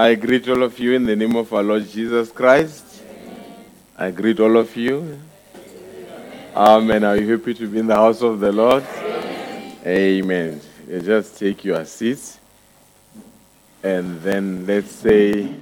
[0.00, 3.02] I greet all of you in the name of our Lord Jesus Christ.
[3.98, 5.20] I greet all of you.
[6.56, 7.04] Amen.
[7.04, 8.82] Are you happy to be in the house of the Lord?
[9.84, 10.58] Amen.
[10.88, 12.38] Just take your seats
[13.82, 15.54] and then let's say,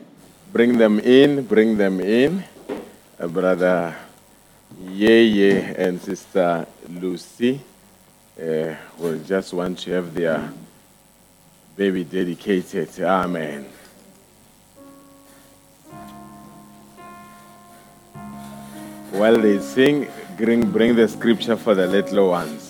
[0.52, 2.44] bring them in, bring them in.
[3.18, 3.96] Brother
[4.84, 7.60] Yeye and Sister Lucy
[8.40, 10.52] uh, will just want to have their
[11.76, 13.00] baby dedicated.
[13.00, 13.66] Amen.
[19.10, 22.67] While they sing, bring, the scripture for the little ones.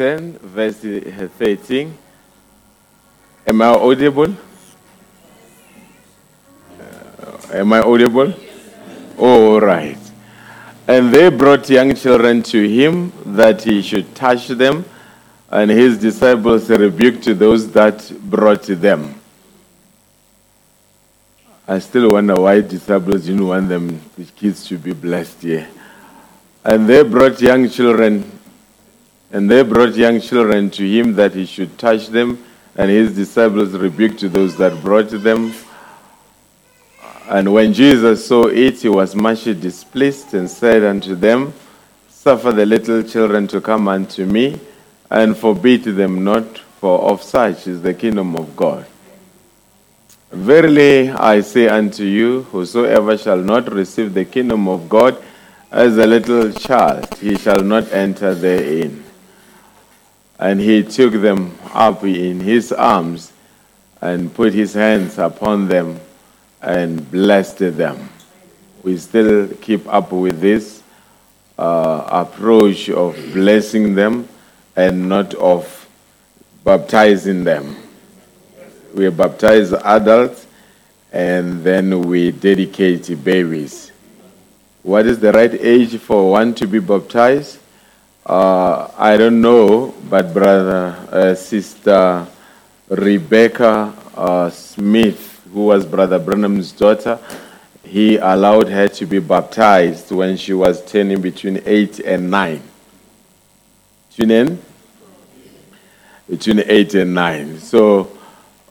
[0.00, 0.78] 10, verse
[1.36, 1.92] 13.
[3.46, 4.34] Am I audible?
[6.80, 8.32] Uh, am I audible?
[9.18, 9.98] All right.
[10.88, 14.86] And they brought young children to him that he should touch them,
[15.50, 19.20] and his disciples rebuked those that brought them.
[21.68, 25.68] I still wonder why disciples didn't want them, the kids to be blessed here.
[26.64, 28.39] And they brought young children,
[29.32, 32.44] and they brought young children to him that he should touch them,
[32.76, 35.52] and his disciples rebuked those that brought them.
[37.28, 41.52] And when Jesus saw it, he was much displeased and said unto them,
[42.08, 44.58] Suffer the little children to come unto me,
[45.10, 48.84] and forbid them not, for of such is the kingdom of God.
[50.32, 55.22] Verily I say unto you, whosoever shall not receive the kingdom of God
[55.70, 59.04] as a little child, he shall not enter therein.
[60.40, 63.32] And he took them up in his arms
[64.00, 66.00] and put his hands upon them
[66.62, 68.08] and blessed them.
[68.82, 70.82] We still keep up with this
[71.58, 74.26] uh, approach of blessing them
[74.74, 75.86] and not of
[76.64, 77.76] baptizing them.
[78.94, 80.46] We baptize adults
[81.12, 83.92] and then we dedicate babies.
[84.82, 87.59] What is the right age for one to be baptized?
[88.24, 92.26] Uh, I don't know, but brother, uh, sister
[92.88, 97.18] Rebecca uh, Smith, who was brother Branham's daughter,
[97.82, 102.62] he allowed her to be baptized when she was turning between eight and nine.
[104.12, 104.62] Tune in?
[106.28, 107.58] Between eight and nine.
[107.58, 108.16] So,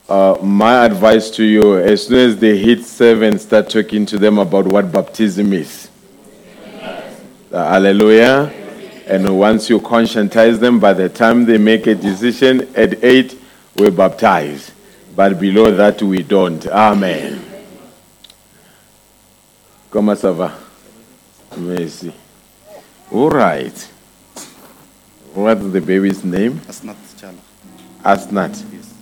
[0.07, 4.37] uh, my advice to you as soon as they hit seven, start talking to them
[4.37, 5.89] about what baptism is.
[7.51, 8.58] Hallelujah.
[9.09, 13.35] And once you conscientize them, by the time they make a decision at eight,
[13.75, 14.71] we baptize.
[15.15, 16.65] But below that, we don't.
[16.67, 17.43] Amen.
[19.89, 20.53] Comment ça va?
[21.57, 22.13] Merci.
[23.11, 23.73] All right.
[25.33, 26.59] What's the baby's name?
[26.67, 27.39] Asnat Chala.
[28.03, 28.63] Asnat.
[28.71, 28.93] Yes.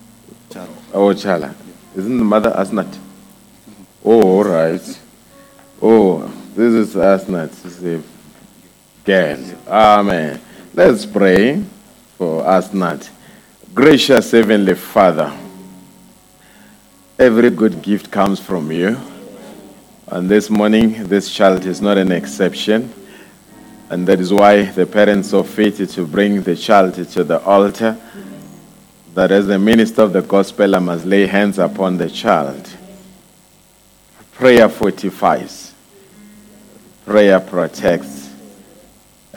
[0.50, 0.70] Chala.
[0.94, 1.54] Oh, Chala.
[1.98, 2.86] Isn't the mother Asnat?
[2.86, 3.84] Mm-hmm.
[4.06, 5.00] Oh, all right.
[5.82, 7.50] Oh, this is Asnat.
[9.10, 9.62] Is a girl.
[9.68, 10.42] Amen.
[10.74, 11.64] Let's pray
[12.18, 13.10] for Asnat.
[13.74, 15.36] Gracious Heavenly Father,
[17.20, 18.98] every good gift comes from you.
[20.08, 22.94] And this morning, this child is not an exception.
[23.90, 27.98] And that is why the parents saw fit to bring the child to the altar.
[29.14, 32.70] That as the minister of the gospel, I must lay hands upon the child.
[34.34, 35.74] Prayer fortifies,
[37.06, 38.27] prayer protects,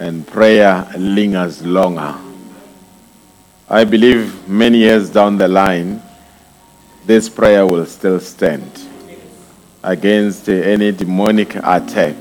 [0.00, 2.16] and prayer lingers longer.
[3.69, 6.02] I believe many years down the line,
[7.04, 8.88] this prayer will still stand
[9.83, 12.16] against any demonic attack.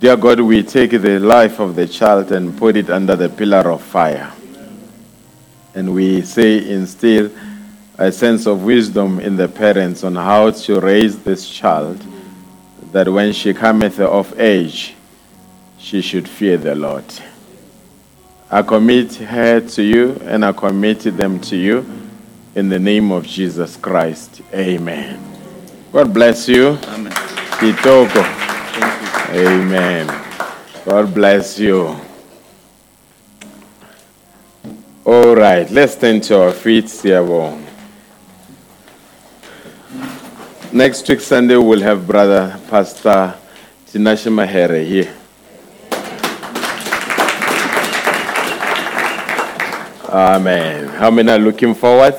[0.00, 3.70] Dear God, we take the life of the child and put it under the pillar
[3.70, 4.32] of fire.
[5.74, 7.30] And we say, instill
[7.96, 12.04] a sense of wisdom in the parents on how to raise this child,
[12.92, 14.95] that when she cometh of age,
[15.86, 17.04] she should fear the Lord.
[18.50, 21.86] I commit her to you and I commit them to you
[22.56, 24.42] in the name of Jesus Christ.
[24.52, 25.22] Amen.
[25.92, 26.70] God bless you.
[26.88, 27.12] Amen.
[27.12, 28.24] Kitoko.
[29.30, 30.08] Amen.
[30.84, 31.96] God bless you.
[35.04, 37.62] All right, let's turn to our feet, Siabo.
[40.72, 43.36] Next week, Sunday, we'll have Brother Pastor
[43.86, 45.14] Tinashe Mahere here.
[50.16, 50.88] Amen.
[50.88, 52.14] How many are looking forward?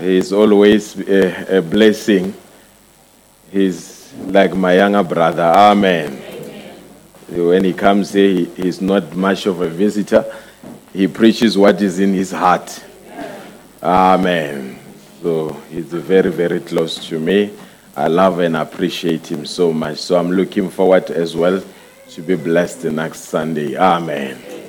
[0.00, 2.34] He's always a, a blessing.
[3.50, 5.44] He's like my younger brother.
[5.44, 6.12] Amen.
[7.30, 10.30] When he comes here, he, he's not much of a visitor.
[10.92, 12.84] He preaches what is in his heart.
[13.82, 14.78] Amen.
[15.22, 17.50] So he's very, very close to me.
[17.96, 19.96] I love and appreciate him so much.
[19.96, 21.64] So I'm looking forward as well
[22.10, 23.74] to be blessed next Sunday.
[23.74, 24.61] Amen.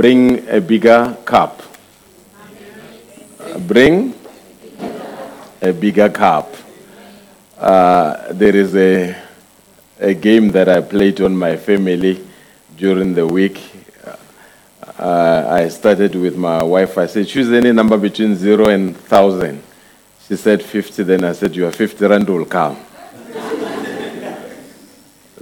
[0.00, 1.60] Bring a bigger cup.
[3.38, 4.14] Uh, Bring
[5.60, 6.56] a bigger cup.
[7.58, 9.14] Uh, there is a,
[9.98, 12.26] a game that I played on my family
[12.78, 13.60] during the week.
[14.98, 16.96] Uh, I started with my wife.
[16.96, 19.62] I said, choose any number between zero and thousand.
[20.26, 21.02] She said 50.
[21.02, 22.78] Then I said, Your 50 rand will come.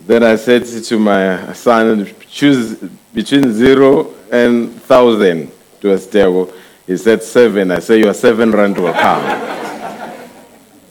[0.00, 2.76] then I said to my son, Choose
[3.18, 6.52] between zero and thousand to a stable.
[6.86, 7.72] He said seven.
[7.72, 9.24] I said, Your seven rand will come.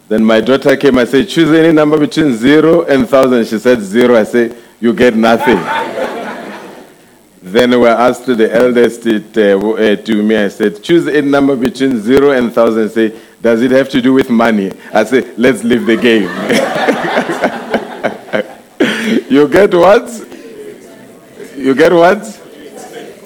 [0.08, 0.98] then my daughter came.
[0.98, 3.46] I said, Choose any number between zero and thousand.
[3.46, 4.14] She said zero.
[4.14, 5.56] I said, You get nothing.
[7.40, 11.98] Then we asked to the eldest uh, to me, I said, choose a number between
[11.98, 12.90] zero and thousand.
[12.90, 14.70] Say, does it have to do with money?
[14.92, 16.28] I said, let's leave the game.
[19.30, 20.27] you get what?
[21.58, 22.24] You get what?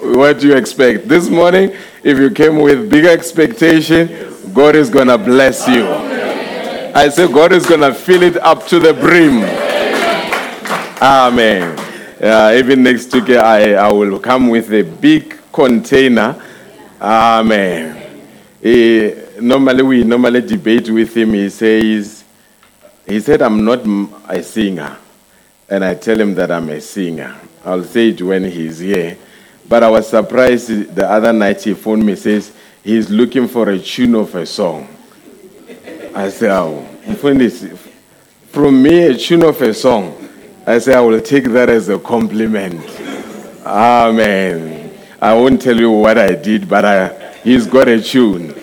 [0.01, 1.07] What do you expect?
[1.07, 1.71] This morning,
[2.01, 4.09] if you came with big expectation,
[4.51, 5.87] God is going to bless you.
[5.87, 9.43] I say, God is going to fill it up to the brim.
[10.99, 11.77] Amen.
[12.19, 16.41] Uh, even next week, I, I will come with a big container.
[16.99, 18.19] Amen.
[19.39, 21.33] Normally, we normally debate with him.
[21.33, 22.23] He says,
[23.05, 23.85] he said, I'm not
[24.27, 24.97] a singer.
[25.69, 27.39] And I tell him that I'm a singer.
[27.65, 29.17] I'll say it when he's here.
[29.67, 32.51] But I was surprised the other night he phoned me, says,
[32.83, 34.87] he's looking for a tune of a song.
[36.13, 36.85] I said, oh,
[38.47, 40.29] from me, a tune of a song.
[40.67, 42.85] I say, I will take that as a compliment.
[43.65, 44.93] Amen.
[45.21, 48.53] I won't tell you what I did, but I, he's got a tune.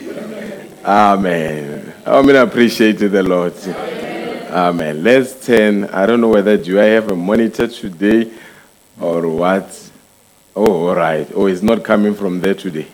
[0.84, 1.94] Amen.
[2.06, 3.54] I mean, I appreciate the Lord.
[4.50, 5.02] Amen.
[5.02, 5.84] Let's turn.
[5.84, 8.30] I don't know whether do I have a monitor today
[9.00, 9.90] or what.
[10.54, 11.28] Oh, all right.
[11.34, 12.86] Oh, it's not coming from there today.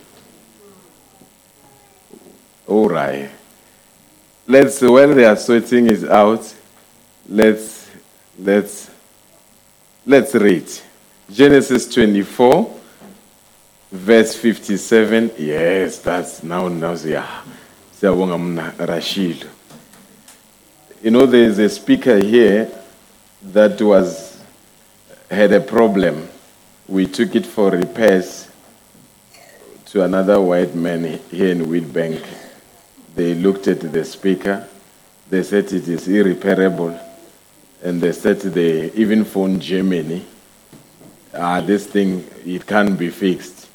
[2.65, 3.29] All right.
[4.47, 6.53] Let's while they are sorting it out,
[7.27, 7.89] let's
[8.39, 8.89] let's
[10.05, 10.65] let's read.
[11.29, 12.79] Genesis 24,
[13.91, 15.31] verse 57.
[15.37, 17.43] Yes, that's now now yeah.
[18.79, 19.47] Rashid.
[21.01, 22.71] You know, there is a speaker here
[23.41, 24.26] that was
[25.29, 26.29] had a problem.
[26.87, 28.47] We took it for repairs
[29.87, 32.25] to another white man here in Witbank.
[33.15, 34.67] They looked at the speaker.
[35.29, 36.97] They said it is irreparable.
[37.83, 40.25] And they said they even phoned Germany.
[41.33, 43.67] Ah, this thing, it can't be fixed.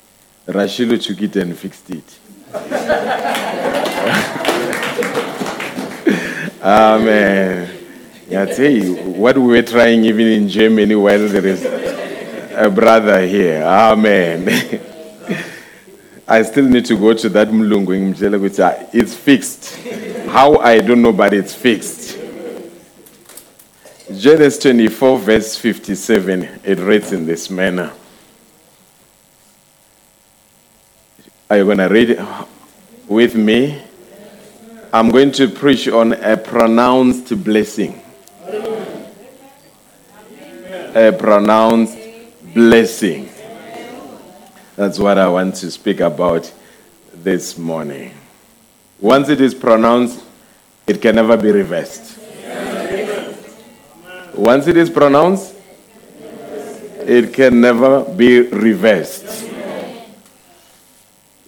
[0.47, 2.19] Rashilo took it and fixed it.
[6.63, 7.72] Amen.
[8.35, 11.65] I tell you, what we were trying even in Germany while there is
[12.55, 13.63] a brother here.
[13.63, 14.49] Amen.
[16.29, 19.77] I still need to go to that Mlungu in Mjela, which uh, it's fixed.
[20.29, 22.19] How I don't know, but it's fixed.
[24.17, 27.93] Genesis 24, verse 57, it reads in this manner.
[31.51, 32.21] Are you going to read it
[33.07, 33.83] with me?
[34.93, 38.03] I'm going to preach on a pronounced blessing.
[40.95, 41.97] A pronounced
[42.55, 43.29] blessing.
[44.77, 46.53] That's what I want to speak about
[47.15, 48.13] this morning.
[49.01, 50.23] Once it is pronounced,
[50.87, 52.19] it can never be reversed.
[54.35, 55.55] Once it is pronounced,
[57.07, 59.49] it can never be reversed.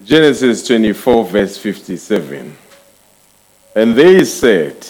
[0.05, 2.57] Genesis 24, verse 57.
[3.75, 4.87] And they said,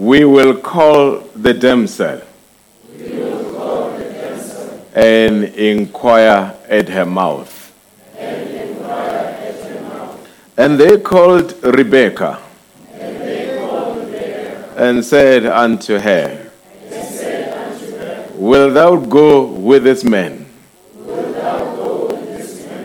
[0.00, 2.22] We will call the damsel
[4.94, 7.52] and inquire at her mouth.
[10.56, 12.40] And they called Rebekah
[14.78, 16.50] and said unto her,
[18.36, 20.46] Will thou go with this man?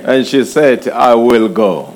[0.04, 1.96] And she said, I will go.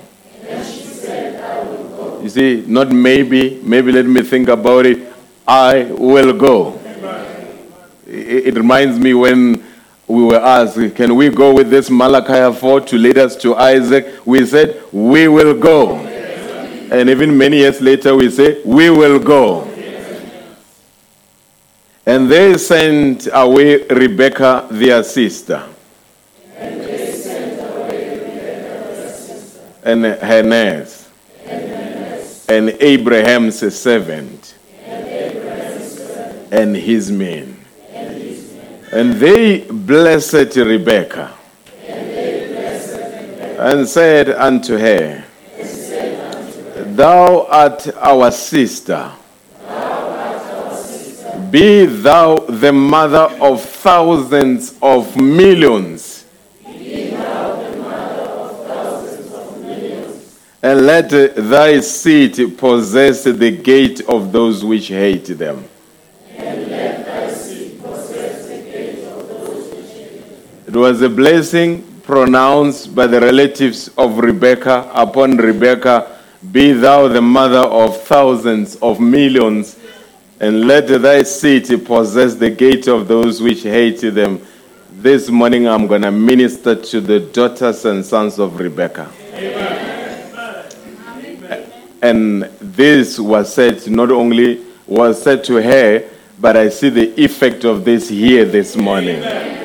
[2.23, 5.08] You see, not maybe, maybe let me think about it.
[5.49, 6.79] I will go.
[8.05, 9.63] It, reminds me when
[10.07, 14.13] we were asked, Can we go with this Malachi 4 to lead us to Isaac?
[14.27, 15.95] We said, We will go.
[16.91, 19.63] And even many years later, we say, We will go.
[22.05, 25.67] And they sent away Rebekah, their sister.
[29.81, 31.09] And her nurse.
[32.47, 34.58] And Abraham's servant.
[36.51, 37.57] And his men.
[38.91, 41.35] And they blessed Rebekah.
[43.59, 45.23] And said unto her,
[46.95, 49.11] Thou art our sister.
[51.51, 56.19] Be thou the mother of thousands of millions.
[60.61, 65.63] and let thy seed possess the gate of those which hate them.
[70.69, 76.15] It was a blessing pronounced by the relatives of Rebekah upon Rebekah
[76.51, 79.79] Be thou the mother of thousands of millions,
[80.39, 84.45] and let thy city possess the gate of those which hate them.
[84.91, 89.11] This morning I'm going to minister to the daughters and sons of Rebekah.
[92.03, 96.07] And this was said not only was said to her,
[96.39, 99.57] but I see the effect of this here this morning.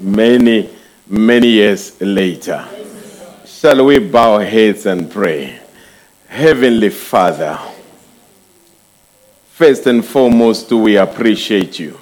[0.00, 0.68] Many,
[1.06, 2.66] many years later.
[3.44, 5.58] Shall we bow heads and pray?
[6.28, 7.58] Heavenly Father,
[9.52, 11.98] first and foremost, we appreciate you.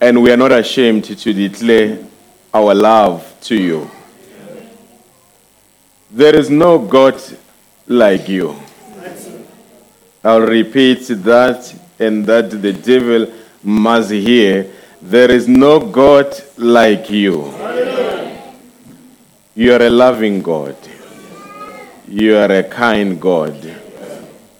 [0.00, 2.04] And we are not ashamed to declare
[2.52, 3.90] our love to you.
[6.10, 7.20] There is no God
[7.86, 8.56] like you.
[10.22, 13.32] I'll repeat that and that the devil
[13.62, 14.70] must hear.
[15.06, 17.52] There is no God like you.
[19.54, 20.76] You are a loving God.
[22.08, 23.54] You are a kind God.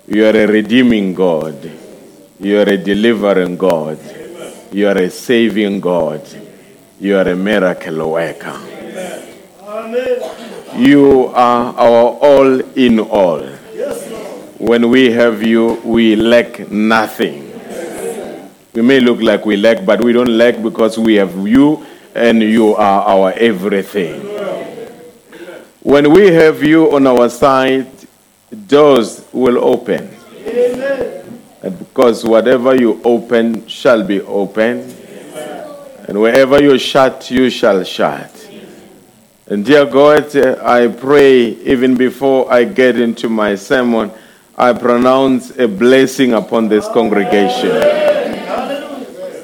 [0.07, 1.73] You are a redeeming God.
[2.39, 3.99] You are a delivering God.
[4.71, 6.21] You are a saving God.
[7.01, 8.61] You are a miracle worker.
[10.77, 13.41] You are our all in all.
[14.59, 17.44] When we have you, we lack nothing.
[18.75, 22.43] We may look like we lack, but we don't lack because we have you and
[22.43, 24.21] you are our everything.
[25.81, 27.87] When we have you on our side,
[28.67, 30.09] doors will open.
[31.63, 34.93] And because whatever you open shall be open,
[36.09, 38.33] and wherever you shut, you shall shut.
[39.47, 44.11] And dear God, I pray even before I get into my sermon,
[44.59, 48.24] I pronounce a blessing upon this congregation.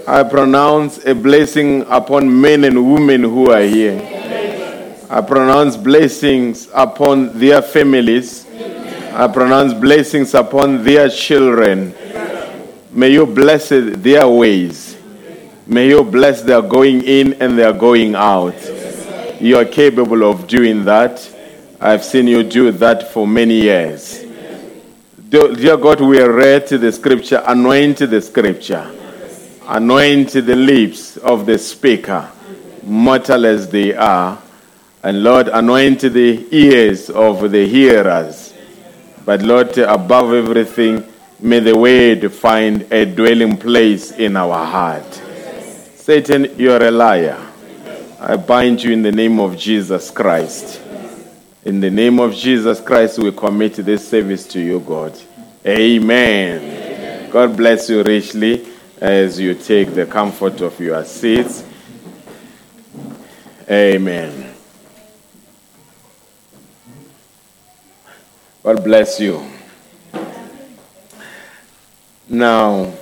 [0.06, 4.00] I pronounce a blessing upon men and women who are here.
[5.08, 8.46] I pronounce blessings upon their families.
[9.12, 11.94] I pronounce blessings upon their children.
[12.92, 14.96] May you bless their ways.
[15.66, 18.54] May you bless their going in and their going out.
[19.40, 21.36] You are capable of doing that.
[21.80, 24.24] I've seen you do that for many years.
[25.28, 28.90] Dear God, we read the scripture, anoint the scripture,
[29.70, 32.28] anoint the lips of the speaker,
[32.82, 34.36] mortal as they are,
[35.04, 38.52] and Lord, anoint the ears of the hearers.
[39.24, 41.04] But Lord, above everything,
[41.38, 45.14] may the word find a dwelling place in our heart.
[45.94, 47.38] Satan, you're a liar.
[48.18, 50.82] I bind you in the name of Jesus Christ.
[51.64, 55.16] In the name of Jesus Christ, we commit this service to you, God.
[55.64, 56.60] Amen.
[56.60, 57.30] Amen.
[57.30, 58.69] God bless you richly
[59.00, 61.64] as you take the comfort of your seats.
[63.68, 64.54] Amen.
[68.62, 69.44] God bless you.
[72.28, 72.92] Now,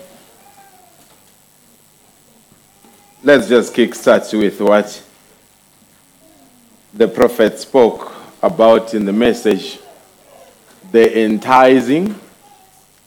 [3.22, 5.02] let's just kick start with what
[6.94, 9.80] the prophet spoke about in the message
[10.92, 12.14] the enticing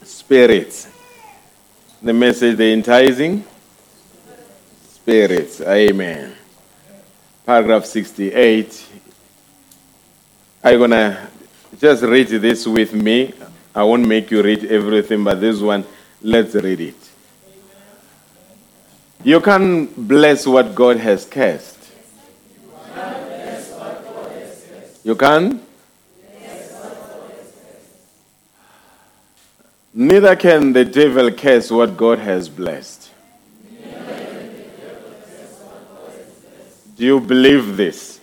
[0.03, 0.90] spirits.
[2.03, 3.43] The message, the enticing
[4.89, 5.61] spirits.
[5.61, 6.35] Amen.
[7.45, 8.87] Paragraph 68.
[10.63, 11.27] I'm going to
[11.79, 13.33] just read this with me.
[13.75, 15.85] I won't make you read everything, but this one,
[16.21, 16.95] let's read it.
[19.23, 21.77] You can bless what God has cursed.
[25.03, 25.61] You can?
[29.93, 33.09] Neither can the devil curse what God has blessed.
[36.95, 38.21] Do you believe this?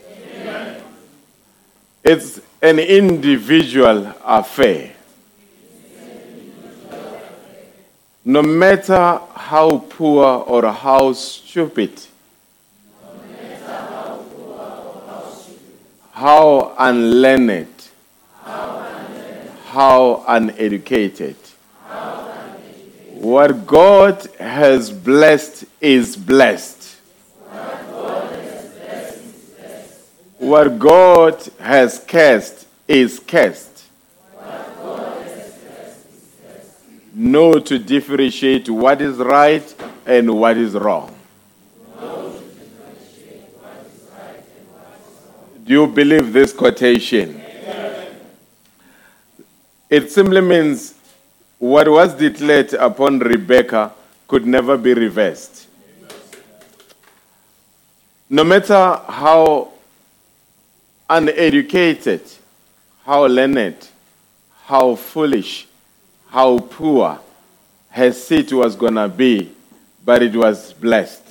[2.03, 4.95] It's an individual affair.
[8.25, 12.01] No matter how poor or how stupid,
[16.13, 17.69] how unlearned,
[19.67, 21.37] how uneducated.
[23.21, 26.97] What God has blessed is blessed.
[30.39, 33.85] What God has cursed is cursed.
[37.13, 39.75] Know to differentiate what is right
[40.07, 41.15] and what is wrong.
[45.65, 47.43] Do you believe this quotation?
[49.91, 50.95] It simply means
[51.59, 53.93] what was declared upon Rebecca
[54.27, 55.67] could never be reversed.
[58.31, 59.73] No matter how
[61.09, 62.21] uneducated,
[63.05, 63.89] how learned,
[64.65, 65.67] how foolish,
[66.29, 67.19] how poor
[67.91, 69.51] her seat was going to be,
[70.05, 71.23] but it was blessed.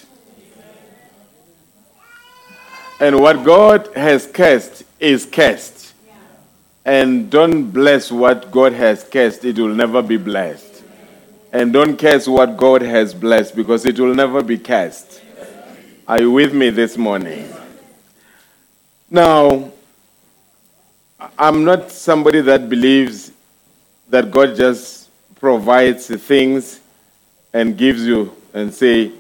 [2.99, 5.76] And what God has cursed is cursed.
[6.87, 10.83] And don't bless what God has cursed, it will never be blessed.
[11.51, 15.21] And don't curse what God has blessed because it will never be cursed.
[16.07, 17.53] Are you with me this morning?
[19.11, 19.69] Now,
[21.37, 23.33] I'm not somebody that believes
[24.07, 26.79] that God just provides things
[27.51, 29.11] and gives you and say,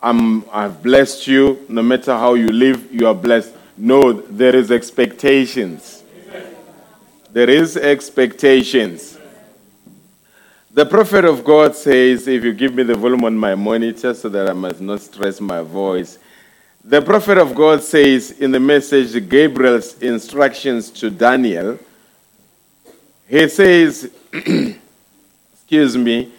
[0.00, 1.66] I'm, I've blessed you.
[1.68, 3.52] No matter how you live, you are blessed.
[3.76, 5.99] No, there is expectations.
[7.32, 9.16] There is expectations.
[10.72, 14.28] The prophet of God says, if you give me the volume on my monitor so
[14.28, 16.18] that I must not stress my voice.
[16.84, 21.78] The prophet of God says in the message, Gabriel's instructions to Daniel,
[23.28, 26.32] he says, excuse me,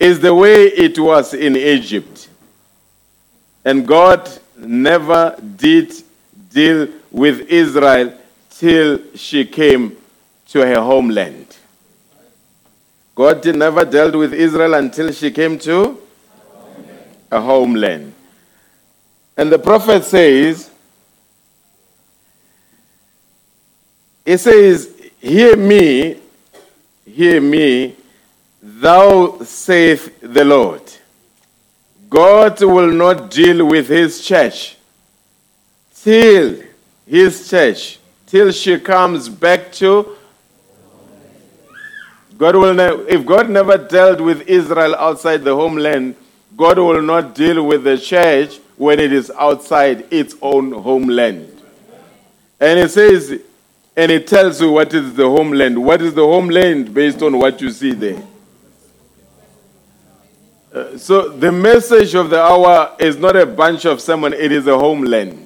[0.00, 2.28] is the way it was in Egypt.
[3.64, 5.92] And God never did
[6.50, 8.16] deal with Israel
[8.58, 9.96] till she came
[10.48, 11.56] to her homeland.
[13.14, 15.98] God never dealt with Israel until she came to
[17.30, 18.12] a homeland.
[19.36, 20.70] And the prophet says,
[24.24, 26.20] he says, Hear me,
[27.04, 27.96] hear me,
[28.62, 30.82] thou saith the Lord.
[32.08, 34.76] God will not deal with his church
[36.02, 36.62] till
[37.06, 37.98] his church,
[38.36, 40.14] till she comes back to
[42.36, 46.16] God will ne- if God never dealt with Israel outside the homeland,
[46.54, 51.50] God will not deal with the church when it is outside its own homeland.
[52.60, 53.40] And it says,
[53.96, 55.82] and it tells you what is the homeland.
[55.82, 58.22] What is the homeland based on what you see there?
[60.74, 64.66] Uh, so the message of the hour is not a bunch of sermon, it is
[64.66, 65.45] a homeland.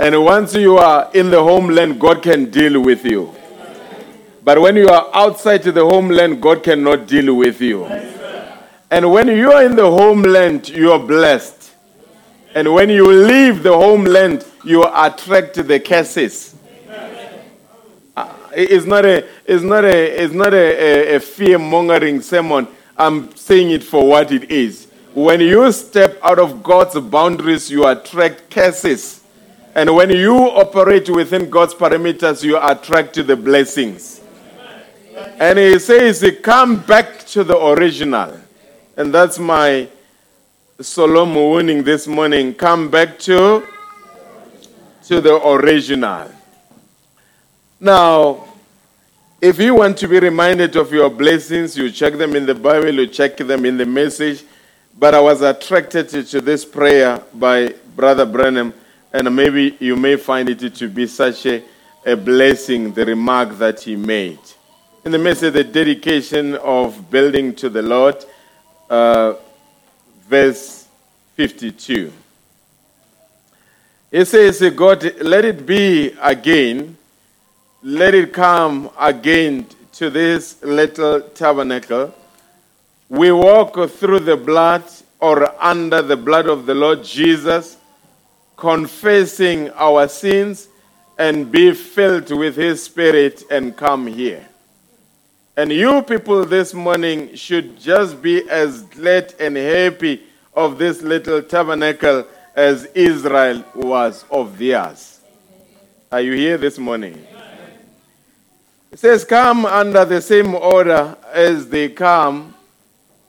[0.00, 3.34] And once you are in the homeland, God can deal with you.
[4.42, 7.84] But when you are outside the homeland, God cannot deal with you.
[8.90, 11.72] And when you are in the homeland, you are blessed.
[12.54, 16.54] And when you leave the homeland, you attract the curses.
[18.16, 22.66] Uh, It's not a, it's not a, it's not a, a, a fear mongering sermon.
[22.96, 24.86] I'm saying it for what it is.
[25.12, 29.19] When you step out of God's boundaries, you attract curses.
[29.74, 34.20] And when you operate within God's parameters, you attract the blessings.
[35.38, 38.40] And he says, Come back to the original.
[38.96, 39.88] And that's my
[40.80, 42.54] Solomon warning this morning.
[42.54, 43.66] Come back to,
[45.04, 46.30] to the original.
[47.78, 48.48] Now,
[49.40, 52.92] if you want to be reminded of your blessings, you check them in the Bible,
[52.92, 54.44] you check them in the message.
[54.98, 58.74] But I was attracted to, to this prayer by Brother Branham,
[59.12, 61.62] and maybe you may find it to be such a,
[62.06, 64.38] a blessing, the remark that he made.
[65.04, 68.24] In the message, the dedication of building to the Lord,
[68.88, 69.34] uh,
[70.28, 70.86] verse
[71.34, 72.12] 52.
[74.10, 76.96] It says, God, let it be again,
[77.82, 82.14] let it come again to this little tabernacle.
[83.08, 84.84] We walk through the blood
[85.20, 87.76] or under the blood of the Lord Jesus,
[88.60, 90.68] confessing our sins
[91.18, 94.46] and be filled with His Spirit and come here.
[95.56, 100.22] And you people this morning should just be as glad and happy
[100.54, 105.20] of this little tabernacle as Israel was of theirs.
[106.12, 107.26] Are you here this morning?
[108.90, 112.54] It says, Come under the same order as they come,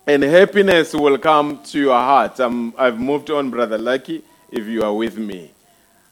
[0.07, 2.39] and happiness will come to your heart.
[2.39, 5.51] i I've moved on, Brother Lucky, if you are with me.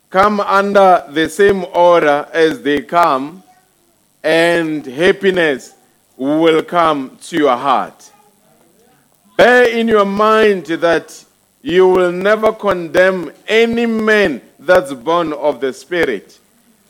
[0.09, 3.43] Come under the same order as they come,
[4.23, 5.75] and happiness
[6.17, 8.11] will come to your heart.
[9.37, 11.25] Bear in your mind that
[11.61, 16.39] you will never condemn any man that's born of the Spirit,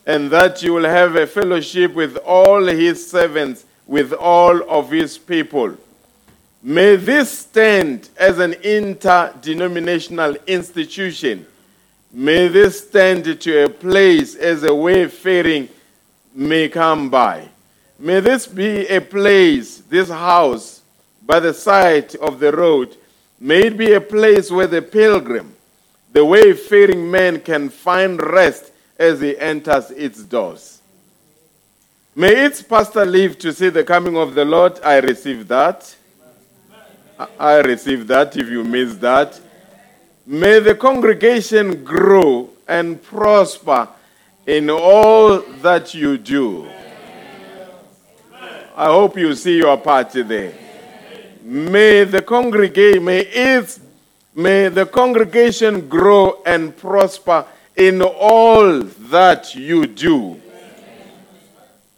[0.06, 5.18] and that you will have a fellowship with all his servants, with all of his
[5.18, 5.76] people.
[6.62, 11.46] May this stand as an interdenominational institution
[12.12, 15.70] May this stand to a place as a wayfaring
[16.34, 17.48] may come by.
[18.00, 20.82] May this be a place, this house,
[21.24, 22.98] by the side of the road,
[23.40, 25.56] may it be a place where the pilgrim,
[26.12, 30.82] the wayfaring man, can find rest as he enters its doors.
[32.16, 34.80] May its pastor live to see the coming of the Lord.
[34.84, 35.96] I receive that.
[37.20, 39.40] I- receive that if you miss that.
[40.26, 43.90] May the congregation grow and prosper
[44.46, 46.70] in all that you do.
[48.76, 50.54] I hope you see your part there.
[51.44, 53.80] May the congregation, may its,
[54.34, 60.40] may the congregation grow and prosper in all that you do.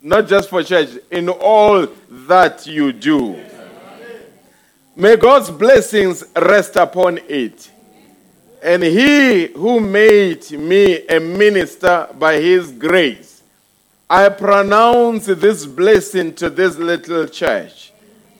[0.01, 3.39] Not just for church, in all that you do.
[5.01, 7.71] May God's blessings rest upon it.
[8.61, 13.41] And he who made me a minister by his grace,
[14.07, 17.93] I pronounce this blessing to this little church,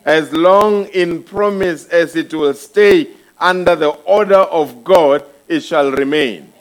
[0.06, 3.08] as long in promise as it will stay
[3.40, 6.54] under the order of God, it shall remain.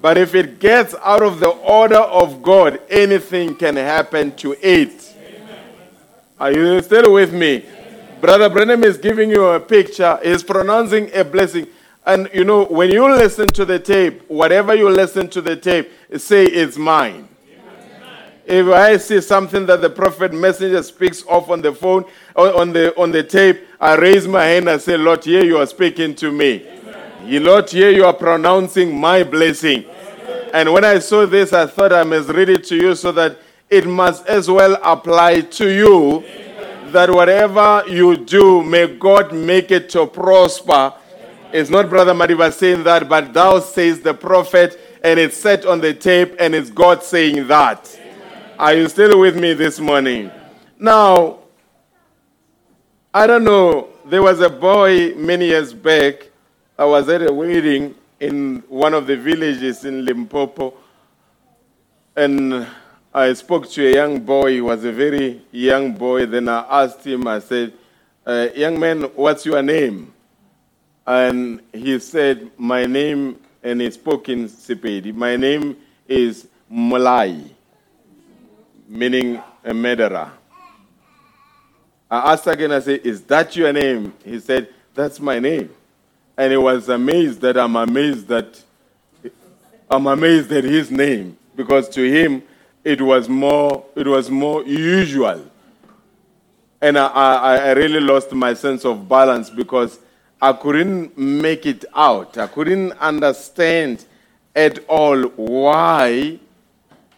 [0.00, 5.14] But if it gets out of the order of God, anything can happen to it.
[6.40, 7.66] Are you still with me?
[8.20, 11.68] Brother Branham is giving you a picture, he's pronouncing a blessing.
[12.04, 15.90] And you know, when you listen to the tape, whatever you listen to the tape,
[16.16, 17.28] say it's mine.
[18.44, 22.98] If I see something that the prophet messenger speaks off on the phone, on the
[22.98, 26.32] on the tape, I raise my hand and say, Lord, here you are speaking to
[26.32, 26.66] me.
[27.24, 29.84] You Lord, here you are pronouncing my blessing.
[30.54, 33.38] And when I saw this, I thought I must read it to you so that
[33.68, 36.47] it must as well apply to you.
[36.92, 40.94] That whatever you do, may God make it to prosper.
[41.52, 45.80] It's not Brother Madiba saying that, but thou says the prophet, and it's set on
[45.80, 48.00] the tape, and it's God saying that.
[48.58, 50.30] Are you still with me this morning?
[50.78, 51.40] Now,
[53.12, 53.88] I don't know.
[54.06, 56.30] There was a boy many years back.
[56.78, 60.74] I was at a wedding in one of the villages in Limpopo,
[62.16, 62.66] and
[63.18, 64.52] I spoke to a young boy.
[64.52, 66.26] He was a very young boy.
[66.26, 67.72] Then I asked him, I said,
[68.24, 70.12] uh, Young man, what's your name?
[71.04, 75.76] And he said, My name, and he spoke in Sepedi, my name
[76.06, 77.50] is Mulai,
[78.86, 80.30] meaning a murderer.
[82.08, 84.12] I asked again, I said, Is that your name?
[84.24, 85.70] He said, That's my name.
[86.36, 88.62] And he was amazed that I'm amazed that
[89.90, 92.44] I'm amazed at his name because to him
[92.84, 95.44] it was more it was more usual.
[96.80, 99.98] And I, I, I really lost my sense of balance because
[100.40, 102.38] I couldn't make it out.
[102.38, 104.04] I couldn't understand
[104.54, 106.38] at all why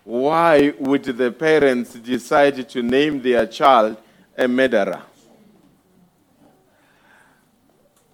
[0.05, 3.96] why would the parents decide to name their child
[4.37, 5.03] a murderer?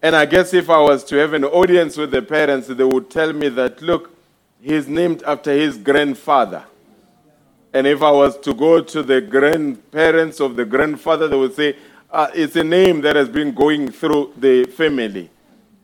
[0.02, 3.08] And I guess if I was to have an audience with the parents, they would
[3.08, 4.16] tell me that, look,
[4.60, 6.64] he's named after his grandfather.
[7.76, 11.76] And if I was to go to the grandparents of the grandfather, they would say,
[12.10, 15.28] uh, it's a name that has been going through the family.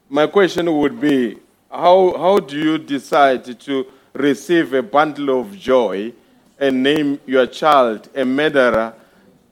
[0.08, 1.38] My question would be
[1.70, 6.14] how, how do you decide to receive a bundle of joy
[6.58, 8.94] and name your child a murderer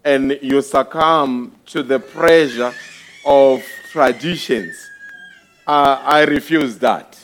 [0.02, 2.72] and you succumb to the pressure
[3.26, 4.74] of traditions?
[5.66, 7.22] Uh, I refuse that.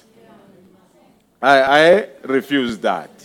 [1.41, 3.16] I, I refuse that.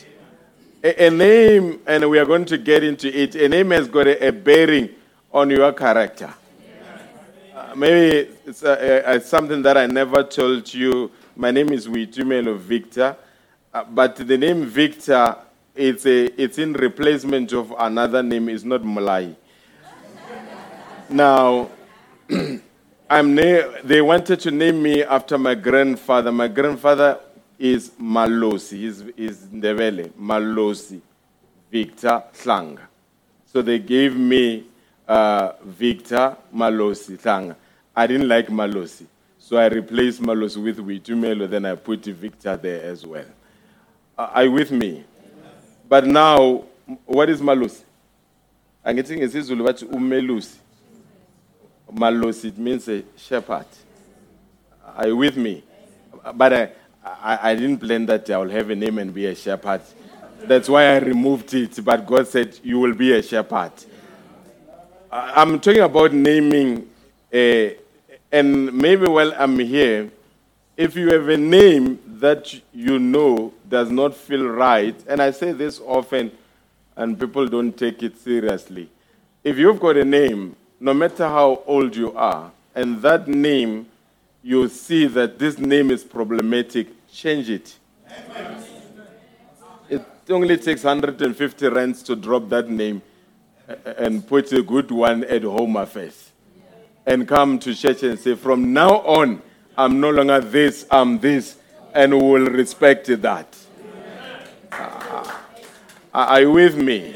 [0.84, 4.28] A, name, and we are going to get into it, a name has got a,
[4.28, 4.90] a bearing
[5.32, 6.34] on your character.
[7.56, 11.12] Uh, maybe it's a, a, something that I never told you.
[11.36, 13.16] My name is Witumelo Victor,
[13.72, 15.36] uh, but the name Victor
[15.76, 18.50] it's a, it's in replacement of another name.
[18.50, 19.36] It's not Mulai.
[21.10, 21.70] now,
[23.10, 26.32] I'm na- they wanted to name me after my grandfather.
[26.32, 27.20] My grandfather
[27.62, 28.78] is Malosi.
[28.78, 31.00] He's, he's Ndebele, Malosi,
[31.72, 32.82] Victor Slanga.
[33.46, 34.66] So they gave me
[35.08, 37.56] uh, Victor Malosi Slanga.
[37.96, 39.06] I didn't like Malosi.
[39.38, 43.26] So I replaced Malosi with Witumelo, then I put Victor there as well.
[44.18, 45.04] Uh, are you with me?
[45.88, 46.64] But now,
[47.06, 47.84] what is Malosi?
[48.84, 50.56] Angithi ngesizulu bathi umelusi.
[51.94, 53.68] Malosi, it means a shepherd.
[54.96, 55.64] Are you with me?
[56.34, 56.72] But I,
[57.04, 59.82] I, I didn't plan that I will have a name and be a shepherd.
[60.44, 61.84] That's why I removed it.
[61.84, 63.72] But God said, You will be a shepherd.
[65.12, 66.88] I- I'm talking about naming,
[67.34, 67.70] uh,
[68.32, 70.10] and maybe while I'm here,
[70.78, 75.52] if you have a name that you know does not feel right, and I say
[75.52, 76.32] this often
[76.96, 78.90] and people don't take it seriously.
[79.44, 83.88] If you've got a name, no matter how old you are, and that name,
[84.44, 87.78] you see that this name is problematic, change it.
[89.90, 93.02] It only takes 150 rands to drop that name
[93.98, 96.32] and put a good one at home affairs.
[97.06, 99.42] And come to church and say, from now on,
[99.78, 101.58] I'm no longer this, I'm this,
[101.94, 103.58] and we will respect that.
[104.72, 105.38] Uh,
[106.14, 107.16] are you with me?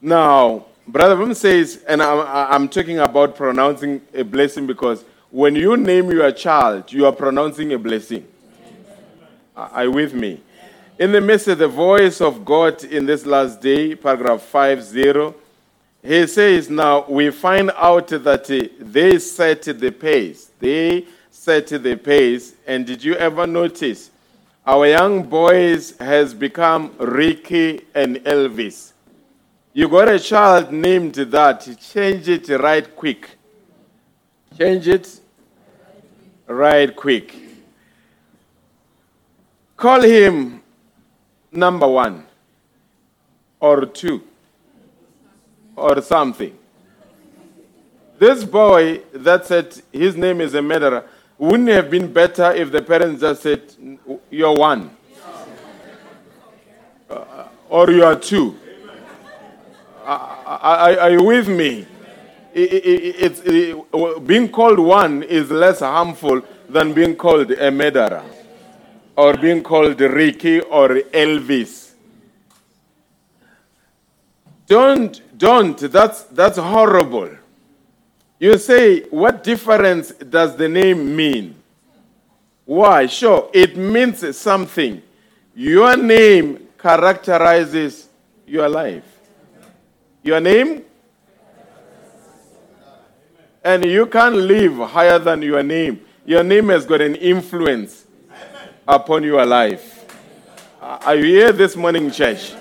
[0.00, 2.20] Now, Brother Bim says, and I'm,
[2.52, 5.04] I'm talking about pronouncing a blessing because
[5.36, 8.26] when you name your child, you are pronouncing a blessing.
[9.54, 10.40] Are you with me?
[10.98, 15.34] In the message, the voice of God in this last day, paragraph 50,
[16.02, 20.52] he says, Now we find out that uh, they set the pace.
[20.58, 22.54] They set the pace.
[22.66, 24.10] And did you ever notice?
[24.66, 28.92] Our young boys has become Ricky and Elvis.
[29.74, 33.32] You got a child named that, change it right quick.
[34.56, 35.20] Change it
[36.46, 37.34] right quick.
[39.76, 40.62] Call him
[41.52, 42.24] number one
[43.60, 44.22] or two
[45.74, 46.56] or something.
[48.18, 51.04] This boy that said his name is a murderer
[51.38, 53.62] wouldn't have been better if the parents just said,
[54.30, 54.90] You're one.
[57.10, 58.56] Uh, or you are two.
[60.04, 61.86] Are, are you with me?
[62.58, 66.40] It, it, being called one is less harmful
[66.70, 68.24] than being called a murderer
[69.14, 71.92] or being called Ricky or Elvis.
[74.66, 75.78] Don't, don't.
[75.78, 77.28] That's, that's horrible.
[78.38, 81.56] You say, what difference does the name mean?
[82.64, 83.04] Why?
[83.04, 85.02] Sure, it means something.
[85.54, 88.08] Your name characterizes
[88.46, 89.04] your life.
[90.22, 90.86] Your name?
[93.66, 96.00] And you can't live higher than your name.
[96.24, 98.06] Your name has got an influence
[98.86, 100.06] upon your life.
[100.80, 102.52] Are you here this morning, church?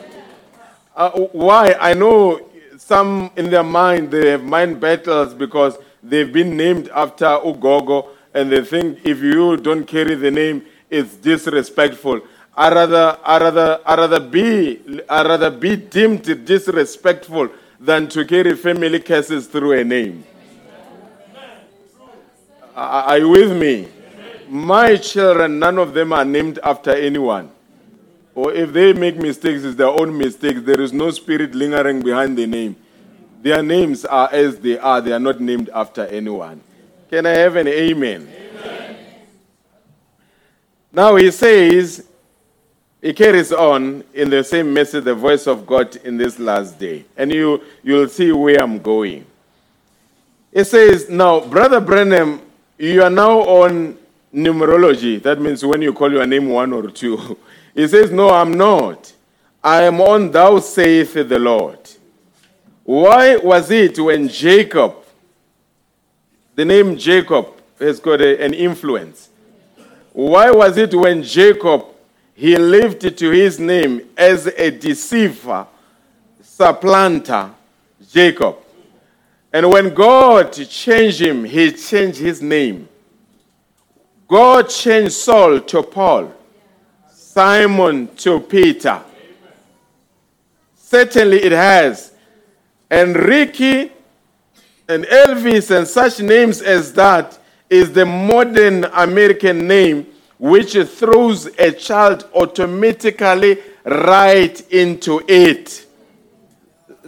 [0.95, 1.75] Uh, why?
[1.79, 7.25] I know some in their mind they have mind battles because they've been named after
[7.25, 12.21] Ugogo and they think if you don't carry the name, it's disrespectful.
[12.57, 18.55] I rather, I rather, I rather be, I rather be deemed disrespectful than to carry
[18.55, 20.23] family curses through a name.
[22.75, 23.87] Are you with me?
[24.49, 27.49] My children, none of them are named after anyone.
[28.35, 30.61] Or if they make mistakes, it's their own mistakes.
[30.61, 32.75] There is no spirit lingering behind the name.
[33.41, 36.61] Their names are as they are, they are not named after anyone.
[37.09, 38.27] Can I have an amen?
[38.27, 38.97] amen.
[40.91, 42.05] Now he says,
[43.01, 47.05] he carries on in the same message, the voice of God in this last day.
[47.15, 49.25] And you, you'll see where I'm going.
[50.51, 52.41] It says, Now, Brother Branham,
[52.77, 53.97] you are now on
[54.33, 55.21] numerology.
[55.21, 57.37] That means when you call your name one or two.
[57.75, 59.11] He says, No, I'm not.
[59.61, 61.79] I am on thou saith the Lord.
[62.85, 64.95] Why was it when Jacob,
[66.55, 69.27] the name Jacob has got a, an influence?
[70.13, 71.85] Why was it when Jacob
[72.35, 75.65] he lived to his name as a deceiver,
[76.43, 77.49] supplanter,
[78.11, 78.57] Jacob.
[79.55, 82.89] And when God changed him, he changed his name.
[84.27, 86.33] God changed Saul to Paul,
[87.09, 89.01] Simon to Peter.
[90.75, 92.11] Certainly it has.
[92.89, 93.93] And Ricky
[94.89, 97.39] and Elvis and such names as that
[97.69, 100.05] is the modern American name
[100.37, 105.85] which throws a child automatically right into it.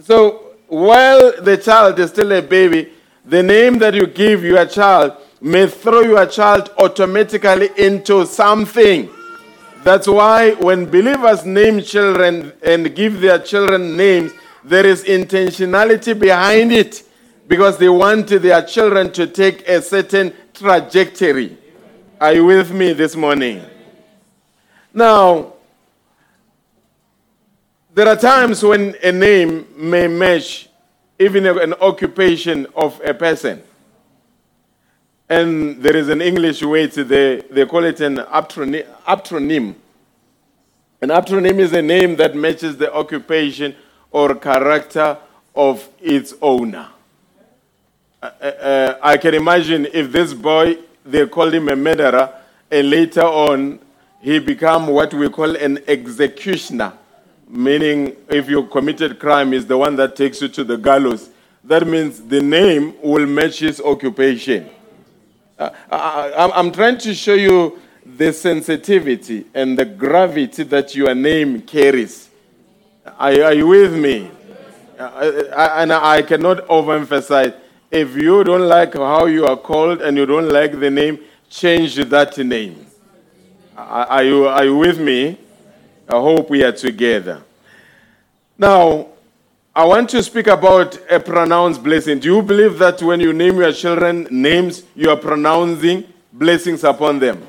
[0.02, 2.92] So while the child is still a baby,
[3.24, 9.08] the name that you give your child may throw your child automatically into something.
[9.82, 14.32] That's why when believers name children and give their children names,
[14.64, 17.04] there is intentionality behind it
[17.46, 21.56] because they want their children to take a certain trajectory.
[22.20, 23.62] Are you with me this morning?
[24.92, 25.54] Now,
[27.94, 30.68] there are times when a name may match
[31.18, 33.62] even an occupation of a person.
[35.28, 39.74] And there is an English way to they, they call it an aptronym.
[41.00, 43.74] An aptronym is a name that matches the occupation
[44.10, 45.18] or character
[45.54, 46.88] of its owner.
[48.22, 52.32] Uh, uh, I can imagine if this boy they called him a murderer,
[52.70, 53.78] and later on,
[54.20, 56.92] he became what we call an executioner,
[57.48, 61.30] meaning if you committed crime, is the one that takes you to the gallows.
[61.64, 64.70] That means the name will match his occupation.
[65.58, 71.62] Uh, I, I'm trying to show you the sensitivity and the gravity that your name
[71.62, 72.28] carries.
[73.18, 74.30] Are, are you with me?
[74.98, 77.54] Uh, I- and I cannot overemphasize.
[77.90, 81.18] If you don't like how you are called and you don't like the name,
[81.48, 82.86] change that name.
[83.76, 85.38] Are are you, are you with me?
[86.08, 87.42] I hope we are together.
[88.56, 89.08] Now,
[89.76, 92.18] I want to speak about a pronounced blessing.
[92.18, 97.18] Do you believe that when you name your children names, you are pronouncing blessings upon
[97.18, 97.46] them?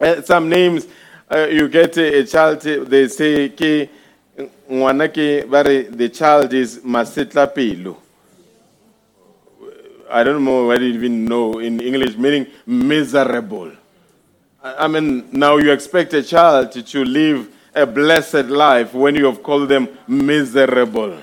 [0.00, 0.86] Uh, some names,
[1.30, 3.90] uh, you get a, a child, they say, ke,
[4.70, 7.96] ngwana ke, ba the child is Masitla Pelo.
[10.10, 13.72] I don't know what you even know in English, meaning miserable.
[14.62, 19.42] I mean, now you expect a child to live a blessed life when you have
[19.42, 21.18] called them miserable.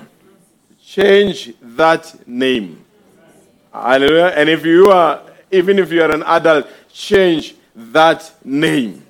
[0.84, 2.84] Change that name.
[3.72, 4.32] Hallelujah.
[4.36, 9.06] And if you are, even if you are an adult, change that name.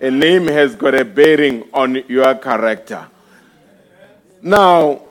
[0.00, 3.06] A name has got a bearing on your character.
[4.40, 5.02] Now,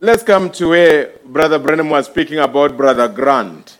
[0.00, 3.77] let's come to where Brother Branham was speaking about Brother Grant.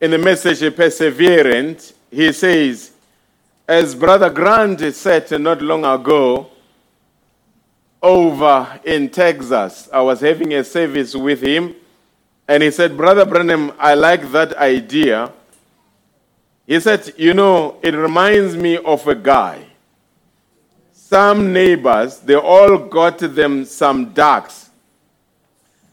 [0.00, 2.92] In the message Perseverant, he says,
[3.66, 6.46] as Brother Grant said not long ago,
[8.00, 11.74] over in Texas, I was having a service with him,
[12.46, 15.32] and he said, Brother Branham, I like that idea.
[16.64, 19.66] He said, You know, it reminds me of a guy.
[20.92, 24.67] Some neighbors, they all got them some ducks.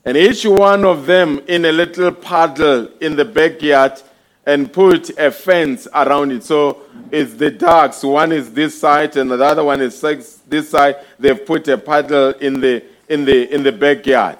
[0.06, 4.01] And each one of them in a little puddle in the backyard
[4.45, 6.43] and put a fence around it.
[6.43, 8.03] So it's the ducks.
[8.03, 10.97] One is this side and the other one is this side.
[11.18, 14.38] They've put a puddle in the, in the, in the backyard.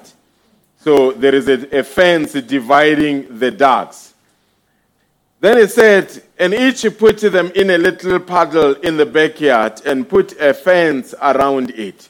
[0.82, 4.14] So there is a, a fence dividing the ducks.
[5.40, 10.08] Then he said, and each put them in a little puddle in the backyard and
[10.08, 12.08] put a fence around it.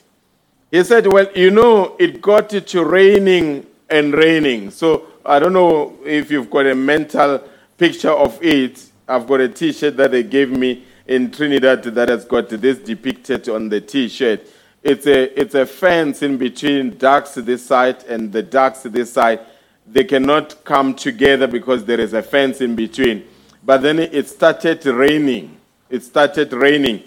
[0.76, 4.70] He said, Well, you know, it got to raining and raining.
[4.70, 7.42] So I don't know if you've got a mental
[7.78, 8.84] picture of it.
[9.08, 12.76] I've got a t shirt that they gave me in Trinidad that has got this
[12.76, 14.46] depicted on the t shirt.
[14.82, 19.40] It's a, it's a fence in between ducks this side and the ducks this side.
[19.86, 23.26] They cannot come together because there is a fence in between.
[23.64, 25.56] But then it started raining.
[25.88, 27.02] It started raining.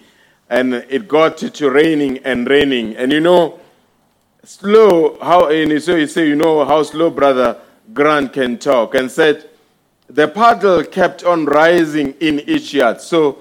[0.49, 2.95] And it got to raining and raining.
[2.95, 3.59] And you know,
[4.43, 7.59] slow how and so you say you know how slow brother
[7.93, 9.47] grant can talk and said
[10.07, 13.37] the puddle kept on rising in each yard so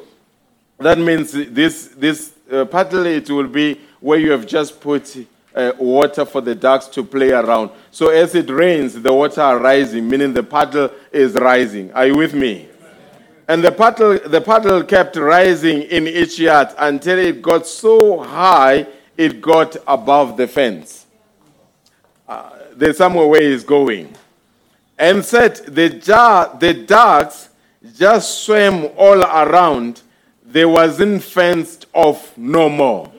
[0.79, 5.17] that means this this uh, puddle it will be where you have just put
[5.55, 7.71] uh, water for the ducks to play around.
[7.91, 11.93] So as it rains the water are rising meaning the puddle is rising.
[11.93, 12.69] Are you with me
[13.49, 18.87] and the puddle, the puddle kept rising in each yard until it got so high
[19.17, 21.07] it got above the fence.
[22.29, 24.15] Uh, there's somewhere where he's going.
[24.99, 27.49] And said the, jar, the ducks
[27.97, 30.03] just swam all around.
[30.45, 33.11] They wasn't fenced off no more.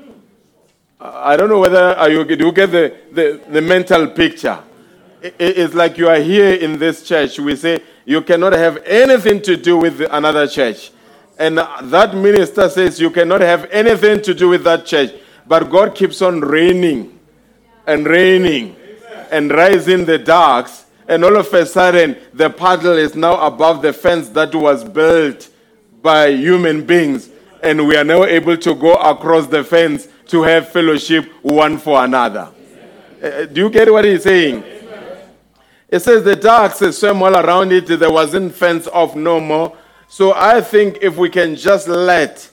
[1.01, 4.61] Uh, I don't know whether are you, you get the, the, the mental picture.
[5.21, 7.39] It- it's like you are here in this church.
[7.39, 10.91] We say you cannot have anything to do with another church.
[11.37, 15.11] And that minister says you cannot have anything to do with that church.
[15.47, 17.17] But God keeps on raining
[17.87, 18.75] and raining
[19.31, 20.85] and rising the ducks.
[21.07, 25.49] And all of a sudden, the puddle is now above the fence that was built
[26.01, 27.29] by human beings.
[27.63, 32.03] And we are now able to go across the fence to have fellowship one for
[32.03, 32.49] another.
[33.21, 34.63] Uh, do you get what he's saying?
[35.91, 37.87] It says the ducks swam all around it.
[37.87, 39.75] There wasn't fence off no more.
[40.07, 42.49] So I think if we can just let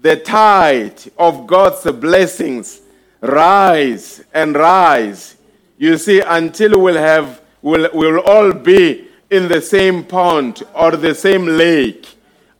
[0.00, 2.80] the tide of God's blessings
[3.20, 5.36] rise and rise,
[5.76, 11.14] you see, until we'll have, we'll, we'll all be in the same pond or the
[11.14, 12.06] same lake.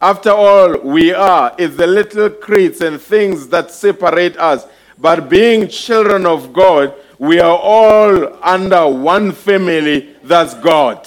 [0.00, 1.54] After all, we are.
[1.58, 4.66] It's the little creeds and things that separate us.
[4.96, 11.06] But being children of God, we are all under one family, that's God.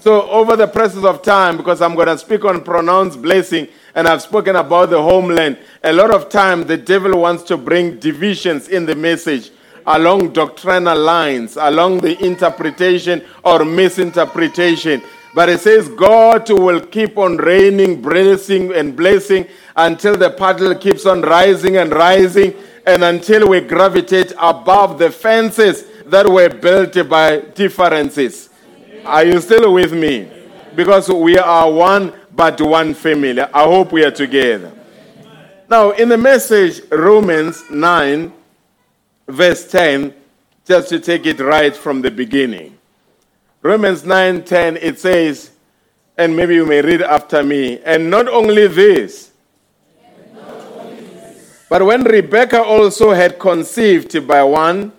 [0.00, 4.06] So, over the process of time, because I'm going to speak on pronounced blessing and
[4.06, 8.68] I've spoken about the homeland, a lot of time the devil wants to bring divisions
[8.68, 9.50] in the message.
[9.86, 15.02] along doctrinal lines, along the interpretation or misinterpretation.
[15.34, 21.06] But it says God will keep on raining, blessing, and blessing until the paddle keeps
[21.06, 22.54] on rising and rising,
[22.86, 28.50] and until we gravitate above the fences that were built by differences.
[29.04, 30.30] Are you still with me?
[30.74, 33.40] Because we are one but one family.
[33.40, 34.72] I hope we are together.
[35.68, 38.32] Now, in the message, Romans 9,
[39.28, 40.14] verse 10,
[40.66, 42.78] just to take it right from the beginning.
[43.62, 45.50] Romans 9 10, it says,
[46.18, 49.30] and maybe you may read after me, and not only this,
[51.74, 54.92] but when Rebekah also had conceived by one,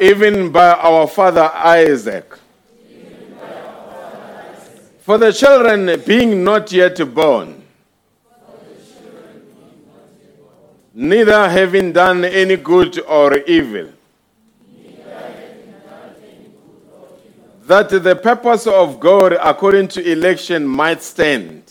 [0.00, 2.36] even by our father Isaac,
[4.98, 7.62] for the children being not yet born,
[10.92, 13.92] neither having done any good or evil,
[17.66, 21.65] that the purpose of God according to election might stand.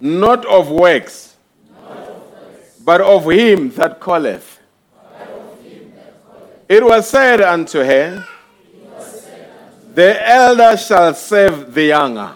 [0.00, 1.36] Not of works,
[2.84, 4.60] but of him that calleth.
[6.68, 8.26] It was said unto her,
[9.94, 12.34] The elder shall serve the younger.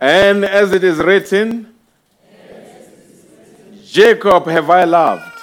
[0.00, 1.74] And as it is written,
[3.84, 5.38] Jacob have I loved,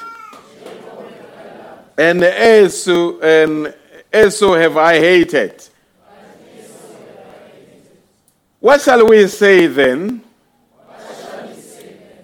[1.98, 3.76] and Esau and
[4.14, 5.68] Esau have I hated.
[8.68, 10.22] What shall we say then?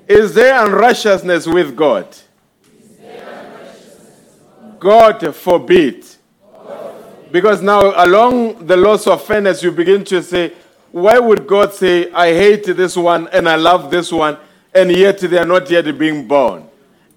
[0.06, 2.06] Is there unrighteousness with God?
[4.78, 6.06] God forbid.
[7.32, 10.52] Because now, along the laws of fairness, you begin to say,
[10.92, 14.38] why would God say, I hate this one and I love this one,
[14.76, 16.68] and yet they are not yet being born?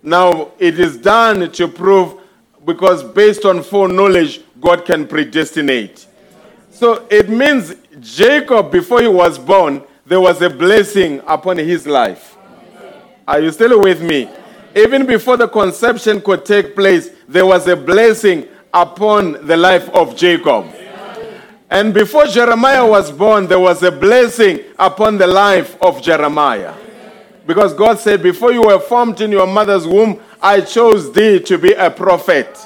[0.05, 2.21] Now, it is done to prove,
[2.65, 6.07] because based on foreknowledge, God can predestinate.
[6.71, 7.75] So it means
[8.15, 12.37] Jacob, before he was born, there was a blessing upon his life.
[13.27, 14.31] Are you still with me?
[14.77, 20.17] Even before the conception could take place, there was a blessing upon the life of
[20.17, 20.67] Jacob.
[21.69, 26.75] And before Jeremiah was born, there was a blessing upon the life of Jeremiah.
[27.45, 31.59] Because God said, Before you were formed in your mother's womb, I chose thee to
[31.59, 32.57] be a prophet.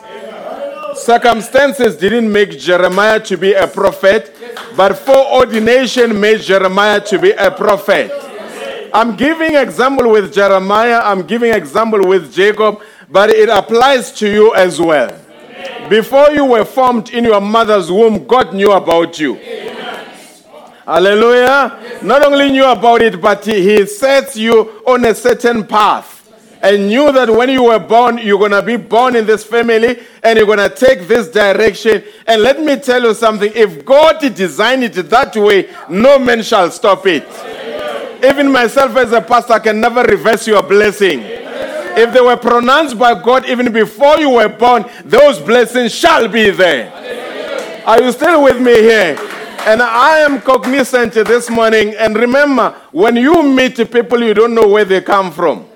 [1.01, 4.36] Circumstances didn't make Jeremiah to be a prophet,
[4.76, 8.12] but foreordination made Jeremiah to be a prophet.
[8.92, 14.55] I'm giving example with Jeremiah, I'm giving example with Jacob, but it applies to you
[14.55, 15.18] as well.
[15.88, 19.36] Before you were formed in your mother's womb, God knew about you.
[20.84, 21.98] Hallelujah.
[22.03, 26.20] Not only knew about it, but he, he sets you on a certain path
[26.63, 30.01] and knew that when you were born, you're going to be born in this family
[30.23, 32.05] and you're going to take this direction.
[32.27, 36.71] And let me tell you something if God designed it that way, no man shall
[36.71, 37.27] stop it.
[38.23, 41.21] Even myself as a pastor can never reverse your blessing.
[41.23, 46.51] If they were pronounced by God even before you were born, those blessings shall be
[46.51, 46.93] there.
[47.87, 49.17] Are you still with me here?
[49.61, 51.95] And I am cognizant this morning.
[51.99, 55.70] And remember, when you meet people, you don't know where they come from.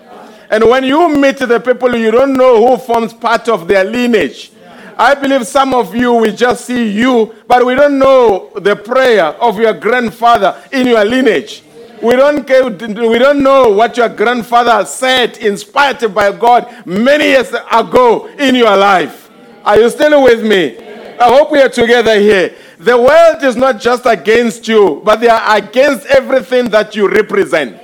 [0.51, 4.53] And when you meet the people, you don't know who forms part of their lineage.
[4.97, 9.25] I believe some of you, we just see you, but we don't know the prayer
[9.25, 11.63] of your grandfather in your lineage.
[12.03, 18.27] We don't, we don't know what your grandfather said, inspired by God many years ago
[18.39, 19.31] in your life.
[19.65, 20.79] Are you still with me?
[21.19, 22.55] I hope we are together here.
[22.79, 27.81] The world is not just against you, but they are against everything that you represent.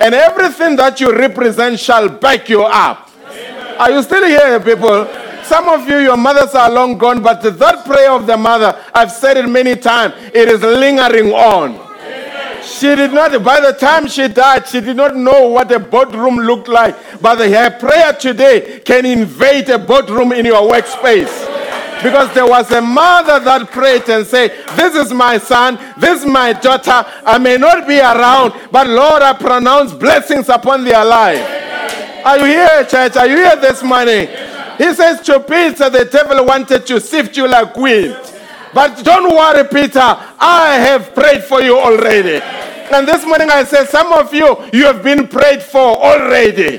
[0.00, 3.10] And everything that you represent shall back you up.
[3.78, 5.06] Are you still here, people?
[5.44, 9.12] Some of you, your mothers are long gone, but that prayer of the mother, I've
[9.12, 11.84] said it many times, it is lingering on.
[12.62, 16.36] She did not, by the time she died, she did not know what a boardroom
[16.36, 16.96] looked like.
[17.20, 21.43] But her prayer today can invade a boardroom in your workspace.
[22.02, 26.26] Because there was a mother that prayed and said, This is my son, this is
[26.26, 27.04] my daughter.
[27.24, 31.40] I may not be around, but Lord, I pronounce blessings upon their life.
[32.24, 33.16] Are you here, church?
[33.16, 34.28] Are you here this morning?
[34.78, 38.16] He says to Peter, the devil wanted to sift you like wheat.
[38.72, 42.40] But don't worry, Peter, I have prayed for you already.
[42.92, 46.78] And this morning I say, some of you, you have been prayed for already.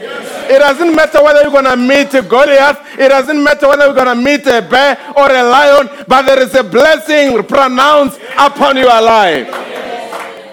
[0.50, 2.80] It doesn't matter whether you're going to meet Goliath.
[3.00, 6.42] It doesn't matter whether you're going to meet a bear or a lion, but there
[6.42, 9.48] is a blessing pronounced upon your life.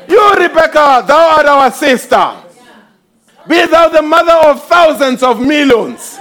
[0.09, 2.36] You, Rebecca, thou art our sister.
[3.49, 6.18] Be thou the mother of thousands of millions.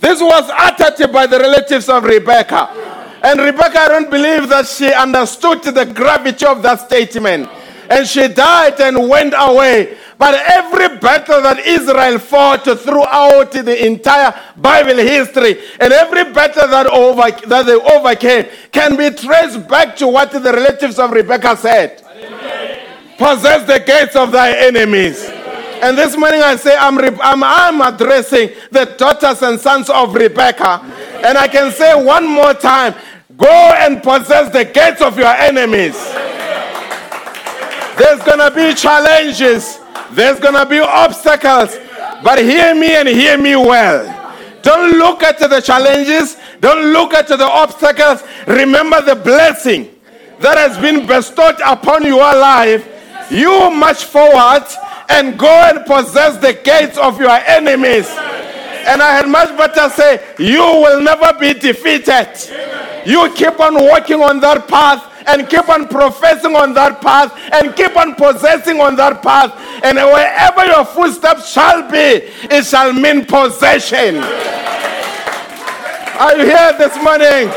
[0.00, 2.68] This was uttered by the relatives of Rebecca.
[3.22, 7.48] And Rebecca, I don't believe that she understood the gravity of that statement.
[7.88, 9.96] And she died and went away.
[10.16, 16.86] But every battle that Israel fought throughout the entire Bible history and every battle that,
[16.86, 22.00] over, that they overcame can be traced back to what the relatives of Rebecca said.
[23.18, 25.28] Possess the gates of thy enemies.
[25.82, 30.80] And this morning I say, I'm, I'm, I'm addressing the daughters and sons of Rebecca.
[31.24, 32.94] And I can say one more time
[33.36, 35.94] go and possess the gates of your enemies.
[37.98, 39.78] There's going to be challenges,
[40.12, 41.76] there's going to be obstacles.
[42.22, 44.22] But hear me and hear me well.
[44.62, 48.22] Don't look at the challenges, don't look at the obstacles.
[48.46, 49.94] Remember the blessing
[50.40, 52.88] that has been bestowed upon your life.
[53.30, 54.64] You march forward
[55.10, 58.08] and go and possess the gates of your enemies.
[58.86, 62.28] And I had much better say, You will never be defeated.
[63.06, 67.74] You keep on walking on that path and keep on professing on that path and
[67.74, 69.52] keep on possessing on that path.
[69.84, 74.18] And wherever your footsteps shall be, it shall mean possession.
[76.16, 77.50] Are you here this morning?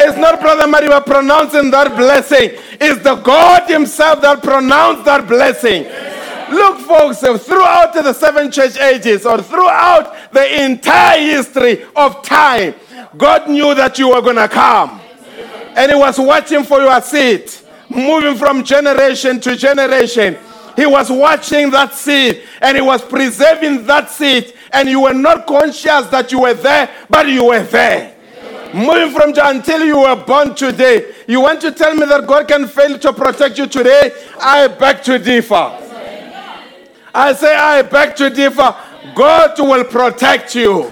[0.00, 2.52] It's not Brother Mario pronouncing that blessing.
[2.80, 5.84] It's the God Himself that pronounced that blessing.
[6.50, 12.74] Look, folks, throughout the seven church ages or throughout the entire history of time,
[13.16, 15.01] God knew that you were going to come.
[15.76, 17.50] And He was watching for your seed,
[17.88, 20.36] moving from generation to generation.
[20.76, 25.46] He was watching that seed and He was preserving that seed, and you were not
[25.46, 28.14] conscious that you were there, but you were there.
[28.74, 31.14] Moving from until you were born today.
[31.26, 34.12] You want to tell me that God can fail to protect you today?
[34.40, 35.78] I beg to differ.
[37.14, 38.74] I say, I beg to differ.
[39.14, 40.90] God will protect you.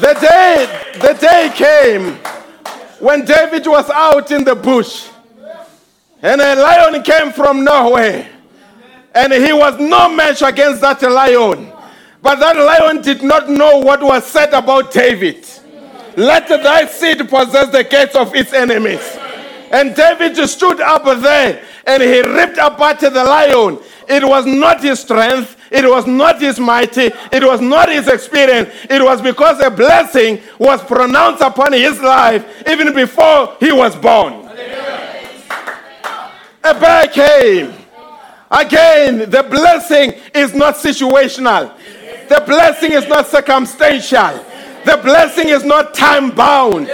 [0.00, 2.18] The day, the day came
[3.04, 5.08] when David was out in the bush
[6.22, 8.26] and a lion came from nowhere
[9.14, 11.70] and he was no match against that lion.
[12.22, 15.46] But that lion did not know what was said about David.
[16.16, 19.04] Let thy seed possess the gates of its enemies.
[19.70, 23.78] And David stood up there and he ripped apart the lion
[24.08, 25.53] it was not his strength.
[25.70, 27.10] It was not his mighty.
[27.32, 28.70] It was not his experience.
[28.88, 34.48] It was because a blessing was pronounced upon his life even before he was born.
[36.62, 37.74] A bear came.
[38.50, 41.76] Again, the blessing is not situational.
[42.28, 44.44] The blessing is not circumstantial.
[44.84, 46.88] The blessing is not time bound.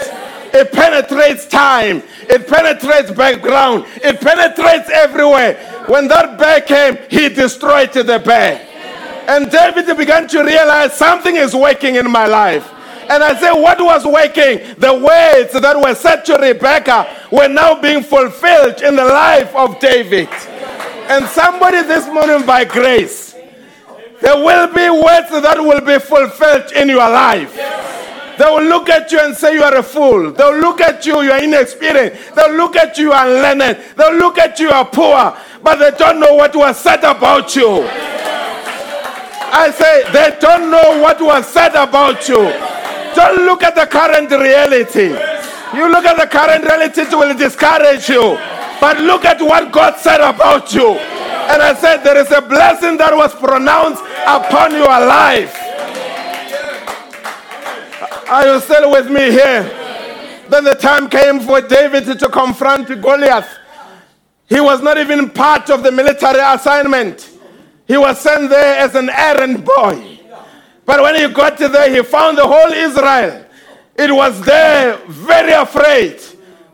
[0.52, 2.02] It penetrates time.
[2.28, 3.86] It penetrates background.
[3.96, 5.84] It penetrates everywhere.
[5.86, 8.66] When that bear came, he destroyed the bear.
[9.28, 12.68] And David began to realize something is working in my life.
[13.10, 14.74] And I said, What was working?
[14.78, 19.80] The words that were said to Rebecca were now being fulfilled in the life of
[19.80, 20.28] David.
[21.08, 23.34] And somebody this morning, by grace,
[24.20, 27.52] there will be words that will be fulfilled in your life.
[28.40, 30.32] They will look at you and say you are a fool.
[30.32, 32.34] They'll look at you, you are inexperienced.
[32.34, 33.76] They'll look at you, you are unlearned.
[33.98, 37.54] They'll look at you, you are poor, but they don't know what was said about
[37.54, 37.84] you.
[39.52, 42.48] I say they don't know what was said about you.
[43.14, 45.08] Don't look at the current reality.
[45.76, 48.38] You look at the current reality, it will discourage you.
[48.80, 50.92] But look at what God said about you.
[50.96, 55.52] And I said, there is a blessing that was pronounced upon your life.
[58.30, 59.64] Are you still with me here?
[60.48, 63.58] Then the time came for David to confront Goliath.
[64.48, 67.28] He was not even part of the military assignment.
[67.88, 70.20] He was sent there as an errand boy.
[70.86, 73.46] But when he got there, he found the whole Israel.
[73.96, 76.20] It was there, very afraid.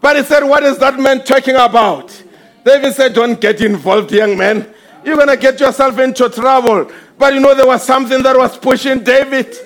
[0.03, 2.23] But he said, What is that man talking about?
[2.67, 4.75] David said, Don't get involved, young man.
[5.05, 6.91] You're going to get yourself into trouble.
[7.17, 9.57] But you know, there was something that was pushing David.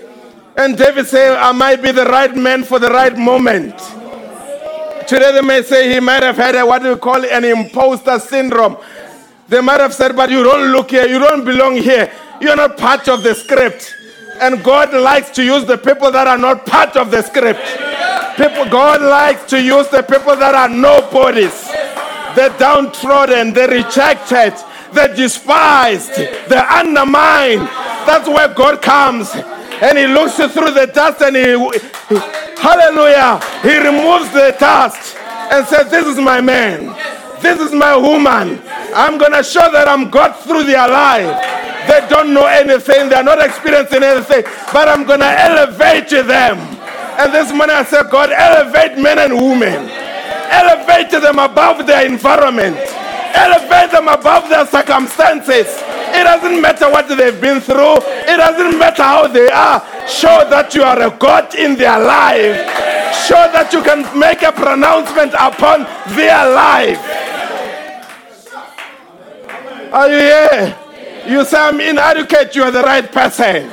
[0.56, 3.78] And David said, I might be the right man for the right moment.
[5.06, 7.44] Today they may say he might have had a, what do you call it, an
[7.44, 8.76] imposter syndrome.
[9.48, 12.12] They might have said, but you don't look here, you don't belong here.
[12.40, 13.94] You're not part of the script.
[14.40, 17.60] And God likes to use the people that are not part of the script.
[18.36, 21.66] People, God likes to use the people that are nobodies.
[22.34, 24.54] The downtrodden, the rejected,
[24.94, 26.14] the despised,
[26.48, 27.68] the undermined.
[28.06, 29.34] That's where God comes
[29.82, 31.56] and he looks through the dust and he,
[32.60, 35.16] hallelujah, he removes the dust
[35.52, 36.86] and says, This is my man,
[37.40, 38.60] this is my woman,
[38.94, 41.56] I'm going to show that I'm God through their life.
[41.88, 46.58] They don't know anything, they're not experiencing anything, but I'm going to elevate them.
[47.18, 49.88] And this morning I said, God, elevate men and women,
[50.52, 52.76] elevate them above their environment,
[53.34, 55.66] elevate them above their circumstances.
[56.12, 59.80] It doesn't matter what they've been through, it doesn't matter how they are.
[60.08, 62.56] Show that you are a God in their life.
[63.26, 67.00] Show that you can make a pronouncement upon their life.
[69.92, 70.78] Are you here?
[71.26, 73.70] You say I'm inadequate, you are the right person.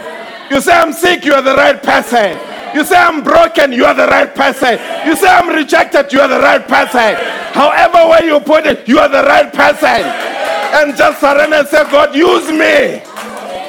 [0.49, 2.37] You say I'm sick, you are the right person.
[2.73, 4.79] You say I'm broken, you are the right person.
[5.05, 7.15] You say I'm rejected, you are the right person.
[7.53, 10.03] However way you put it, you are the right person.
[10.77, 13.01] And just surrender and say, God, use me.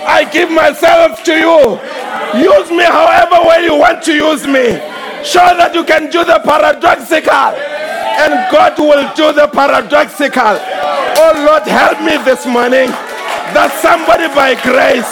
[0.05, 1.79] I give myself to you.
[2.37, 4.77] Use me however way you want to use me.
[5.25, 7.57] Show that you can do the paradoxical.
[8.19, 10.59] And God will do the paradoxical.
[11.21, 12.91] Oh Lord, help me this morning
[13.55, 15.09] that somebody by grace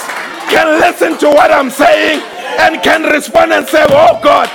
[0.51, 2.20] can listen to what I'm saying
[2.61, 4.49] and can respond and say, Oh God,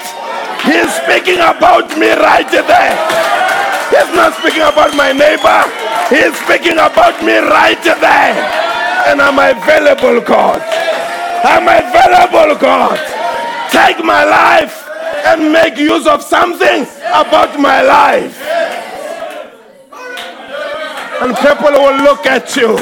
[0.64, 2.96] He's speaking about me right there.
[3.92, 5.62] He's not speaking about my neighbor,
[6.10, 8.36] He's speaking about me right there.
[9.08, 10.62] And I'm available, God.
[11.44, 12.98] I'm available, God.
[13.72, 14.88] Take my life
[15.26, 18.38] and make use of something about my life.
[21.22, 22.78] And people will look at you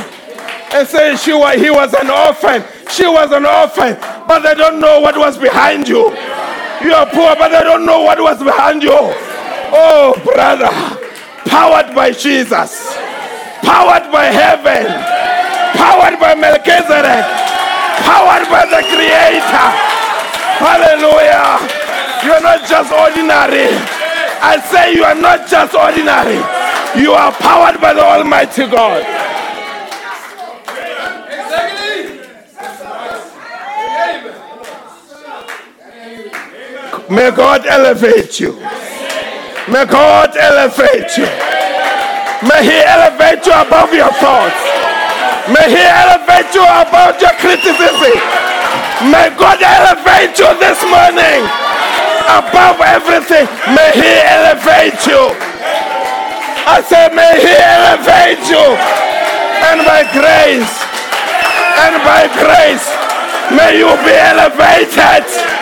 [0.74, 2.64] and say she was, he was an orphan.
[2.89, 6.09] She was an orphan, but they don't know what was behind you.
[6.81, 8.89] You are poor, but they don't know what was behind you.
[9.71, 10.71] Oh, brother,
[11.45, 12.97] powered by Jesus,
[13.61, 14.87] powered by heaven,
[15.77, 17.25] powered by Melchizedek,
[18.01, 19.69] powered by the Creator.
[20.59, 21.61] Hallelujah.
[22.25, 23.69] You are not just ordinary.
[24.41, 26.39] I say you are not just ordinary.
[26.99, 29.03] You are powered by the Almighty God.
[37.10, 38.53] May God elevate you.
[39.66, 41.26] May God elevate you.
[42.45, 44.62] May He elevate you above your thoughts.
[45.49, 48.14] May He elevate you above your criticism.
[49.10, 51.49] May God elevate you this morning
[52.30, 53.49] above everything.
[53.74, 55.34] May He elevate you.
[56.70, 58.66] I say, may He elevate you.
[59.66, 60.74] And by grace,
[61.74, 62.86] and by grace,
[63.57, 65.59] may you be elevated.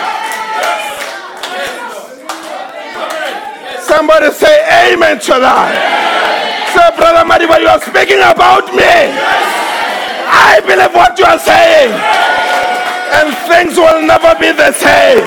[3.88, 5.72] Somebody say amen to that.
[6.76, 8.84] Say, Brother Madiba, you are speaking about me.
[10.28, 11.96] I believe what you are saying.
[13.16, 15.24] And things will never be the same.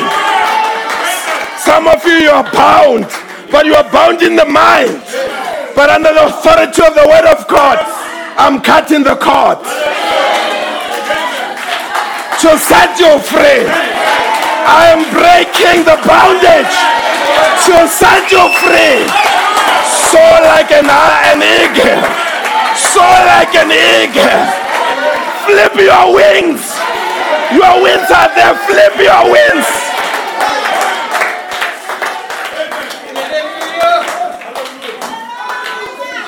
[1.57, 3.09] Some of you, you are bound,
[3.49, 5.01] but you are bound in the mind.
[5.73, 7.81] But under the authority of the word of God,
[8.37, 9.57] I'm cutting the cord
[12.45, 13.65] to set you free.
[14.69, 17.01] I am breaking the bondage
[17.67, 19.05] to set you free.
[20.11, 22.01] So like an, an eagle.
[22.75, 24.41] So like an eagle.
[25.45, 26.63] Flip your wings.
[27.53, 28.55] Your wings are there.
[28.67, 29.67] Flip your wings.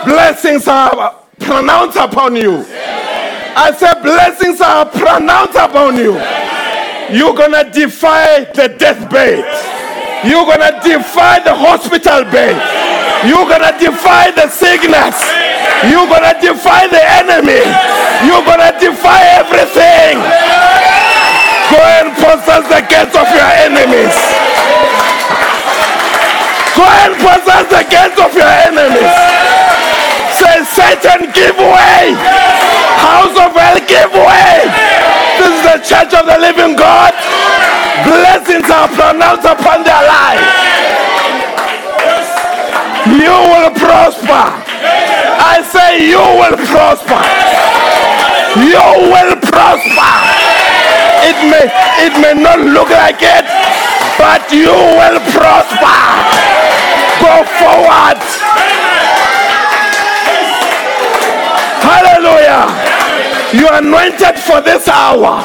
[0.05, 2.65] Blessings are pronounced upon you.
[3.55, 6.13] I said blessings are pronounced upon you.
[7.11, 9.45] You're gonna defy the deathbed.
[10.23, 12.55] You're gonna defy the hospital bed.
[13.27, 15.19] You're gonna defy the sickness.
[15.91, 17.59] You're gonna defy the enemy.
[18.23, 20.23] You're gonna defy everything.
[21.71, 24.15] Go and possess the gates of your enemies.
[26.75, 29.42] Go and possess the gates of your enemies.
[30.63, 32.15] Say, Satan, give way.
[32.95, 34.63] House of hell, give way.
[35.35, 37.11] This is the church of the living God.
[38.07, 40.39] Blessings are pronounced upon their life.
[43.11, 44.45] You will prosper.
[45.43, 47.19] I say, you will prosper.
[48.63, 50.13] You will prosper.
[51.27, 51.67] It may
[52.07, 53.45] it may not look like it,
[54.17, 55.99] but you will prosper.
[57.19, 58.82] Go forward.
[61.83, 62.71] Hallelujah.
[63.51, 65.43] You are anointed for this hour.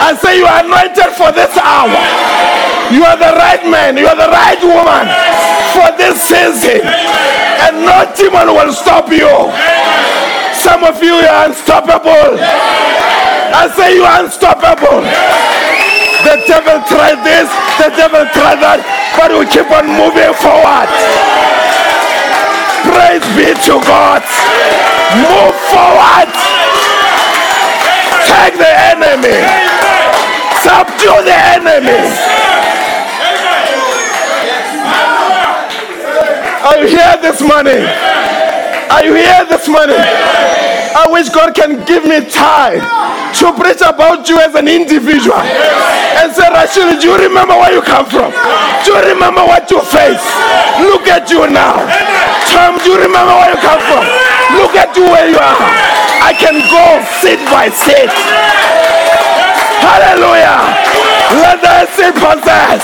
[0.00, 2.00] I say you are anointed for this hour.
[2.90, 3.96] You are the right man.
[4.00, 5.06] You are the right woman
[5.76, 6.82] for this season.
[7.68, 9.28] And no demon will stop you.
[10.56, 12.40] Some of you are unstoppable.
[13.54, 15.04] I say you are unstoppable.
[16.26, 17.46] The devil tried this,
[17.78, 18.82] the devil tried that,
[19.14, 20.90] but we keep on moving forward.
[22.88, 24.22] Praise be to God.
[25.20, 26.28] Move forward.
[28.24, 29.36] Take the enemy.
[30.64, 32.00] Subdue the enemy.
[36.64, 37.84] Are you here this morning?
[38.90, 39.96] Are you here this morning?
[40.00, 46.32] I wish God can give me time to preach about you as an individual and
[46.32, 48.32] say, Rashid, do you remember where you come from?
[48.84, 50.24] Do you remember what you face?
[50.80, 51.84] Look at you now.
[52.48, 54.04] Tom, do you remember where you come from?
[54.56, 55.62] Look at you where you are.
[56.24, 56.84] I can go
[57.20, 58.10] seat by seat.
[59.84, 60.58] Hallelujah.
[61.44, 62.82] Let the seat possess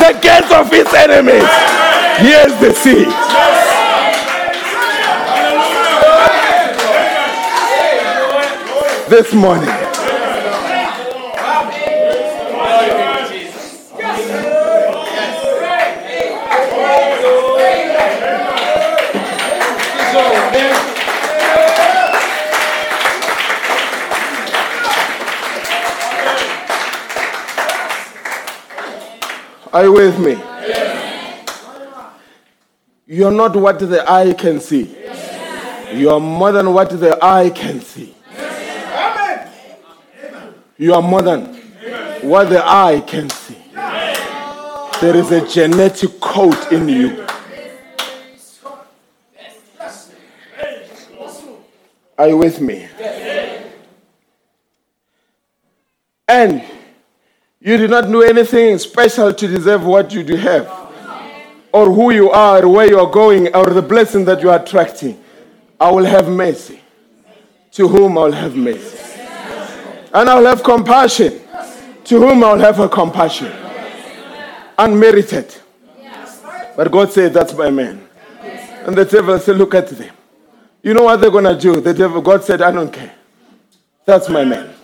[0.00, 1.46] the gates of its enemies.
[2.18, 3.08] Here's the seat.
[9.08, 9.66] This morning.
[29.72, 30.32] Are you with me?
[33.06, 34.94] You're not what the eye can see.
[35.94, 38.14] You are more than what the eye can see.
[40.78, 41.56] You are more than
[42.22, 43.56] what the eye can see.
[45.00, 47.26] There is a genetic code in you.
[52.16, 52.88] Are you with me?
[56.28, 56.62] And
[57.60, 60.70] you do not do anything special to deserve what you do have,
[61.72, 64.62] or who you are, or where you are going, or the blessing that you are
[64.62, 65.22] attracting.
[65.80, 66.80] I will have mercy.
[67.72, 69.07] To whom I will have mercy.
[70.12, 71.40] And I will have compassion.
[72.04, 73.52] To whom I will have a compassion.
[74.78, 75.54] Unmerited.
[76.76, 78.08] But God said, That's my man.
[78.86, 80.14] And the devil said, Look at them.
[80.82, 81.80] You know what they're going to do?
[81.80, 83.14] The devil, God said, I don't care.
[84.04, 84.74] That's my man.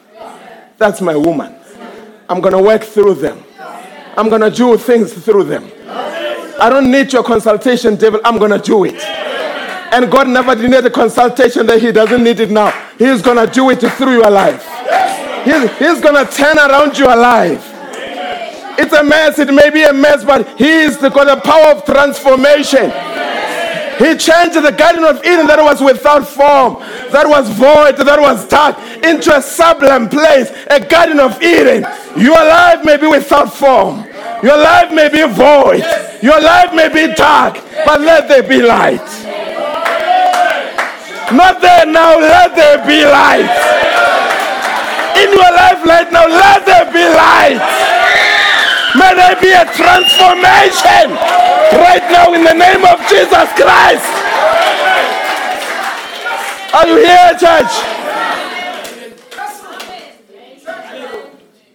[0.77, 1.55] That's my woman.
[2.29, 3.43] I'm going to work through them.
[4.17, 5.71] I'm going to do things through them.
[6.61, 8.21] I don't need your consultation, devil.
[8.25, 9.03] I'm going to do it.
[9.93, 12.71] And God never needed a consultation that He doesn't need it now.
[12.99, 14.67] He's going to do it through your life.
[15.45, 17.71] He's, he's going to turn around your life.
[18.79, 19.39] It's a mess.
[19.39, 22.91] It may be a mess, but He's got the power of transformation.
[23.99, 26.83] He changed the Garden of Eden that was without form,
[27.13, 31.87] that was void, that was dark, into a sublime place, a Garden of Eden.
[32.19, 34.05] Your life may be without form.
[34.43, 35.85] Your life may be void.
[36.23, 37.55] Your life may be dark,
[37.87, 39.07] but let there be light.
[41.31, 43.75] Not there now, let there be light.
[45.17, 47.61] In your life right now, let there be light.
[48.97, 51.17] May there be a transformation
[51.79, 54.11] right now in the name of Jesus Christ.
[56.75, 57.73] Are you here, church?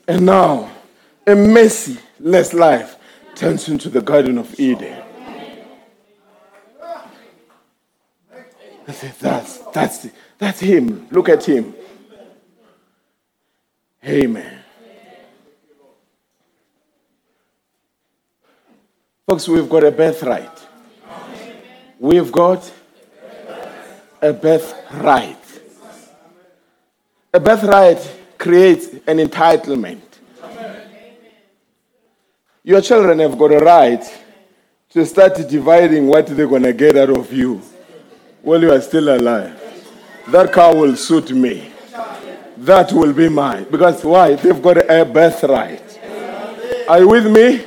[0.08, 0.72] And now,
[1.28, 2.98] a merciless life
[3.36, 5.04] turns into the Garden of Eden.
[8.92, 10.08] Said, that's, that's,
[10.40, 11.08] that's him.
[11.12, 11.76] Look at him.
[14.06, 14.64] Amen.
[19.28, 20.68] Folks, we've got a birthright.
[22.00, 22.72] We've got
[24.22, 25.38] a birthright.
[27.34, 30.02] A birthright creates an entitlement.
[32.64, 34.04] Your children have got a right
[34.92, 37.62] to start dividing what they're going to get out of you
[38.42, 39.56] while you are still alive.
[40.30, 41.69] That car will suit me.
[42.60, 43.68] That will be mine.
[43.72, 44.36] Because why?
[44.36, 46.00] They've got a birthright.
[46.90, 47.66] Are you with me?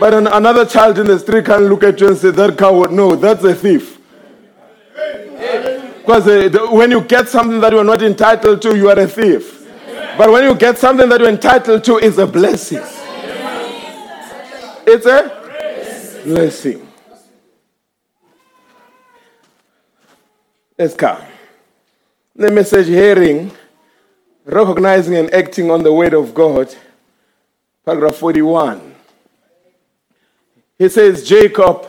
[0.00, 2.90] But an, another child in the street can look at you and say, That coward.
[2.92, 3.98] No, that's a thief.
[5.98, 9.06] Because uh, when you get something that you are not entitled to, you are a
[9.06, 9.64] thief.
[10.18, 12.82] But when you get something that you're entitled to, it's a blessing.
[14.86, 16.88] It's a blessing.
[20.78, 21.22] Let's come.
[22.34, 23.50] The message hearing,
[24.46, 26.74] recognizing and acting on the word of God,
[27.84, 28.94] paragraph 41.
[30.78, 31.88] He says, Jacob,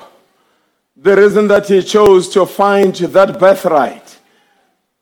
[0.95, 4.17] the reason that he chose to find that birthright.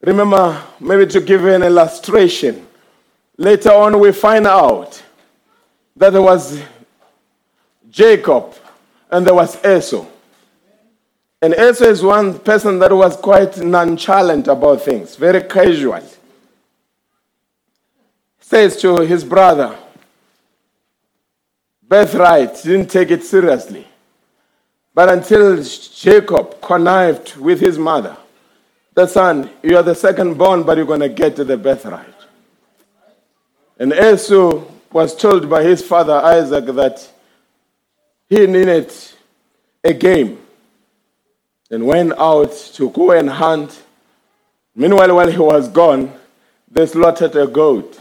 [0.02, 2.68] Remember, maybe to give an illustration.
[3.38, 5.02] Later on, we find out
[5.96, 6.62] that there was
[7.90, 8.54] Jacob
[9.10, 10.06] and there was Esau.
[11.42, 16.04] And Esau is one person that was quite nonchalant about things, very casual.
[18.48, 19.76] Says to his brother,
[21.82, 23.88] birthright, didn't take it seriously.
[24.94, 28.16] But until Jacob connived with his mother,
[28.94, 32.14] the son, you are the second born, but you're going to get the birthright.
[33.80, 37.10] And Esau was told by his father Isaac that
[38.30, 38.94] he needed
[39.84, 40.38] a game
[41.72, 43.82] and went out to go and hunt.
[44.76, 46.14] Meanwhile, while he was gone,
[46.70, 48.00] they slaughtered a goat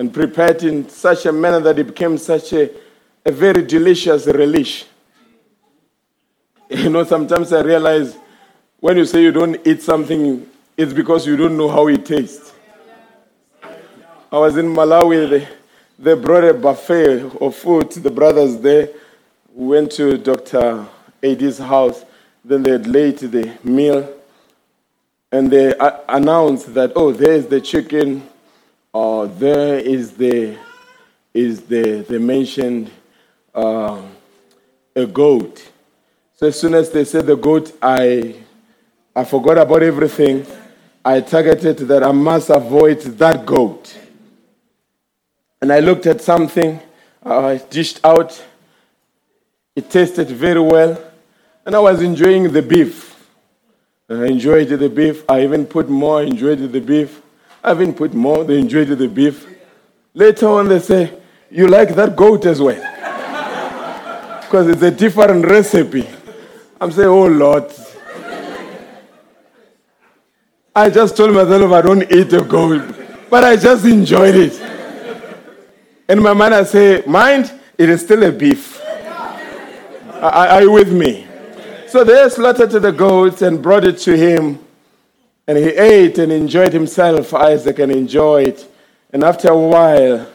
[0.00, 2.70] and prepared in such a manner that it became such a,
[3.26, 4.86] a very delicious relish.
[6.70, 8.16] You know, sometimes I realize
[8.78, 12.54] when you say you don't eat something, it's because you don't know how it tastes.
[14.32, 15.48] I was in Malawi, they,
[15.98, 17.90] they brought a buffet of food.
[17.90, 18.88] The brothers there
[19.52, 20.86] went to Dr.
[21.22, 22.04] Ad's house.
[22.42, 24.10] Then they laid the meal.
[25.30, 28.29] And they uh, announced that, oh, there's the chicken,
[28.92, 30.56] or there is the,
[31.32, 32.90] is the, they mentioned
[33.54, 34.02] uh,
[34.94, 35.70] a goat.
[36.36, 38.34] So as soon as they said the goat, I,
[39.14, 40.46] I forgot about everything.
[41.04, 43.96] I targeted that I must avoid that goat.
[45.60, 46.80] And I looked at something,
[47.22, 48.42] I dished out.
[49.76, 51.00] It tasted very well.
[51.64, 53.28] And I was enjoying the beef.
[54.08, 55.22] I enjoyed the beef.
[55.28, 57.22] I even put more, enjoyed the beef.
[57.62, 59.46] I even put more, they enjoyed the beef.
[60.14, 61.12] Later on, they say,
[61.50, 62.80] You like that goat as well?
[64.40, 66.08] Because it's a different recipe.
[66.80, 67.70] I'm saying, Oh Lord.
[70.74, 72.94] I just told myself I don't eat a goat,
[73.28, 74.60] but I just enjoyed it.
[76.08, 78.80] And my I say, Mind, it is still a beef.
[80.20, 81.26] Are, are you with me?
[81.86, 84.58] So they slaughtered the goats and brought it to him.
[85.50, 88.64] And he ate and enjoyed himself, Isaac, and enjoyed.
[89.12, 90.28] And after a while,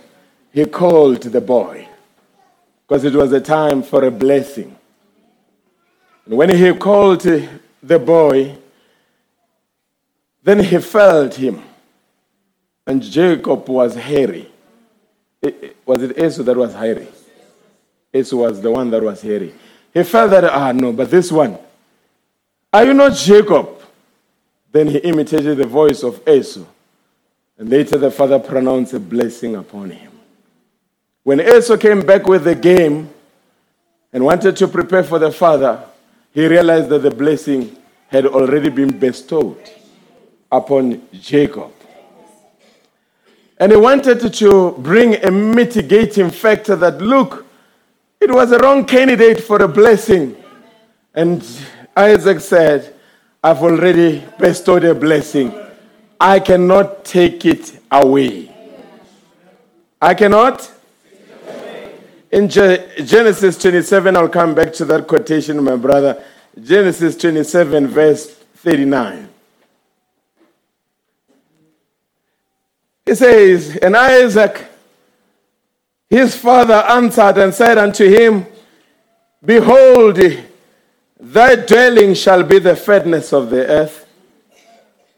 [0.51, 1.88] he called the boy
[2.86, 4.76] because it was a time for a blessing.
[6.26, 8.57] And when he called the boy,
[10.43, 11.63] then he felt him.
[12.86, 14.51] And Jacob was hairy.
[15.86, 17.07] Was it Esau that was hairy?
[18.13, 19.55] Esau was the one that was hairy.
[19.93, 21.57] He felt that, ah, no, but this one,
[22.74, 23.74] are you not Jacob?
[24.76, 26.65] Then he imitated the voice of Esau.
[27.57, 30.11] And later the father pronounced a blessing upon him.
[31.23, 33.09] When Esau came back with the game
[34.11, 35.82] and wanted to prepare for the father,
[36.34, 37.73] he realized that the blessing
[38.09, 39.57] had already been bestowed
[40.51, 41.71] upon Jacob.
[43.57, 47.45] And he wanted to bring a mitigating factor that, look,
[48.19, 50.36] it was a wrong candidate for a blessing.
[51.13, 51.47] And
[51.95, 52.94] Isaac said,
[53.45, 55.53] I've already bestowed a blessing.
[56.19, 58.51] I cannot take it away.
[60.01, 60.71] I cannot?
[62.31, 66.23] In Ge- Genesis 27, I'll come back to that quotation, my brother.
[66.59, 69.29] Genesis 27, verse 39.
[73.05, 74.65] It says, And Isaac,
[76.09, 78.47] his father, answered and said unto him,
[79.45, 80.17] Behold,
[81.20, 84.07] thy dwelling shall be the fatness of the earth,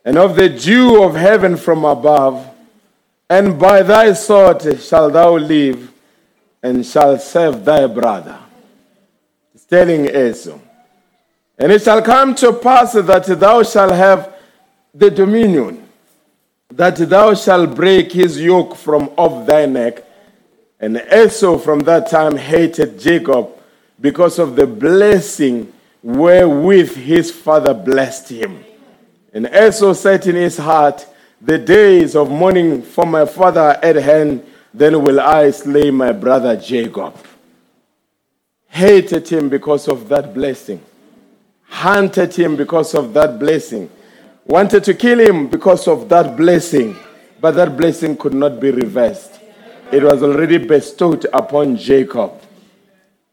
[0.06, 2.48] and of the dew of heaven from above,
[3.30, 5.92] and by thy sword shalt thou live,
[6.64, 8.38] and shall serve thy brother.
[9.54, 10.60] It's telling Esau.
[11.58, 14.34] And it shall come to pass that thou shalt have
[14.94, 15.88] the dominion,
[16.70, 20.04] that thou shalt break his yoke from off thy neck.
[20.80, 23.50] And Esau from that time hated Jacob
[24.00, 25.74] because of the blessing
[26.08, 28.64] wherewith his father blessed him.
[29.34, 31.06] And also said in his heart,
[31.42, 36.56] The days of mourning for my father at hand, then will I slay my brother
[36.56, 37.14] Jacob.
[38.70, 40.82] Hated him because of that blessing,
[41.64, 43.90] hunted him because of that blessing,
[44.46, 46.96] wanted to kill him because of that blessing,
[47.42, 49.42] but that blessing could not be reversed.
[49.92, 52.32] It was already bestowed upon Jacob.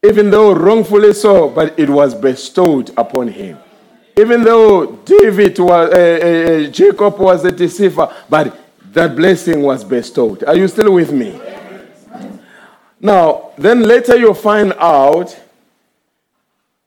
[0.04, 3.58] Even though wrongfully so, but it was bestowed upon him.
[4.16, 8.56] Even though David was, uh, uh, Jacob was a deceiver, but
[8.92, 10.44] that blessing was bestowed.
[10.44, 11.40] Are you still with me?
[13.00, 15.36] Now, then later you'll find out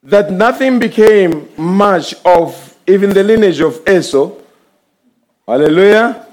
[0.03, 4.31] that nothing became much of even the lineage of Esau.
[5.45, 6.25] Hallelujah.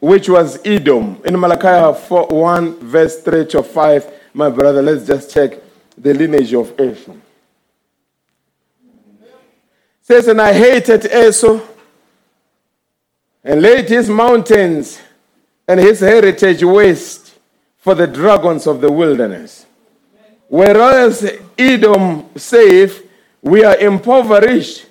[0.00, 1.20] Which was Edom.
[1.24, 5.63] In Malachi 4, 1, verse 3 to 5, my brother, let's just check
[5.96, 7.14] the lineage of Esau.
[10.02, 11.60] says, And I hated Esau
[13.42, 15.00] and laid his mountains
[15.66, 17.34] and his heritage waste
[17.78, 19.66] for the dragons of the wilderness.
[20.48, 23.08] Whereas Edom saith,
[23.42, 24.86] We are impoverished,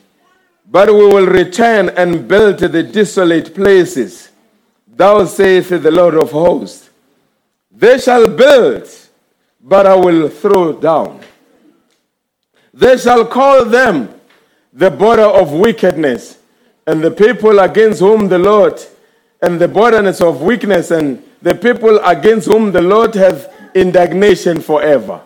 [0.69, 4.29] but we will return and build the desolate places.
[4.87, 6.89] Thou sayest the Lord of hosts.
[7.71, 8.87] They shall build,
[9.63, 11.21] but I will throw down.
[12.73, 14.13] They shall call them
[14.73, 16.37] the border of wickedness,
[16.85, 18.81] and the people against whom the Lord,
[19.41, 25.21] and the borderness of weakness, and the people against whom the Lord hath indignation forever.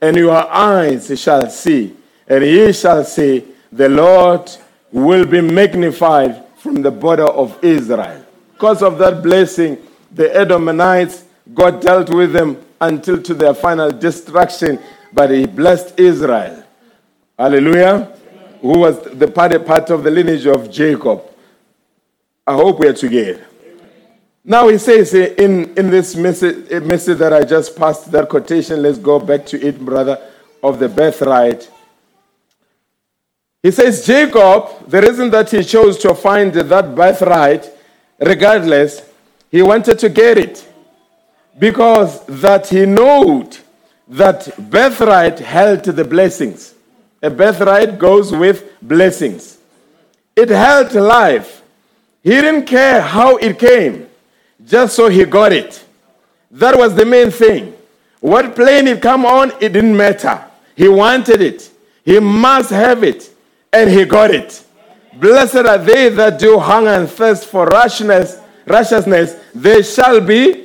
[0.00, 1.94] And your eyes shall see,
[2.26, 4.50] and ye shall see, The Lord
[4.90, 8.24] will be magnified from the border of Israel.
[8.52, 9.78] Because of that blessing,
[10.10, 14.78] the Edomites, God dealt with them until to their final destruction,
[15.12, 16.64] but He blessed Israel.
[17.38, 18.12] Hallelujah.
[18.60, 21.22] Who was the part, part of the lineage of Jacob.
[22.46, 23.46] I hope we are together.
[24.44, 28.98] Now he says in, in this message, message that I just passed, that quotation, let's
[28.98, 30.20] go back to it, brother,
[30.62, 31.70] of the birthright.
[33.62, 37.70] He says, Jacob, the reason that he chose to find that birthright,
[38.18, 39.08] regardless,
[39.50, 40.71] he wanted to get it
[41.58, 43.48] because that he knew
[44.08, 46.74] that birthright held the blessings.
[47.22, 49.58] A birthright goes with blessings.
[50.34, 51.62] It held life.
[52.22, 54.08] He didn't care how it came,
[54.64, 55.84] just so he got it.
[56.50, 57.74] That was the main thing.
[58.20, 60.44] What plane it come on, it didn't matter.
[60.76, 61.70] He wanted it.
[62.04, 63.30] He must have it.
[63.72, 64.64] And he got it.
[65.14, 69.36] Blessed are they that do hunger and thirst for righteousness, righteousness.
[69.54, 70.61] They shall be.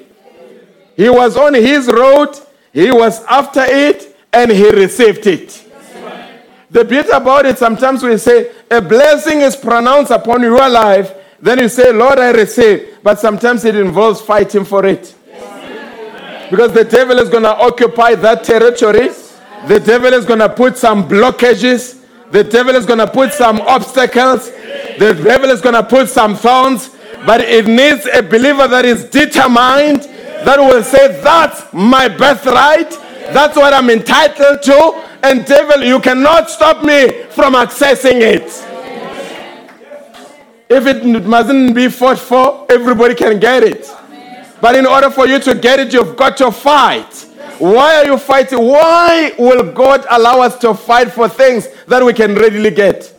[0.97, 2.37] He was on his road.
[2.73, 4.17] He was after it.
[4.33, 5.63] And he received it.
[6.69, 11.13] The beauty about it, sometimes we say, a blessing is pronounced upon your life.
[11.39, 12.97] Then you say, Lord, I receive.
[13.01, 15.15] But sometimes it involves fighting for it.
[16.49, 19.09] Because the devil is going to occupy that territory.
[19.67, 22.03] The devil is going to put some blockages.
[22.31, 24.51] The devil is going to put some obstacles.
[24.99, 26.89] The devil is going to put some thorns.
[27.25, 30.07] But it needs a believer that is determined,
[30.47, 32.89] that will say, That's my birthright.
[33.33, 35.03] That's what I'm entitled to.
[35.21, 38.47] And devil, you cannot stop me from accessing it.
[40.69, 43.89] If it mustn't be fought for, everybody can get it.
[44.61, 47.13] But in order for you to get it, you've got to fight.
[47.59, 48.59] Why are you fighting?
[48.59, 53.13] Why will God allow us to fight for things that we can readily get?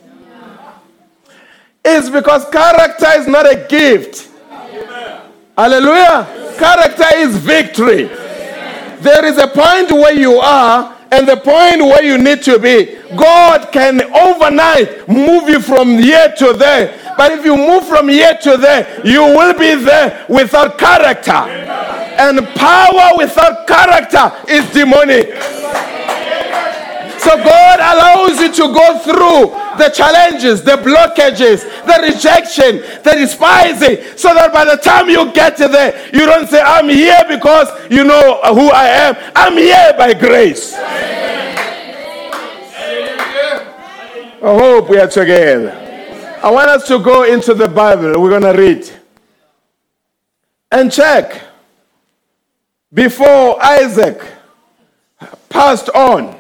[1.85, 4.29] It's because character is not a gift.
[5.59, 6.55] Hallelujah.
[6.57, 8.05] Character is victory.
[9.03, 12.95] There is a point where you are and the point where you need to be.
[13.17, 16.95] God can overnight move you from here to there.
[17.17, 21.33] But if you move from here to there, you will be there without character.
[21.33, 25.35] And power without character is demonic.
[27.19, 34.17] So God allows you to go through the challenges, the blockages, the rejection, the despising,
[34.17, 38.05] so that by the time you get there, you don't say, I'm here because you
[38.05, 39.17] know who I am.
[39.35, 40.75] I'm here by grace.
[44.41, 45.73] I hope we are together.
[46.43, 48.23] I want us to go into the Bible.
[48.23, 48.89] We're going to read
[50.71, 51.43] and check.
[52.95, 54.23] Before Isaac
[55.49, 56.38] passed on,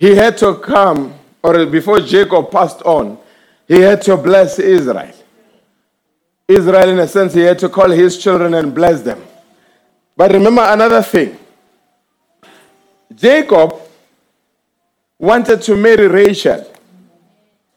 [0.00, 3.18] he had to come, or before Jacob passed on,
[3.68, 5.12] he had to bless Israel.
[6.48, 9.22] Israel, in a sense, he had to call his children and bless them.
[10.16, 11.38] But remember another thing
[13.14, 13.74] Jacob
[15.18, 16.66] wanted to marry Rachel,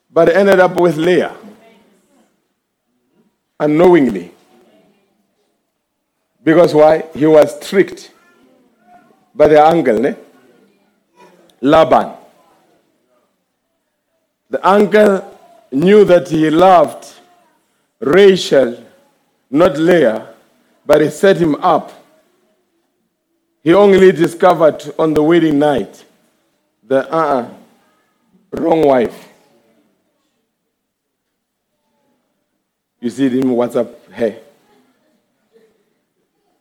[0.09, 1.35] but ended up with Leah
[3.59, 4.31] unknowingly.
[6.41, 7.05] Because why?
[7.13, 8.11] He was tricked
[9.35, 10.15] by the uncle, ne?
[11.63, 12.11] Laban.
[14.49, 15.39] The uncle
[15.71, 17.07] knew that he loved
[18.01, 18.83] Rachel,
[19.49, 20.27] not Leah,
[20.85, 21.91] but he set him up.
[23.63, 26.03] He only discovered on the wedding night
[26.85, 27.49] the uh-uh,
[28.51, 29.29] wrong wife.
[32.99, 34.39] You see him WhatsApp, hey.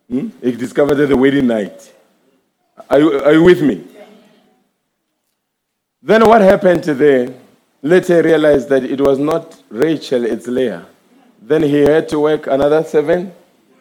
[0.09, 0.29] Hmm?
[0.41, 1.93] He discovered at the wedding night.
[2.89, 3.85] Are you, are you with me?
[6.03, 7.33] Then what happened there?
[7.81, 10.87] Later he realized that it was not Rachel, it's Leah.
[11.41, 13.33] Then he had to work another seven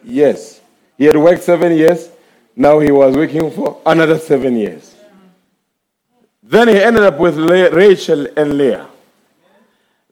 [0.03, 0.61] years.
[0.97, 2.09] He had worked seven years.
[2.55, 4.95] Now he was working for another seven years.
[6.43, 8.87] Then he ended up with Rachel and Leah.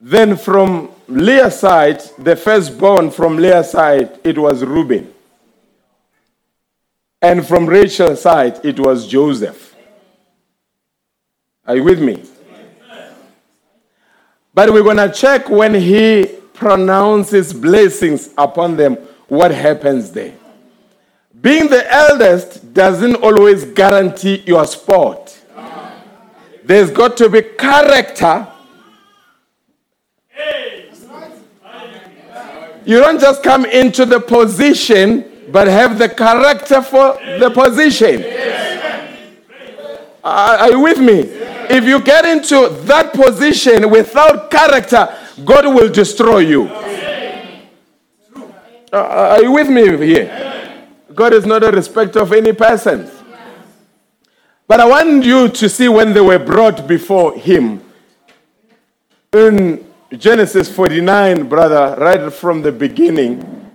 [0.02, 5.14] Then from Leah's side, the firstborn from Leah's side, it was Reuben.
[7.22, 9.69] And from Rachel's side, it was Joseph.
[11.70, 12.24] Are you with me?
[14.56, 16.26] But we're going to check when he
[16.56, 18.96] pronounces blessings upon them,
[19.28, 20.34] what happens there.
[21.40, 25.38] Being the eldest doesn't always guarantee your spot.
[26.64, 28.48] There's got to be character.
[32.84, 38.24] You don't just come into the position, but have the character for the position.
[40.24, 41.39] Are are you with me?
[41.70, 45.16] If you get into that position without character,
[45.46, 46.68] God will destroy you.
[48.92, 48.98] Uh,
[49.38, 50.88] Are you with me here?
[51.14, 53.10] God is not a respecter of any person.
[54.68, 57.84] But I want you to see when they were brought before Him.
[59.34, 59.86] In
[60.18, 63.70] Genesis 49, brother, right from the beginning,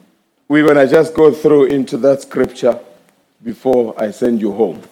[0.48, 2.78] we're going to just go through into that scripture
[3.42, 4.82] before I send you home.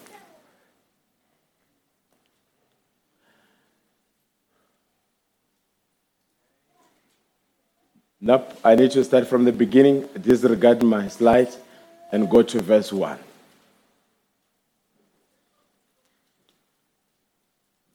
[8.25, 11.57] Nope, I need to start from the beginning, disregard my slides,
[12.09, 13.19] and go to verse 1.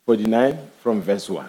[0.05, 1.49] 49 from verse 1.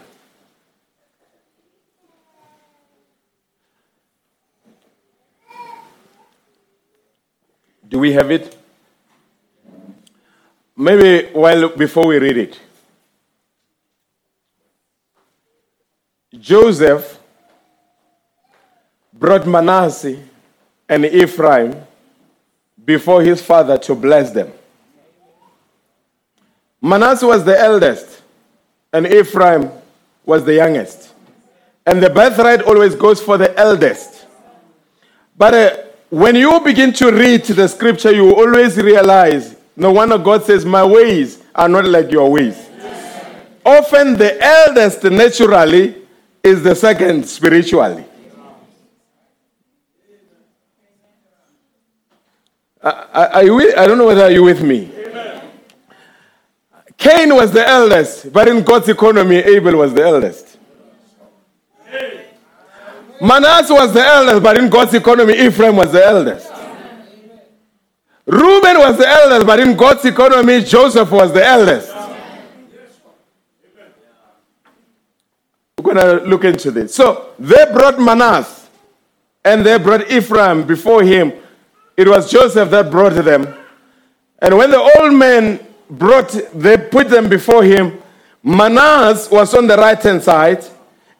[7.89, 8.57] Do we have it?
[10.77, 12.59] Maybe while before we read it.
[16.39, 17.18] Joseph
[19.19, 20.23] brought Manasseh
[20.87, 21.75] and Ephraim
[22.85, 24.51] before his father to bless them.
[26.81, 28.21] Manasseh was the eldest,
[28.93, 29.69] and Ephraim
[30.25, 31.13] was the youngest.
[31.85, 34.25] And the birthright always goes for the eldest.
[35.37, 35.77] But uh,
[36.09, 40.85] when you begin to read the scripture, you always realize no wonder God says, My
[40.85, 42.69] ways are not like your ways.
[43.65, 45.95] Often the eldest naturally
[46.43, 48.05] is the second spiritually.
[52.89, 54.91] Are are you with, I don't know whether you're with me.
[56.97, 60.57] Cain was the eldest, but in God's economy, Abel was the eldest.
[63.21, 66.51] Manasseh was the eldest, but in God's economy, Ephraim was the eldest.
[68.25, 71.93] Reuben was the eldest, but in God's economy, Joseph was the eldest.
[75.77, 76.93] We're going to look into this.
[76.93, 78.67] So they brought Manasseh
[79.43, 81.33] and they brought Ephraim before him.
[81.99, 83.53] It was Joseph that brought them.
[84.41, 85.59] And when the old men
[85.89, 88.01] brought, they put them before him,
[88.41, 90.63] Manasseh was on the right hand side,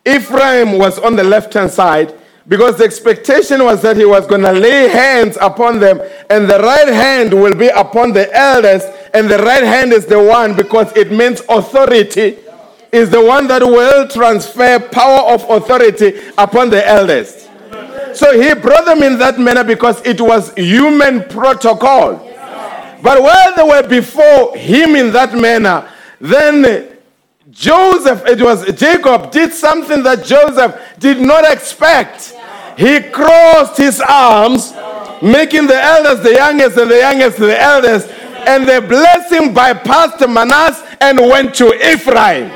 [0.05, 4.39] Ephraim was on the left hand side, because the expectation was that he was going
[4.39, 5.99] to lay hands upon them,
[6.29, 10.23] and the right hand will be upon the eldest, and the right hand is the
[10.23, 12.37] one because it means authority,
[12.93, 17.48] is the one that will transfer power of authority upon the eldest.
[18.13, 22.25] So he brought them in that manner because it was human protocol.
[23.01, 26.97] But while they were before him in that manner, then
[27.49, 32.35] Joseph, it was Jacob, did something that Joseph did not expect.
[32.77, 34.73] He crossed his arms,
[35.21, 38.09] making the eldest the youngest and the youngest the eldest,
[38.47, 42.51] and the blessing bypassed Manasseh and went to Ephraim.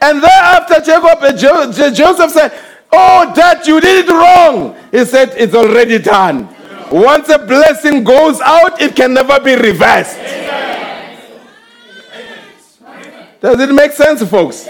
[0.00, 2.52] And thereafter, Jacob, Jo- Jo- Joseph said,
[2.92, 4.76] Oh, that you did it wrong.
[4.90, 6.48] He said, It's already done.
[6.90, 10.18] Once a blessing goes out, it can never be reversed.
[13.40, 14.68] Does it make sense, folks?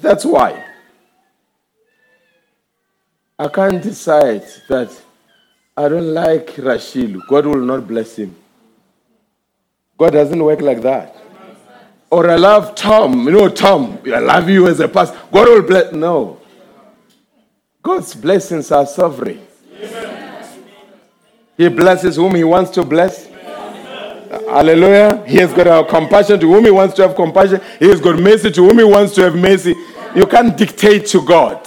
[0.00, 0.64] That's why
[3.38, 4.90] I can't decide that
[5.76, 7.26] I don't like Rashil.
[7.26, 8.36] God will not bless him.
[9.98, 11.13] God doesn't work like that.
[12.14, 13.24] Or I love Tom.
[13.26, 15.18] You know, Tom, I love you as a pastor.
[15.32, 15.92] God will bless.
[15.92, 16.38] No.
[17.82, 19.44] God's blessings are sovereign.
[21.56, 23.26] He blesses whom he wants to bless.
[24.46, 25.24] Hallelujah.
[25.26, 27.60] He has got a compassion to whom he wants to have compassion.
[27.80, 29.74] He has got mercy to whom he wants to have mercy.
[30.14, 31.66] You can't dictate to God.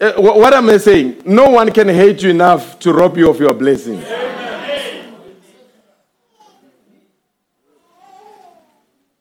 [0.00, 1.22] Uh, What am I saying?
[1.26, 4.02] No one can hate you enough to rob you of your blessing.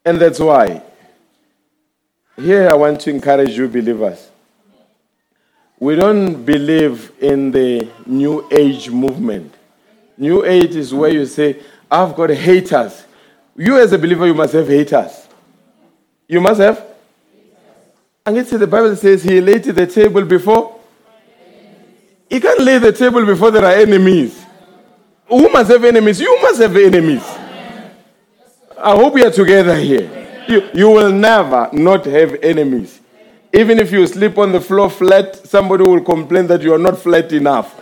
[0.06, 0.82] And that's why.
[2.36, 4.30] Here I want to encourage you, believers.
[5.80, 9.54] We don't believe in the New Age movement.
[10.18, 13.04] New Age is where you say, I've got haters.
[13.56, 15.28] You, as a believer, you must have haters.
[16.28, 16.86] You must have.
[18.26, 20.80] And see, the Bible says he laid the table before.
[22.30, 24.42] He can't lay the table before there are enemies.
[25.28, 26.20] Wh- Who must have enemies?
[26.20, 27.24] You must have enemies.
[28.84, 30.44] I hope we are together here.
[30.46, 33.00] You, you will never not have enemies.
[33.54, 37.00] Even if you sleep on the floor flat, somebody will complain that you are not
[37.00, 37.80] flat enough.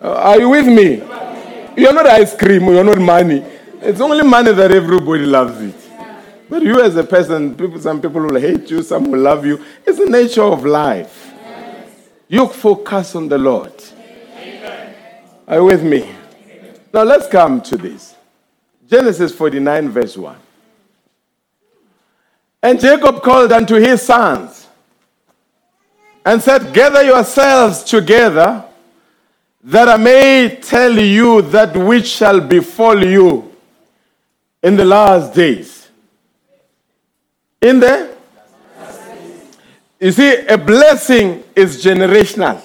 [0.00, 0.98] Are you with me?
[1.76, 3.44] You're not ice cream, you're not money.
[3.80, 5.74] It's only money that everybody loves it.
[6.48, 9.64] But you as a person, people, some people will hate you, some will love you.
[9.84, 11.31] It's the nature of life.
[12.32, 13.74] You focus on the Lord.
[15.46, 16.10] Are you with me?
[16.90, 18.14] Now let's come to this.
[18.88, 20.36] Genesis 49, verse 1.
[22.62, 24.66] And Jacob called unto his sons
[26.24, 28.64] and said, Gather yourselves together,
[29.64, 33.54] that I may tell you that which shall befall you
[34.62, 35.86] in the last days.
[37.60, 38.16] In the
[40.02, 42.60] you see, a blessing is generational.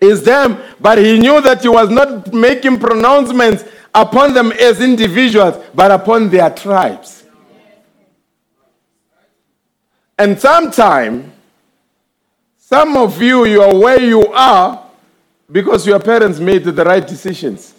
[0.00, 3.64] Is them, but he knew that he was not making pronouncements
[3.94, 7.24] upon them as individuals, but upon their tribes.
[10.18, 11.32] And sometime,
[12.58, 14.84] some of you, you are where you are
[15.50, 17.72] because your parents made the right decisions.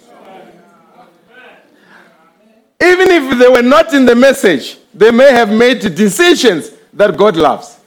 [2.81, 7.38] Even if they were not in the message, they may have made decisions that God
[7.38, 7.78] loves.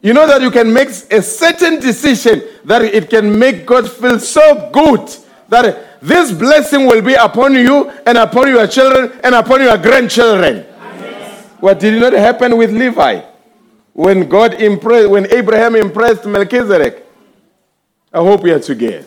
[0.00, 4.18] You know that you can make a certain decision that it can make God feel
[4.18, 5.08] so good
[5.48, 10.62] that this blessing will be upon you and upon your children and upon your grandchildren.
[11.60, 13.22] What did not happen with Levi?
[13.92, 17.06] When God impressed, when Abraham impressed Melchizedek.
[18.12, 19.06] I hope we are together.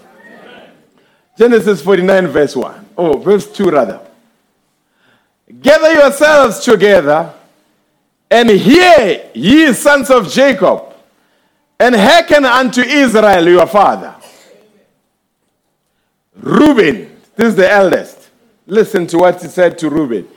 [1.37, 2.85] Genesis 49, verse 1.
[2.97, 4.01] Oh, verse 2 rather.
[5.61, 7.33] Gather yourselves together
[8.29, 10.93] and hear, ye sons of Jacob,
[11.79, 14.15] and hearken unto Israel your father.
[16.35, 18.29] Reuben, this is the eldest.
[18.65, 20.27] Listen to what he said to Reuben.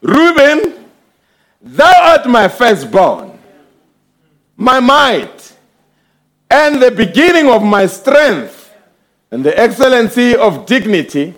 [0.00, 0.86] Reuben,
[1.60, 3.38] thou art my firstborn,
[4.56, 5.56] my might,
[6.50, 8.72] and the beginning of my strength,
[9.30, 11.34] and the excellency of dignity,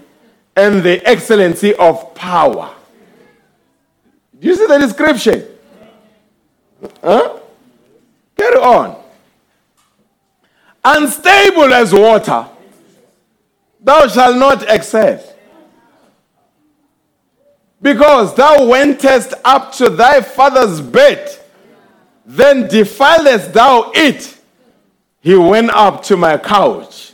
[0.56, 2.74] and the excellency of power.
[4.38, 5.46] Do you see the description?
[7.02, 7.38] Huh?
[8.36, 9.02] Carry on.
[10.84, 12.46] Unstable as water,
[13.80, 15.22] thou shalt not excel.
[17.80, 21.38] Because thou wentest up to thy father's bed,
[22.26, 24.38] then defilest thou it.
[25.20, 27.12] He went up to my couch.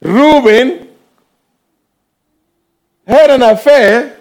[0.00, 0.88] Reuben
[3.06, 4.18] had an affair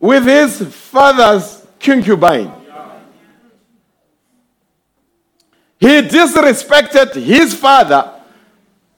[0.00, 2.57] with his father's concubine.
[5.78, 8.14] He disrespected his father,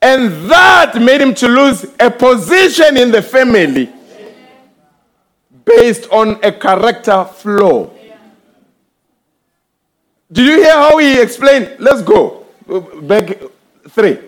[0.01, 3.91] and that made him to lose a position in the family
[5.65, 7.91] based on a character flaw.
[10.33, 11.77] Did you hear how he explained?
[11.79, 12.47] Let's go.
[13.03, 13.37] Back
[13.89, 14.19] three.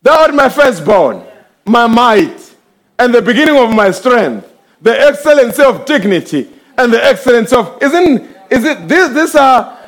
[0.00, 1.24] Thou art my firstborn,
[1.66, 2.54] my might,
[2.98, 4.50] and the beginning of my strength,
[4.80, 7.82] the excellency of dignity, and the excellence of.
[7.82, 9.78] Isn't is it this these are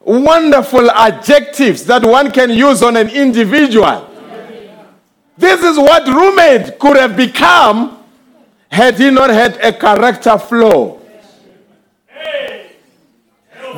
[0.00, 4.10] wonderful adjectives that one can use on an individual.
[5.36, 7.98] This is what Reuben could have become
[8.70, 10.98] had he not had a character flaw.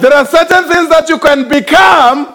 [0.00, 2.34] There are certain things that you can become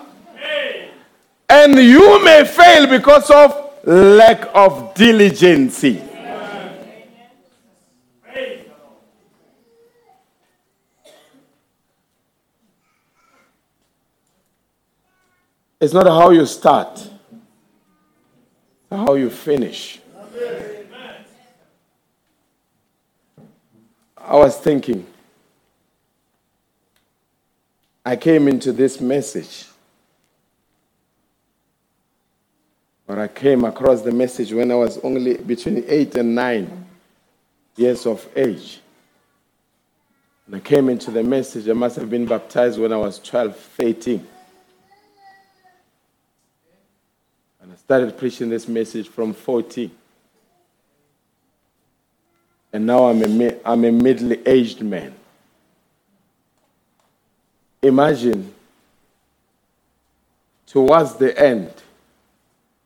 [1.48, 5.84] and you may fail because of lack of diligence.
[15.82, 17.10] It's not how you start,
[18.92, 20.00] how you finish.
[24.16, 25.08] I was thinking,
[28.06, 29.66] I came into this message,
[33.08, 36.86] or I came across the message when I was only between eight and nine
[37.76, 38.82] years of age.
[40.46, 43.56] And I came into the message, I must have been baptized when I was 12,
[43.56, 44.28] 13.
[47.62, 49.92] And I started preaching this message from 40.
[52.72, 55.14] And now I'm a, I'm a middle aged man.
[57.82, 58.54] Imagine
[60.66, 61.74] towards the end,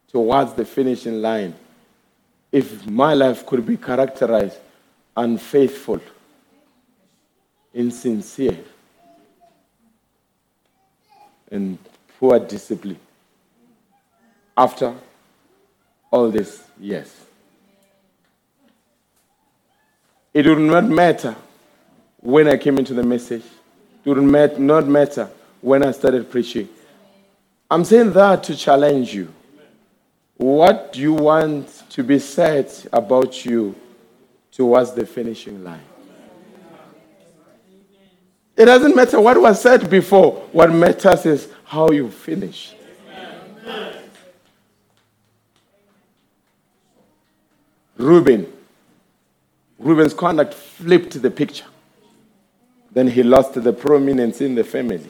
[0.07, 1.53] towards the finishing line,
[2.51, 4.57] if my life could be characterized
[5.15, 6.01] unfaithful,
[7.75, 8.57] insincere,
[11.51, 11.77] and
[12.17, 13.04] poor discipline.
[14.57, 14.95] After
[16.11, 17.25] all this, yes.
[20.33, 21.35] It would not matter
[22.19, 23.43] when I came into the message.
[24.03, 25.29] It would not matter
[25.61, 26.69] when I started preaching.
[27.69, 29.33] I'm saying that to challenge you.
[30.37, 33.75] What do you want to be said about you
[34.51, 35.79] towards the finishing line?
[38.57, 40.33] It doesn't matter what was said before.
[40.51, 42.73] What matters is how you finish.
[47.97, 48.51] Reuben.
[49.79, 51.65] Reuben's conduct flipped the picture.
[52.91, 55.09] Then he lost the prominence in the family.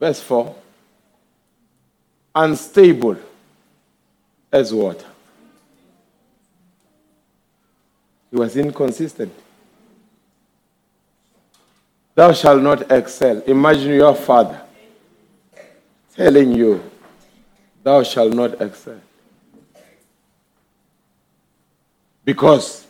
[0.00, 0.54] Verse 4
[2.34, 3.16] Unstable
[4.52, 5.06] as water.
[8.30, 9.32] He was inconsistent.
[12.16, 13.40] Thou shalt not excel.
[13.42, 14.60] Imagine your father
[16.16, 16.90] telling you,
[17.84, 18.98] Thou shalt not excel.
[22.24, 22.86] Because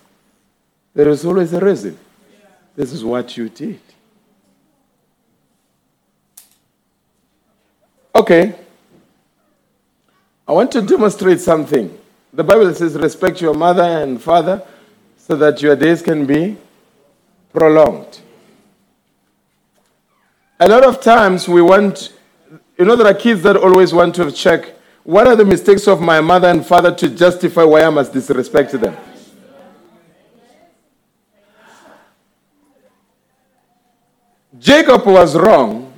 [0.94, 1.98] there is always a reason.
[2.76, 3.80] This is what you did.
[8.14, 8.54] Okay.
[10.46, 11.98] I want to demonstrate something.
[12.32, 14.62] The Bible says, respect your mother and father
[15.16, 16.56] so that your days can be
[17.52, 18.20] prolonged.
[20.60, 22.12] A lot of times we want,
[22.78, 24.73] you know, there are kids that always want to check
[25.04, 28.72] what are the mistakes of my mother and father to justify why I must disrespect
[28.72, 28.96] them.
[34.58, 35.92] Jacob was wrong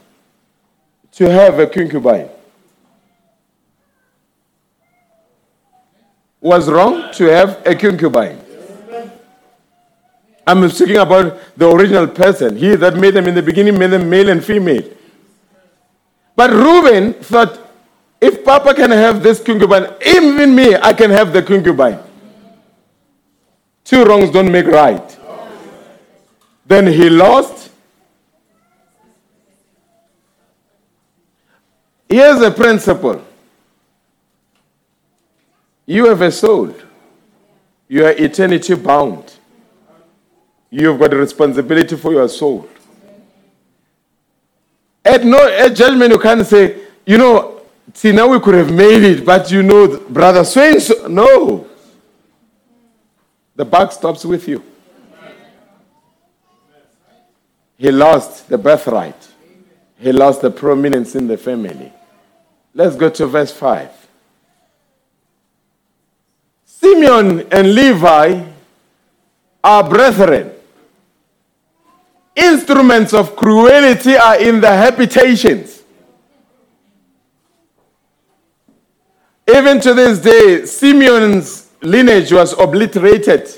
[1.12, 2.28] to have a concubine.
[6.40, 8.40] Was wrong to have a concubine.
[10.46, 12.56] I'm speaking about the original person.
[12.56, 14.84] He that made them in the beginning made them male and female.
[16.34, 17.65] But Reuben thought,
[18.26, 22.00] if Papa can have this concubine, even me, I can have the concubine.
[23.84, 25.18] Two wrongs don't make right.
[26.66, 27.70] Then he lost.
[32.08, 33.24] Here's a principle
[35.86, 36.74] you have a soul,
[37.86, 39.34] you are eternity bound.
[40.68, 42.68] You've got a responsibility for your soul.
[45.04, 47.55] At no at judgment, you can't say, you know,
[47.94, 51.06] see now we could have made it, but you know, brother so.
[51.08, 51.68] No.
[53.54, 54.62] The buck stops with you.
[57.78, 59.28] He lost the birthright.
[59.98, 61.92] He lost the prominence in the family.
[62.74, 63.90] Let's go to verse 5.
[66.64, 68.44] Simeon and Levi
[69.64, 70.52] are brethren.
[72.34, 75.75] Instruments of cruelty are in the habitations.
[79.48, 83.48] Even to this day, Simeon's lineage was obliterated.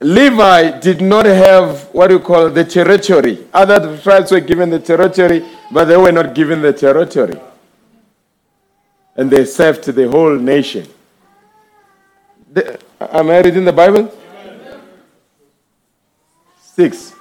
[0.00, 3.46] Levi did not have what you call the territory.
[3.54, 7.40] Other tribes were given the territory, but they were not given the territory.
[9.16, 10.88] And they served the whole nation.
[12.52, 14.12] The, am I reading the Bible?
[16.60, 17.14] Six.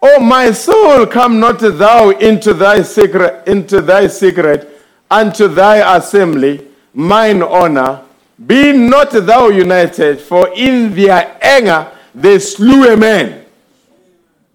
[0.00, 4.79] Oh my soul, come not thou into thy secret, into thy secret,
[5.10, 8.02] unto thy assembly, mine honor.
[8.46, 13.44] Be not thou united, for in their anger they slew a man,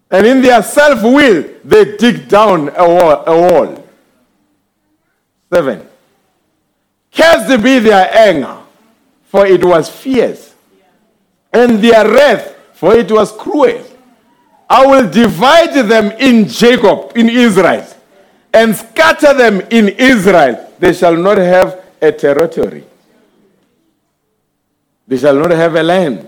[0.09, 3.23] and in their self will they dig down a wall.
[3.27, 3.87] A wall.
[5.53, 5.87] Seven.
[7.15, 8.57] Cursed be their anger,
[9.25, 10.53] for it was fierce,
[11.53, 13.83] and their wrath, for it was cruel.
[14.67, 17.85] I will divide them in Jacob, in Israel,
[18.55, 20.71] and scatter them in Israel.
[20.79, 22.85] They shall not have a territory.
[25.07, 26.27] They shall not have a land.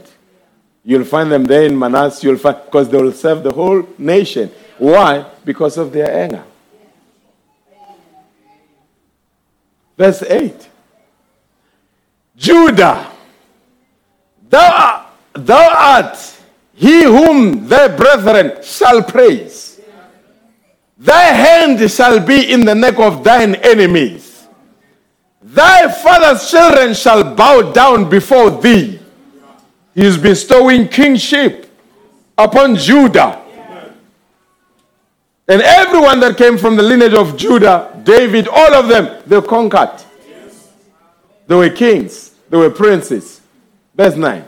[0.84, 4.52] You'll find them there in Manasseh, you'll find because they will serve the whole nation.
[4.78, 5.26] Why?
[5.44, 6.44] Because of their anger.
[9.98, 10.70] Verse 8.
[12.36, 13.12] Judah,
[14.48, 16.38] thou, thou art
[16.76, 19.67] he whom thy brethren shall praise.
[21.00, 24.48] Thy hand shall be in the neck of thine enemies.
[25.42, 29.00] Thy father's children shall bow down before thee.
[29.94, 31.72] He is bestowing kingship
[32.38, 33.42] upon Judah.
[35.48, 40.04] And everyone that came from the lineage of Judah, David, all of them, they conquered.
[41.48, 43.40] They were kings, they were princes.
[43.96, 44.46] Verse 9.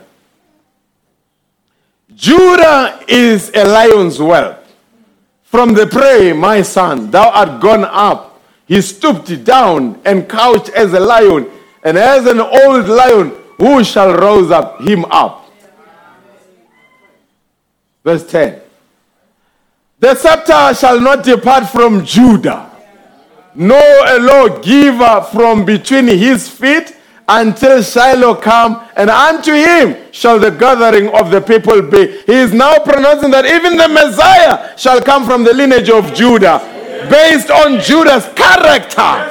[2.14, 4.59] Judah is a lion's whelp.
[5.50, 8.40] From the prey, my son, thou art gone up.
[8.66, 11.50] He stooped down and couched as a lion,
[11.82, 15.50] and as an old lion, who shall rouse up him up?
[18.04, 18.60] Verse 10.
[19.98, 22.70] The scepter shall not depart from Judah,
[23.56, 26.96] nor a lawgiver from between his feet
[27.30, 32.20] until Shiloh come, and unto him shall the gathering of the people be.
[32.26, 36.58] He is now pronouncing that even the Messiah shall come from the lineage of Judah,
[37.08, 39.30] based on Judah's character.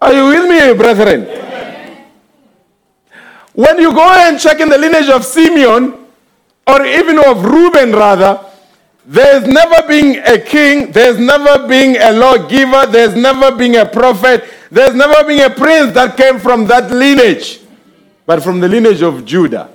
[0.00, 1.24] Are you with me, brethren?
[3.54, 6.06] When you go and check in the lineage of Simeon,
[6.66, 8.44] or even of Reuben, rather,
[9.06, 14.44] there's never been a king, there's never been a lawgiver, there's never been a prophet,
[14.70, 17.60] there's never been a prince that came from that lineage.
[18.26, 19.70] But from the lineage of Judah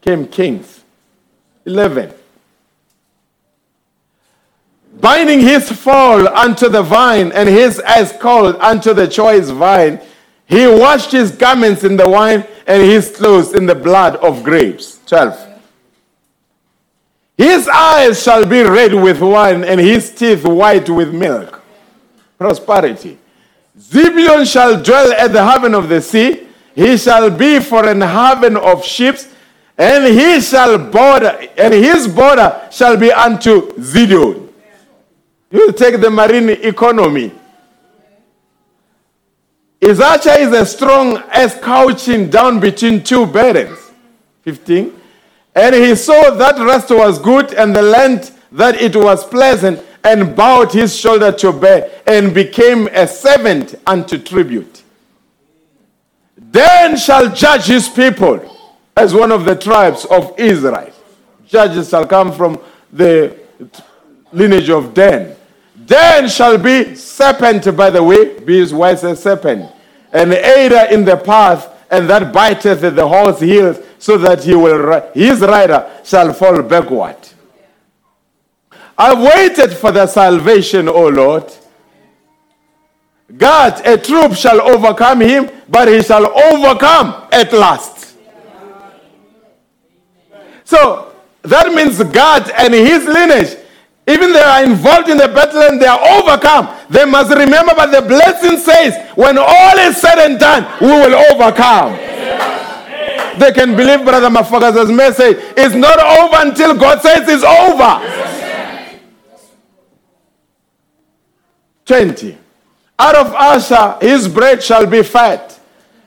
[0.00, 0.82] came kings.
[1.64, 2.12] 11.
[5.00, 10.00] Binding his fall unto the vine and his eyes called unto the choice vine,
[10.46, 15.00] he washed his garments in the wine and his clothes in the blood of grapes.
[15.06, 15.46] 12.
[17.36, 21.62] His eyes shall be red with wine and his teeth white with milk.
[22.38, 23.18] Prosperity.
[23.78, 26.46] Zebulun shall dwell at the haven of the sea.
[26.74, 29.28] He shall be for an haven of ships,
[29.78, 34.48] and he shall border, and his border shall be unto Zidon.
[35.50, 37.32] You take the marine economy.
[39.82, 43.78] Issachar is as strong as couching down between two burdens.
[44.42, 44.92] 15.
[45.54, 50.36] And he saw that rest was good, and the land that it was pleasant, and
[50.36, 54.84] bowed his shoulder to bear, and became a servant unto tribute.
[56.52, 58.56] Dan shall judge his people
[58.96, 60.92] as one of the tribes of Israel.
[61.48, 62.60] Judges shall come from
[62.92, 63.36] the
[64.32, 65.34] lineage of Dan.
[65.86, 69.68] Dan shall be serpent, by the way, be as wise as serpent,
[70.12, 75.10] an aider in the path, and that biteth the horse heels, so that he will
[75.14, 77.16] his rider shall fall backward.
[78.98, 81.52] I've waited for the salvation, O Lord.
[83.36, 88.14] Gad, a troop shall overcome him, but he shall overcome at last.
[90.64, 91.12] So
[91.42, 93.58] that means Gad and his lineage,
[94.06, 96.74] even they are involved in the battle and they are overcome.
[96.88, 101.14] They must remember, but the blessing says, when all is said and done, we will
[101.32, 101.92] overcome.
[103.38, 105.36] They can believe Brother Mafaga's message.
[105.56, 108.35] It's not over until God says it's over.
[111.86, 112.36] 20.
[112.98, 115.58] Out of Asher his bread shall be fat,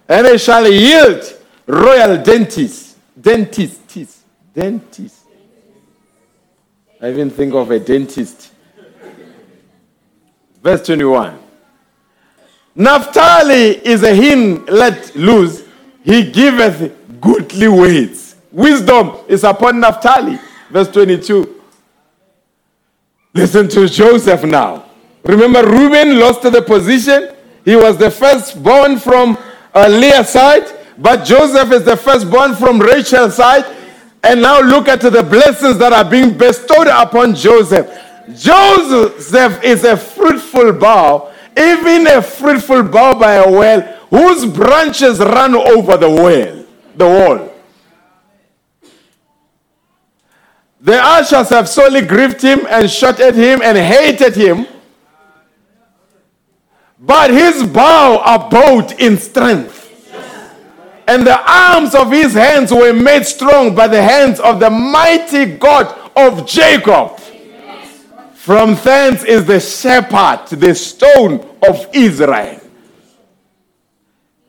[0.08, 1.24] and he shall yield
[1.66, 2.96] royal dentists.
[3.20, 4.24] Dentists.
[4.54, 5.26] Dentists.
[7.02, 8.52] I even think of a dentist.
[10.62, 11.40] Verse 21.
[12.76, 15.64] Naphtali is a hin let loose,
[16.04, 18.36] he giveth goodly weights.
[18.52, 20.40] Wisdom is upon Naphtali.
[20.70, 21.62] Verse 22.
[23.34, 24.89] Listen to Joseph now.
[25.24, 27.30] Remember, Reuben lost the position.
[27.66, 29.38] He was the firstborn from
[29.74, 30.66] uh, Leah's side,
[30.98, 33.66] but Joseph is the firstborn from Rachel's side.
[34.24, 37.88] And now look at the blessings that are being bestowed upon Joseph.
[38.36, 45.56] Joseph is a fruitful bough, even a fruitful bough by a well, whose branches run
[45.56, 46.66] over the well,
[46.96, 47.54] the wall.
[50.82, 54.66] The ushers have sorely grieved him and shot at him and hated him.
[57.02, 59.78] But his bow abode in strength.
[61.08, 65.46] And the arms of his hands were made strong by the hands of the mighty
[65.58, 67.18] God of Jacob.
[68.34, 72.60] From thence is the shepherd, the stone of Israel.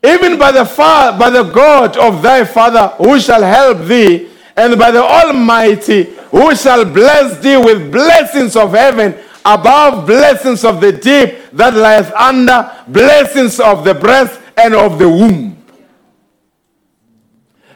[0.03, 4.79] Even by the, fa- by the God of thy father, who shall help thee, and
[4.79, 9.15] by the Almighty, who shall bless thee with blessings of heaven
[9.45, 15.09] above blessings of the deep that lieth under blessings of the breast and of the
[15.09, 15.57] womb.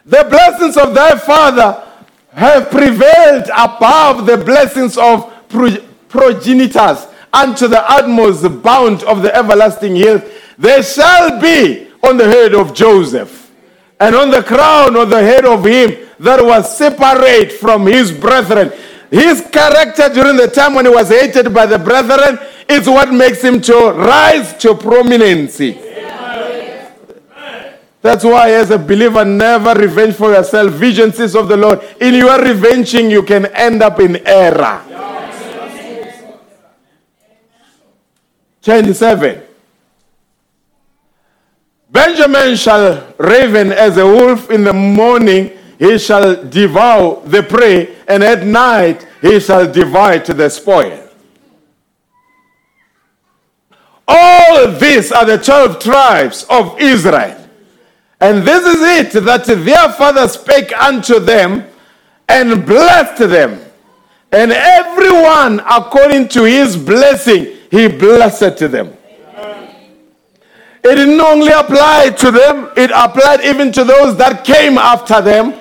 [0.06, 1.82] The blessings of thy father
[2.32, 5.78] have prevailed above the blessings of pro-
[6.08, 10.22] progenitors unto the utmost bound of the everlasting hill.
[10.58, 13.50] There shall be on the head of Joseph
[13.98, 18.72] and on the crown of the head of him that was separate from his brethren
[19.10, 23.42] his character during the time when he was hated by the brethren is what makes
[23.42, 25.58] him to rise to prominence.
[28.00, 30.72] That's why, as a believer, never revenge for yourself.
[30.72, 31.80] Vengeance is of the Lord.
[32.02, 34.82] In your revenging, you can end up in error.
[38.60, 39.42] 27.
[41.90, 48.22] Benjamin shall raven as a wolf in the morning, he shall devour the prey, and
[48.22, 51.00] at night he shall divide the spoil.
[54.06, 57.40] All these are the 12 tribes of Israel.
[58.20, 58.82] And this is
[59.14, 61.64] it that their father spake unto them
[62.28, 63.60] and blessed them.
[64.30, 68.96] And everyone according to his blessing, he blessed them.
[70.84, 75.54] It didn't only apply to them, it applied even to those that came after them.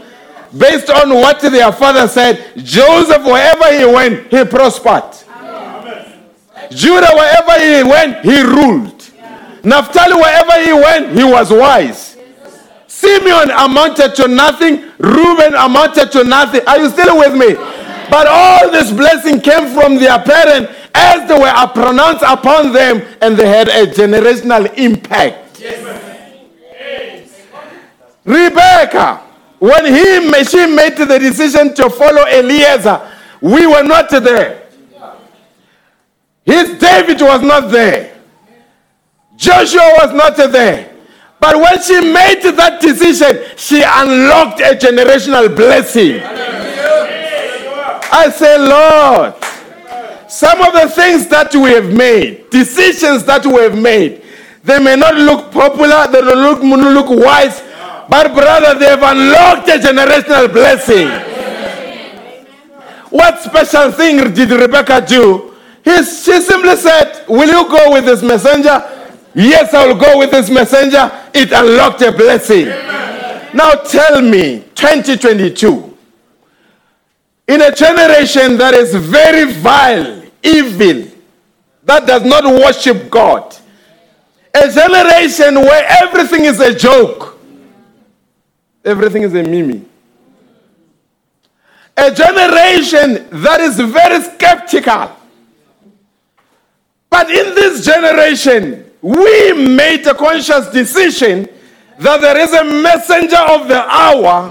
[0.58, 5.04] Based on what their father said, Joseph, wherever he went, he prospered.
[6.70, 9.04] Judah, wherever he went, he ruled.
[9.64, 12.18] Naphtali, wherever he went, he was wise.
[12.88, 14.84] Simeon amounted to nothing.
[14.98, 16.62] Reuben amounted to nothing.
[16.68, 17.56] Are you still with me?
[18.10, 23.36] But all this blessing came from their parent as they were pronounced upon them and
[23.36, 25.40] they had a generational impact.
[28.26, 29.22] Rebecca,
[29.64, 33.00] when he, she made the decision to follow Eliezer,
[33.40, 34.68] we were not there.
[36.44, 38.14] His David was not there.
[39.38, 40.94] Joshua was not there.
[41.40, 46.20] But when she made that decision, she unlocked a generational blessing.
[48.12, 49.34] I say, Lord,
[50.30, 54.24] some of the things that we have made, decisions that we have made,
[54.66, 57.63] they may not look popular, they don't look, look wise,
[58.10, 61.08] but brother, they have unlocked a generational blessing.
[63.10, 65.54] What special thing did Rebecca do?
[65.84, 68.82] He, she simply said, Will you go with this messenger?
[69.36, 71.12] Yes, I will go with this messenger.
[71.34, 72.68] It unlocked a blessing.
[72.68, 73.50] Amen.
[73.54, 75.98] Now tell me, 2022,
[77.48, 81.12] in a generation that is very vile, evil,
[81.84, 83.56] that does not worship God,
[84.56, 87.33] a generation where everything is a joke,
[88.86, 89.86] everything is a mimi.
[91.96, 95.16] A generation that is very skeptical
[97.14, 101.48] but in this generation, we made a conscious decision
[102.00, 104.50] that there is a messenger of the hour.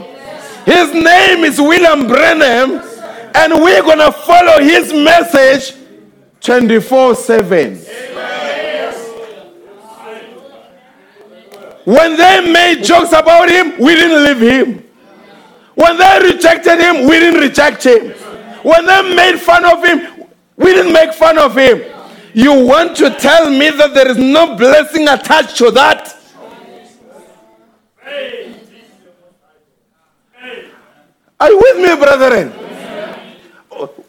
[0.65, 2.81] His name is William Branham,
[3.35, 5.77] and we're going to follow his message
[6.41, 7.81] 24 7.
[11.85, 14.85] When they made jokes about him, we didn't leave him.
[15.75, 18.11] When they rejected him, we didn't reject him.
[18.63, 21.83] When they made fun of him, we didn't make fun of him.
[22.35, 26.17] You want to tell me that there is no blessing attached to that?
[31.41, 32.53] Are you with me, brethren?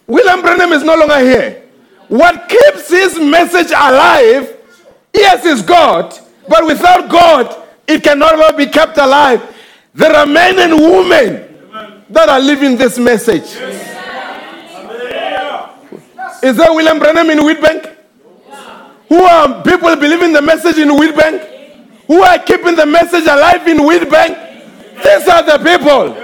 [0.05, 1.63] William Branham is no longer here.
[2.07, 4.55] What keeps his message alive,
[5.13, 6.15] yes, is God,
[6.47, 9.41] but without God, it cannot be kept alive.
[9.93, 13.57] There are men and women that are living this message.
[16.43, 17.93] Is there William Branham in Witbank?
[19.13, 21.37] who are people believing the message in Witbank,
[22.07, 24.33] who are keeping the message alive in Witbank.
[25.03, 26.15] These are the people.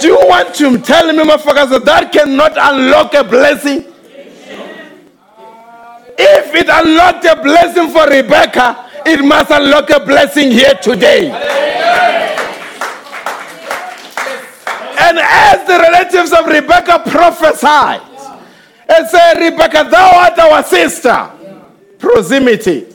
[0.00, 3.84] Do you want to tell me, motherfuckers, that that cannot unlock a blessing?
[6.18, 11.30] If it unlocked a blessing for Rebecca, it must unlock a blessing here today.
[14.98, 18.02] And as the relatives of Rebecca prophesied,
[18.88, 21.30] and said, Rebecca, thou art our sister
[21.98, 22.86] proximity.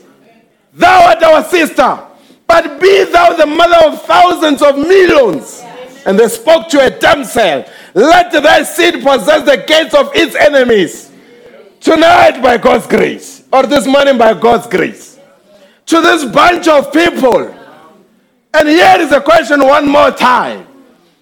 [0.72, 2.00] Thou art our sister,
[2.46, 5.62] but be thou the mother of thousands of millions.
[6.06, 7.64] And they spoke to a damsel,
[7.94, 11.10] Let thy seed possess the gates of its enemies.
[11.80, 15.11] Tonight, by God's grace, or this morning, by God's grace,
[15.86, 17.54] to this bunch of people.
[18.54, 20.66] And here is a question one more time.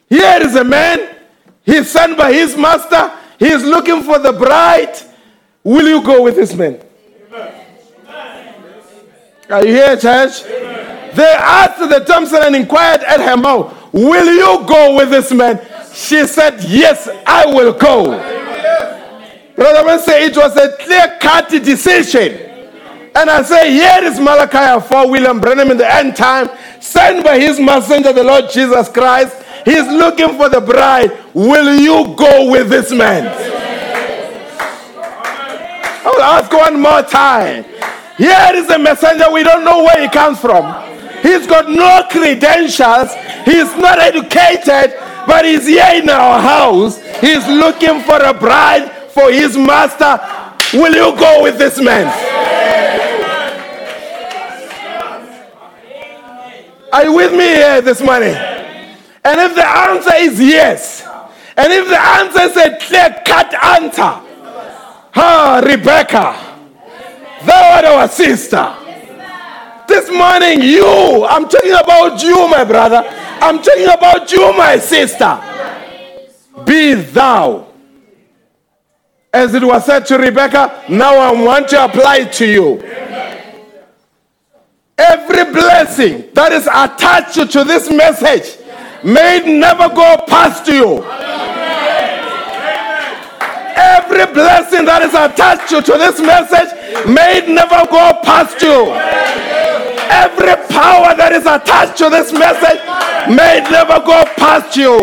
[0.08, 1.16] Here is a man,
[1.62, 4.94] he's sent by his master, he is looking for the bride.
[5.62, 6.82] Will you go with this man?
[9.48, 10.44] Are you here, church?
[10.44, 11.16] Amen.
[11.16, 15.60] They asked the damsel and inquired at her mouth, Will you go with this man?
[15.92, 18.18] She said, Yes, I will go.
[19.56, 22.49] Brother man say it was a clear cut decision.
[23.14, 26.48] And I say, Here is Malachi for William Branham in the end time,
[26.80, 29.36] sent by his messenger, the Lord Jesus Christ.
[29.64, 31.10] He's looking for the bride.
[31.34, 33.26] Will you go with this man?
[36.02, 37.64] I will ask one more time.
[38.16, 40.64] Here is a messenger, we don't know where he comes from.
[41.22, 43.12] He's got no credentials.
[43.44, 44.94] He's not educated,
[45.26, 47.00] but he's here in our house.
[47.20, 50.18] He's looking for a bride for his master.
[50.72, 52.06] Will you go with this man?
[56.92, 58.34] Are you with me here this morning?
[58.34, 61.06] And if the answer is yes,
[61.56, 64.20] and if the answer is a clear cut answer,
[65.14, 66.34] ah, Rebecca,
[67.46, 68.74] thou art our sister.
[69.86, 73.02] This morning, you, I'm talking about you, my brother.
[73.06, 75.40] I'm talking about you, my sister.
[76.64, 77.68] Be thou.
[79.32, 82.80] As it was said to Rebecca, now I want to apply it to you.
[85.00, 88.60] Every blessing that is attached to this message
[89.02, 91.00] may never go past you.
[93.80, 96.68] Every blessing that is attached to this message
[97.08, 98.92] may never go past you.
[100.12, 102.84] Every power that is attached to this message
[103.32, 105.00] may never go past you.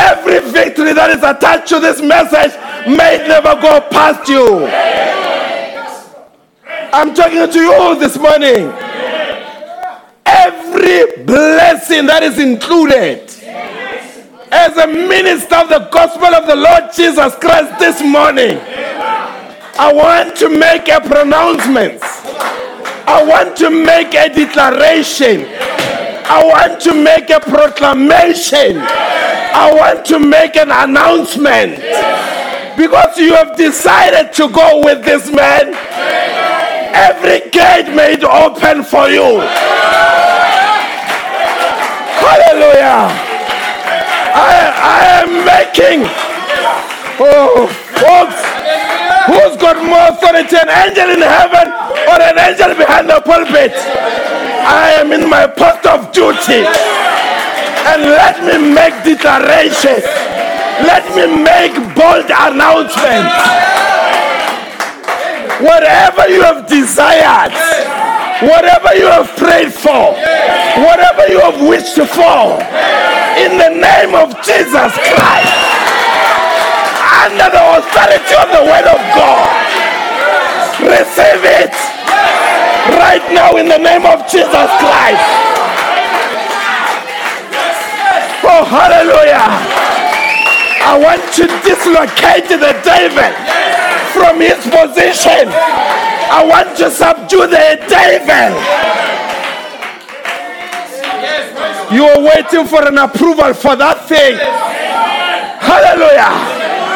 [0.00, 2.56] Every victory that is attached to this message
[2.88, 4.64] may never go past you.
[6.90, 8.72] I'm talking to you this morning.
[10.24, 13.28] Every blessing that is included
[14.50, 18.58] as a minister of the gospel of the Lord Jesus Christ this morning,
[19.78, 22.00] I want to make a pronouncement.
[23.06, 25.44] I want to make a declaration.
[26.24, 28.78] I want to make a proclamation.
[28.80, 31.84] I want to make an announcement.
[32.76, 35.74] Because you have decided to go with this man,
[37.06, 39.38] every gate made open for you.
[42.18, 43.06] Hallelujah.
[44.34, 46.00] I, I am making.
[47.20, 47.66] Oh,
[47.98, 48.38] folks,
[49.30, 51.66] who's got more authority, an angel in heaven
[52.10, 53.74] or an angel behind the pulpit?
[54.66, 56.66] I am in my post of duty.
[57.88, 60.04] And let me make declarations.
[60.84, 63.87] Let me make bold announcements.
[65.60, 67.50] Whatever you have desired,
[68.46, 70.14] whatever you have prayed for,
[70.86, 72.62] whatever you have wished for,
[73.34, 75.58] in the name of Jesus Christ,
[77.26, 79.50] under the authority of the Word of God,
[80.86, 81.74] receive it
[82.94, 85.26] right now in the name of Jesus Christ.
[88.46, 89.50] Oh, hallelujah.
[90.86, 93.58] I want to dislocate the devil
[94.12, 95.48] from his position.
[96.30, 98.52] I want to subdue the devil.
[101.90, 104.36] You are waiting for an approval for that thing.
[105.60, 106.32] Hallelujah.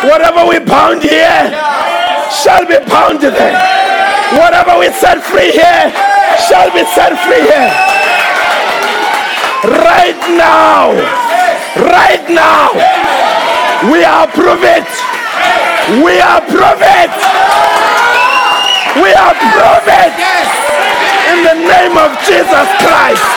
[0.04, 1.48] Whatever we bound here
[2.28, 3.56] shall be bound there.
[4.36, 5.88] Whatever we set free here
[6.44, 7.72] shall be set free here.
[9.64, 10.92] Right now.
[11.76, 12.72] Right now.
[13.88, 15.11] We approve it.
[16.00, 17.12] We are it.
[18.96, 20.14] We approve it.
[21.28, 23.28] In the name of Jesus Christ.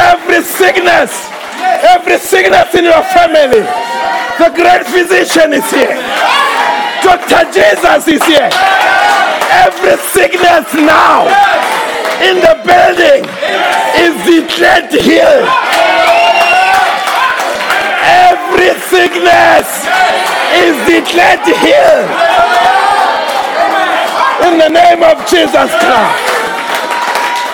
[0.00, 1.28] Every sickness,
[1.84, 3.60] every sickness in your family,
[4.40, 6.00] the great physician is here.
[7.04, 7.44] Dr.
[7.52, 8.48] Jesus is here.
[9.52, 11.28] Every sickness now
[12.24, 13.28] in the building
[14.00, 15.73] is declared healed.
[18.54, 19.66] Every sickness
[20.54, 22.06] is declared healed.
[24.46, 26.22] In the name of Jesus Christ.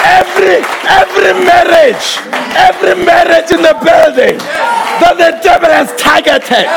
[0.05, 2.21] Every every marriage,
[2.53, 4.37] every marriage in the building
[5.01, 6.69] that the devil has targeted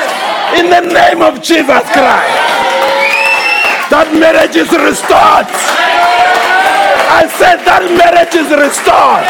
[0.56, 2.40] in the name of Jesus Christ.
[3.91, 5.52] That marriage is restored.
[7.12, 9.28] I said that marriage is restored.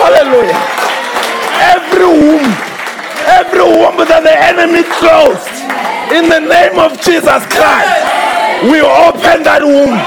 [0.00, 0.56] Hallelujah.
[1.76, 2.65] Every womb,
[3.26, 5.50] every womb that the enemy closed,
[6.14, 7.98] in the name of Jesus Christ,
[8.70, 9.98] we open that womb.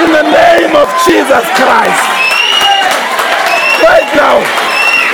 [0.00, 2.04] In the name of Jesus Christ.
[3.80, 4.44] Right now,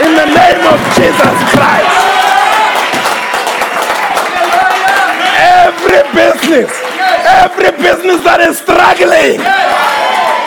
[0.03, 1.95] in the name of Jesus Christ.
[5.39, 6.71] Every business,
[7.25, 9.39] every business that is struggling,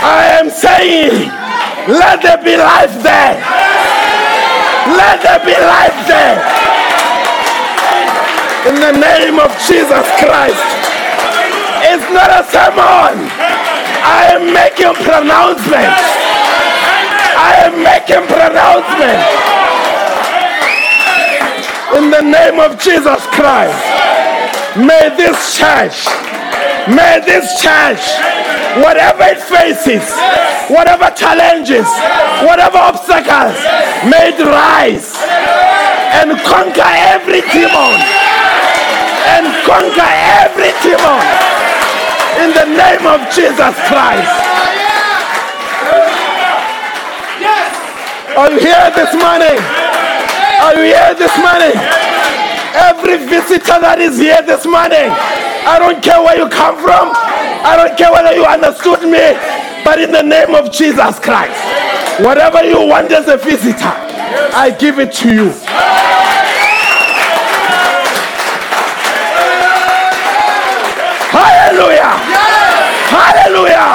[0.03, 1.31] I am saying,
[1.87, 3.39] let there be life there.
[4.97, 6.41] Let there be life there.
[8.69, 10.65] In the name of Jesus Christ.
[11.85, 13.29] It's not a sermon.
[14.01, 16.03] I am making pronouncements.
[17.37, 19.29] I am making pronouncements.
[21.97, 23.79] In the name of Jesus Christ.
[24.77, 26.05] May this church
[26.89, 28.01] May this church,
[28.81, 30.05] whatever it faces,
[30.69, 31.87] whatever challenges,
[32.41, 33.57] whatever obstacles,
[34.09, 35.13] may it rise
[36.19, 37.97] and conquer every demon
[39.37, 40.11] and conquer
[40.41, 41.21] every demon
[42.41, 44.33] in the name of Jesus Christ.
[48.37, 49.59] Are you here this morning?
[50.61, 51.75] Are you here this morning?
[52.77, 55.11] Every visitor that is here this morning,
[55.65, 59.35] I don't care where you come from, I don't care whether you understood me,
[59.83, 61.59] but in the name of Jesus Christ,
[62.23, 63.93] whatever you want as a visitor,
[64.55, 65.49] I give it to you.
[71.29, 72.13] Hallelujah!
[73.13, 73.89] Hallelujah!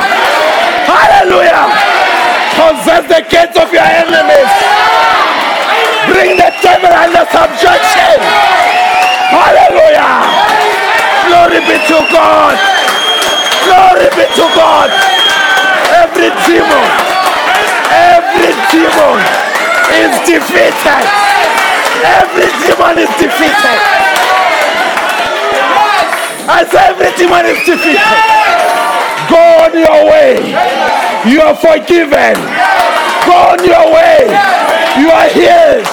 [0.86, 1.64] Hallelujah!
[2.54, 4.52] Possess the gates of your enemies.
[6.06, 8.20] Bring the devil under subjection.
[9.34, 10.43] Hallelujah!
[11.26, 12.56] Glory be to God.
[13.64, 14.90] Glory be to God.
[16.02, 16.86] Every demon,
[17.90, 19.18] every demon
[19.94, 21.04] is defeated.
[22.04, 23.80] Every demon is defeated.
[26.74, 28.00] Say every demon is defeated.
[29.30, 30.42] Go on your way.
[31.24, 32.34] You are forgiven.
[33.26, 34.26] Go on your way.
[34.98, 35.86] You are healed.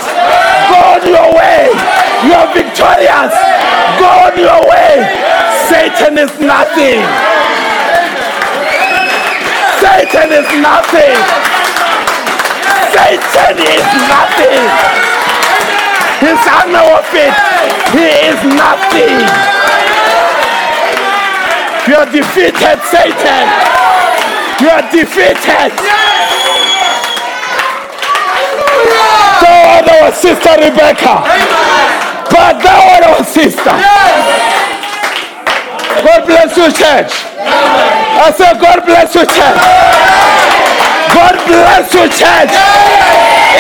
[0.72, 2.01] Go on your way.
[2.26, 3.34] You are victorious.
[3.98, 5.06] Go on your way.
[5.70, 7.02] Satan is nothing.
[9.82, 11.18] Satan is nothing.
[12.94, 15.02] Satan is nothing.
[16.22, 17.34] His outfit,
[17.98, 19.26] he is nothing.
[21.88, 23.46] You are defeated, Satan.
[24.62, 25.72] You are defeated.
[29.72, 31.71] Art our sister Rebecca.
[32.32, 33.76] But thou art our sister.
[36.02, 37.12] God bless you, church.
[37.38, 39.60] I said, God bless you, church.
[41.12, 42.54] God bless you, church.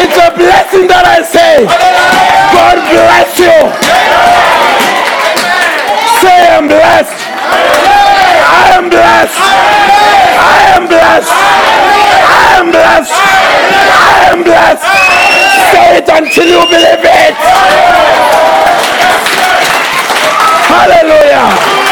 [0.01, 1.67] It's a blessing that I say.
[2.55, 3.57] God bless you.
[6.23, 7.19] Say, I'm blessed.
[7.43, 9.37] I am blessed.
[9.37, 11.31] I am blessed.
[11.31, 13.11] I am blessed.
[13.11, 15.30] I am blessed.
[15.69, 17.35] Say it until you believe it.
[20.71, 21.90] Hallelujah.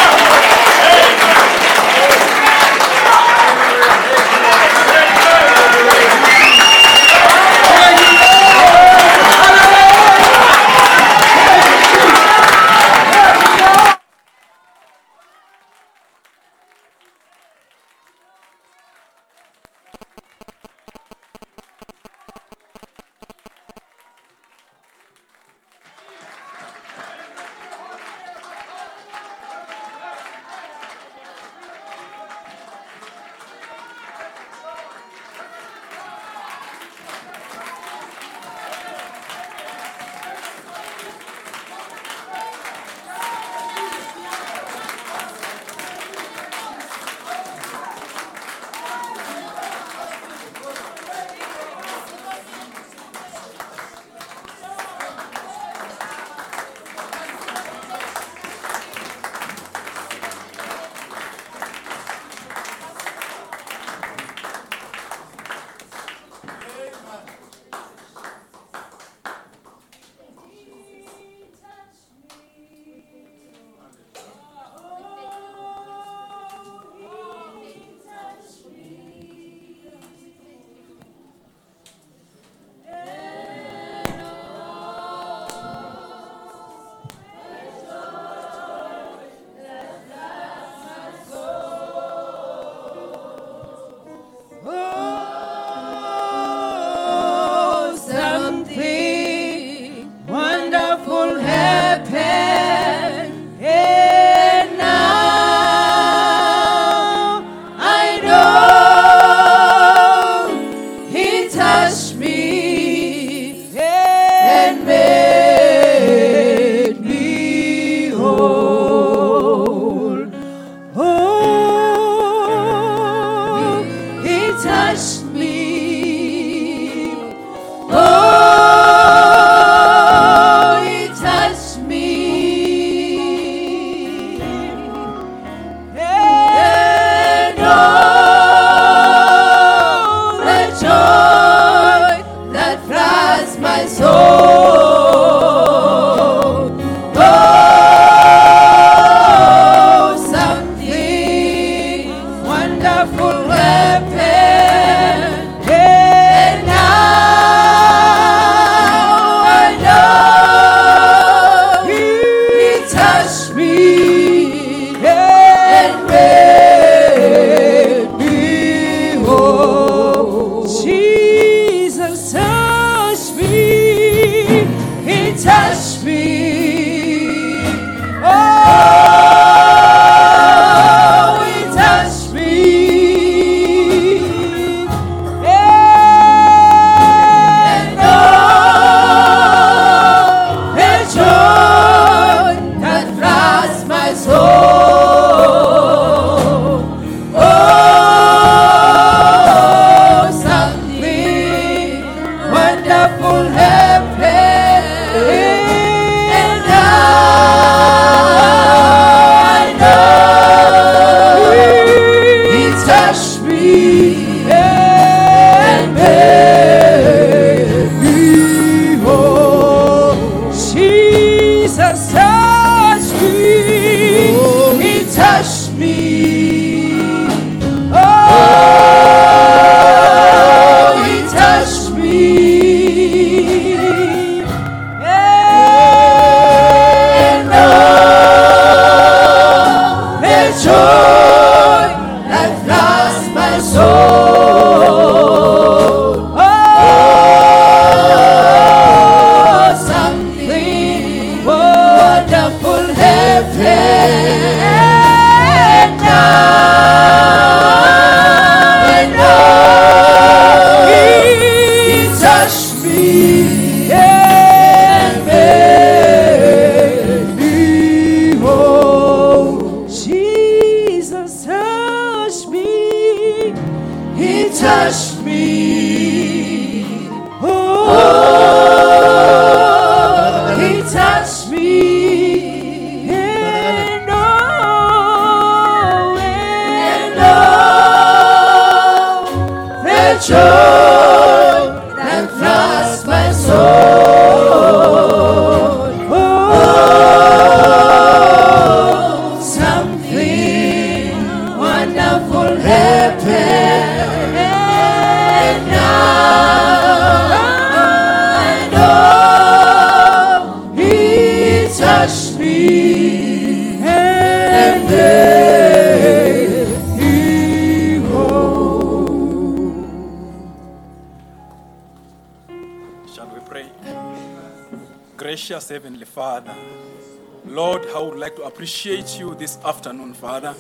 [328.20, 330.52] Would like to appreciate you this afternoon, Father,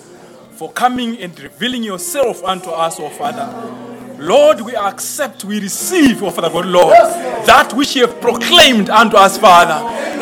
[0.51, 3.45] for coming and revealing yourself unto us, oh Father.
[4.17, 6.95] Lord, we accept, we receive, oh Father God, Lord,
[7.47, 9.73] that which you have proclaimed unto us, Father.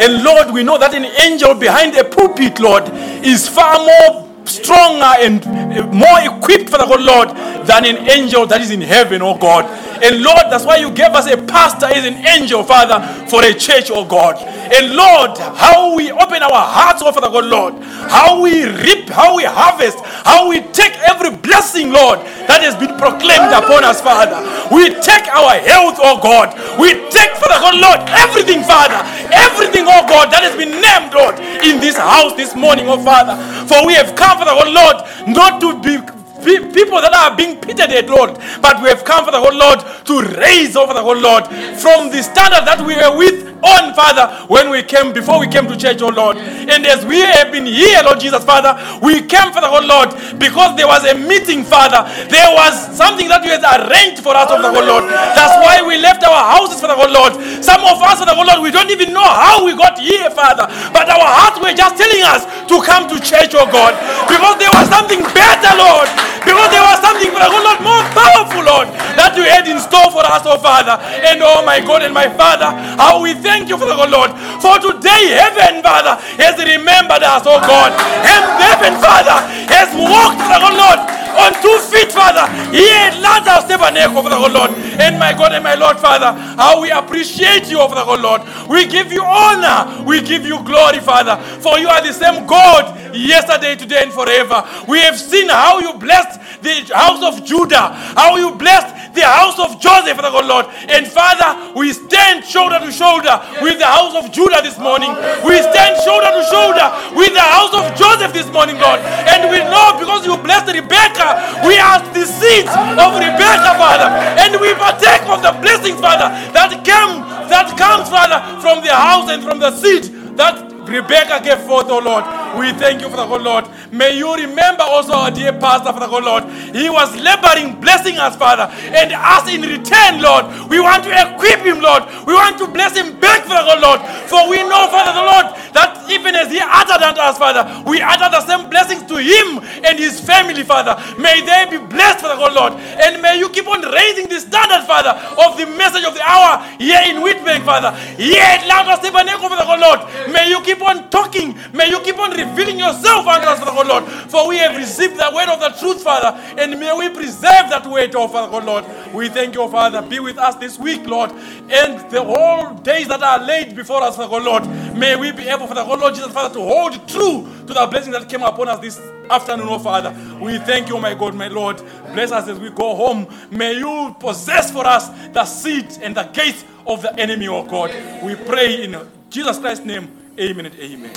[0.01, 2.89] And Lord, we know that an angel behind a pulpit, Lord,
[3.23, 5.45] is far more stronger and
[5.93, 9.65] more equipped, Father God, Lord, than an angel that is in heaven, oh God.
[10.03, 12.99] And Lord, that's why you gave us a pastor as an angel, Father,
[13.29, 14.37] for a church, oh God.
[14.37, 17.73] And Lord, how we open our hearts, oh Father God, Lord,
[18.11, 22.95] how we reap, how we harvest, how we take every blessing, Lord, that has been
[22.99, 24.37] proclaimed upon us, Father.
[24.73, 26.53] We take our health, oh God.
[26.79, 28.99] We take, Father God, Lord, everything, Father,
[29.31, 33.35] everything, oh God, that has been named, Lord, in this house this morning, oh Father.
[33.67, 34.97] For we have come, Father God, Lord,
[35.31, 39.31] not to be people that are being pitted at, Lord, but we have come, for
[39.31, 41.45] the whole Lord, to raise, over the whole Lord,
[41.81, 45.65] from the standard that we were with on, Father, when we came, before we came
[45.65, 46.37] to church, oh Lord.
[46.37, 50.13] And as we have been here, Lord Jesus, Father, we came, for the whole Lord,
[50.37, 52.05] because there was a meeting, Father.
[52.29, 55.09] There was something that you had arranged for us, oh the whole Lord.
[55.09, 57.33] That's why we left our houses, for the whole Lord.
[57.65, 60.29] Some of us, for the whole Lord, we don't even know how we got here,
[60.29, 60.69] Father.
[60.93, 63.97] But our hearts were just telling us to come to church, oh God.
[64.29, 66.09] Because there was something better, Lord.
[66.45, 68.87] Because there was something, Father God, Lord, more powerful, Lord,
[69.17, 70.97] that you had in store for us, oh Father.
[71.25, 72.69] And oh my God and my Father,
[72.99, 74.31] how we thank you, Father God, Lord.
[74.61, 77.91] For today, heaven, Father, has remembered us, oh God.
[78.25, 79.37] And heaven, Father,
[79.71, 80.99] has walked, God, Lord,
[81.37, 82.45] on two feet, Father.
[82.73, 84.71] He had Lazarus tabernacle, Father God, Lord.
[84.99, 88.41] And my God and my Lord, Father, how we appreciate you, Father God, Lord.
[88.69, 90.03] We give you honor.
[90.03, 91.37] We give you glory, Father.
[91.61, 94.63] For you are the same God yesterday, today, and forever.
[94.87, 99.57] We have seen how you blessed the house of Judah, how you blessed the house
[99.59, 100.65] of Joseph, Father God, Lord.
[100.89, 105.09] And Father, we stand shoulder to shoulder with the house of Judah this morning.
[105.41, 106.85] We stand shoulder to shoulder
[107.17, 109.01] with the house of Joseph this morning, Lord.
[109.01, 111.26] And we know because you blessed Rebecca,
[111.65, 114.09] we are the seeds of Rebecca, Father.
[114.39, 119.29] And we partake of the blessings, Father, that came, that comes, Father, from the house
[119.29, 122.23] and from the seed that Rebecca gave forth, oh Lord.
[122.55, 123.65] We thank you for the good Lord.
[123.91, 126.43] May you remember also our dear pastor, for the good Lord.
[126.75, 128.71] He was laboring, blessing us, Father.
[128.93, 132.03] And us in return, Lord, we want to equip him, Lord.
[132.25, 134.01] We want to bless him back, for the good Lord.
[134.29, 138.01] For we know, Father, the Lord, that even as he uttered unto us, Father, we
[138.01, 140.95] utter the same blessings to him and his family, Father.
[141.19, 142.73] May they be blessed, for the good Lord.
[142.73, 146.63] And may you keep on raising the standard, Father, of the message of the hour
[146.79, 147.91] here in Witbank, Father.
[148.15, 148.67] Here at
[149.07, 149.99] Tabernacle, for the good Lord.
[150.31, 151.57] May you keep on talking.
[151.73, 154.05] May you keep on revealing yourself unto us, Father God, Lord.
[154.31, 157.85] For we have received the word of the truth, Father, and may we preserve that
[157.87, 159.13] word, oh Father God, Lord.
[159.13, 160.01] We thank you, Father.
[160.01, 164.15] Be with us this week, Lord, and the whole days that are laid before us,
[164.17, 164.95] Father God, Lord.
[164.97, 168.11] May we be able, Father God, Lord Jesus, Father, to hold true to the blessing
[168.13, 168.99] that came upon us this
[169.29, 170.11] afternoon, oh Father.
[170.41, 171.77] We thank you, my God, my Lord.
[172.13, 173.27] Bless us as we go home.
[173.51, 177.91] May you possess for us the seat and the gates of the enemy, oh God.
[178.23, 178.97] We pray in
[179.29, 180.09] Jesus Christ's name.
[180.39, 181.11] Amen and amen.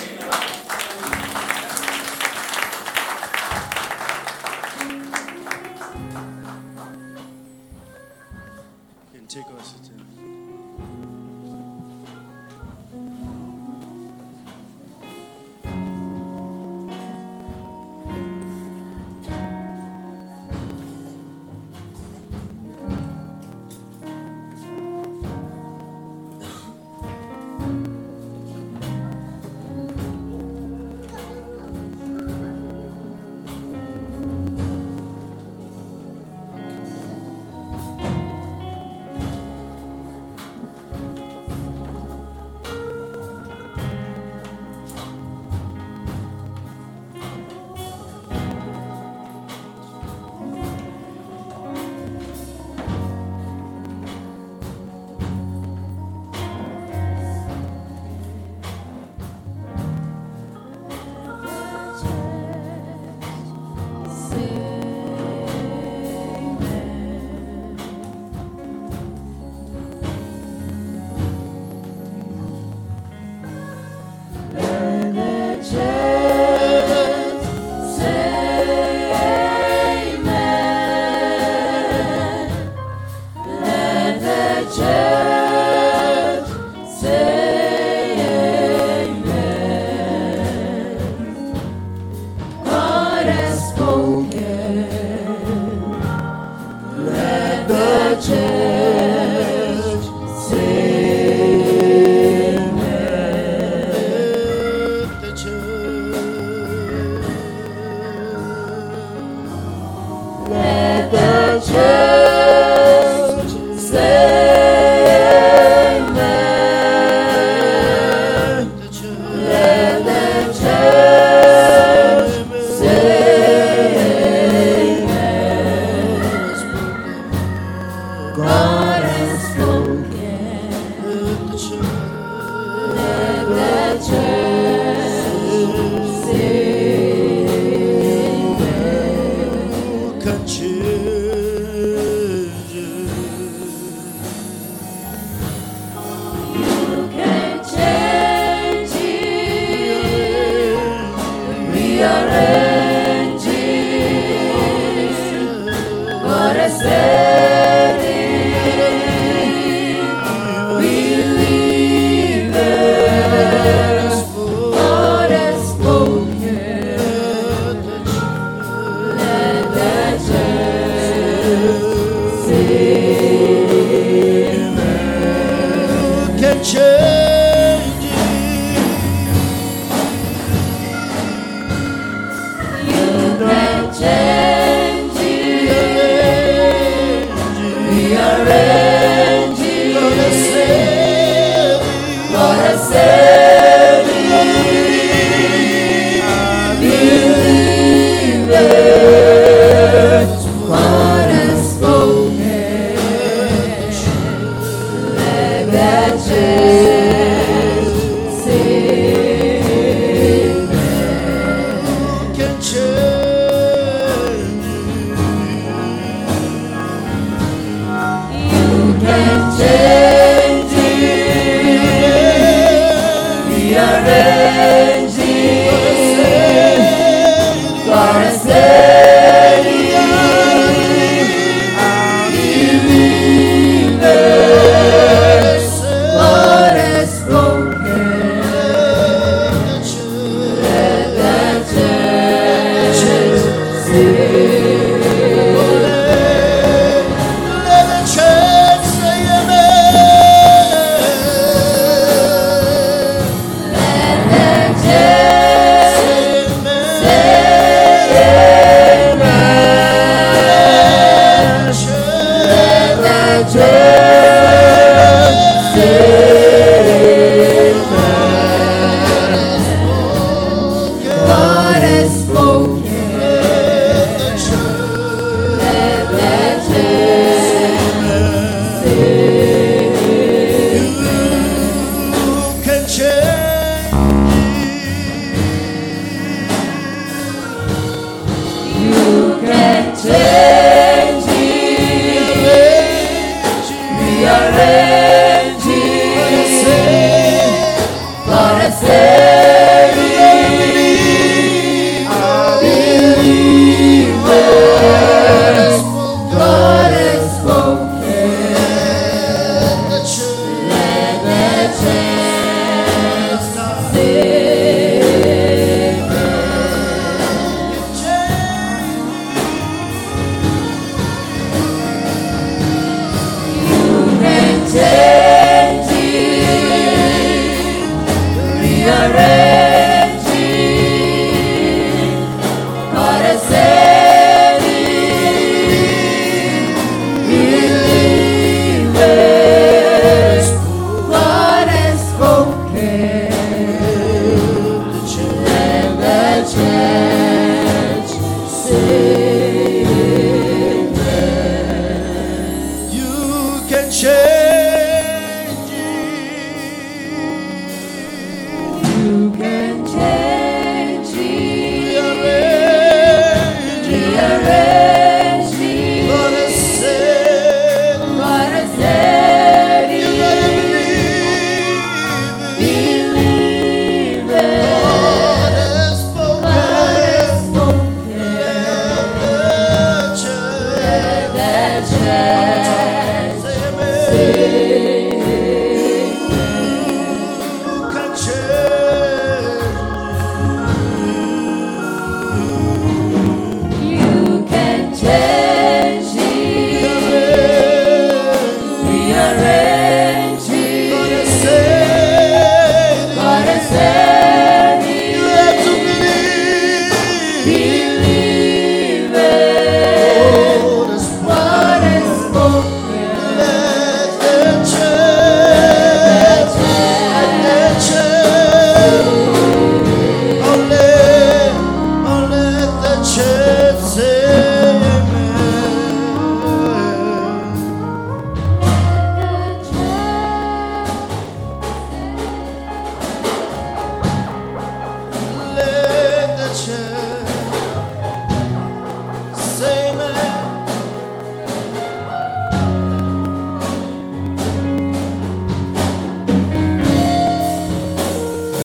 [9.32, 9.99] You can take our seat.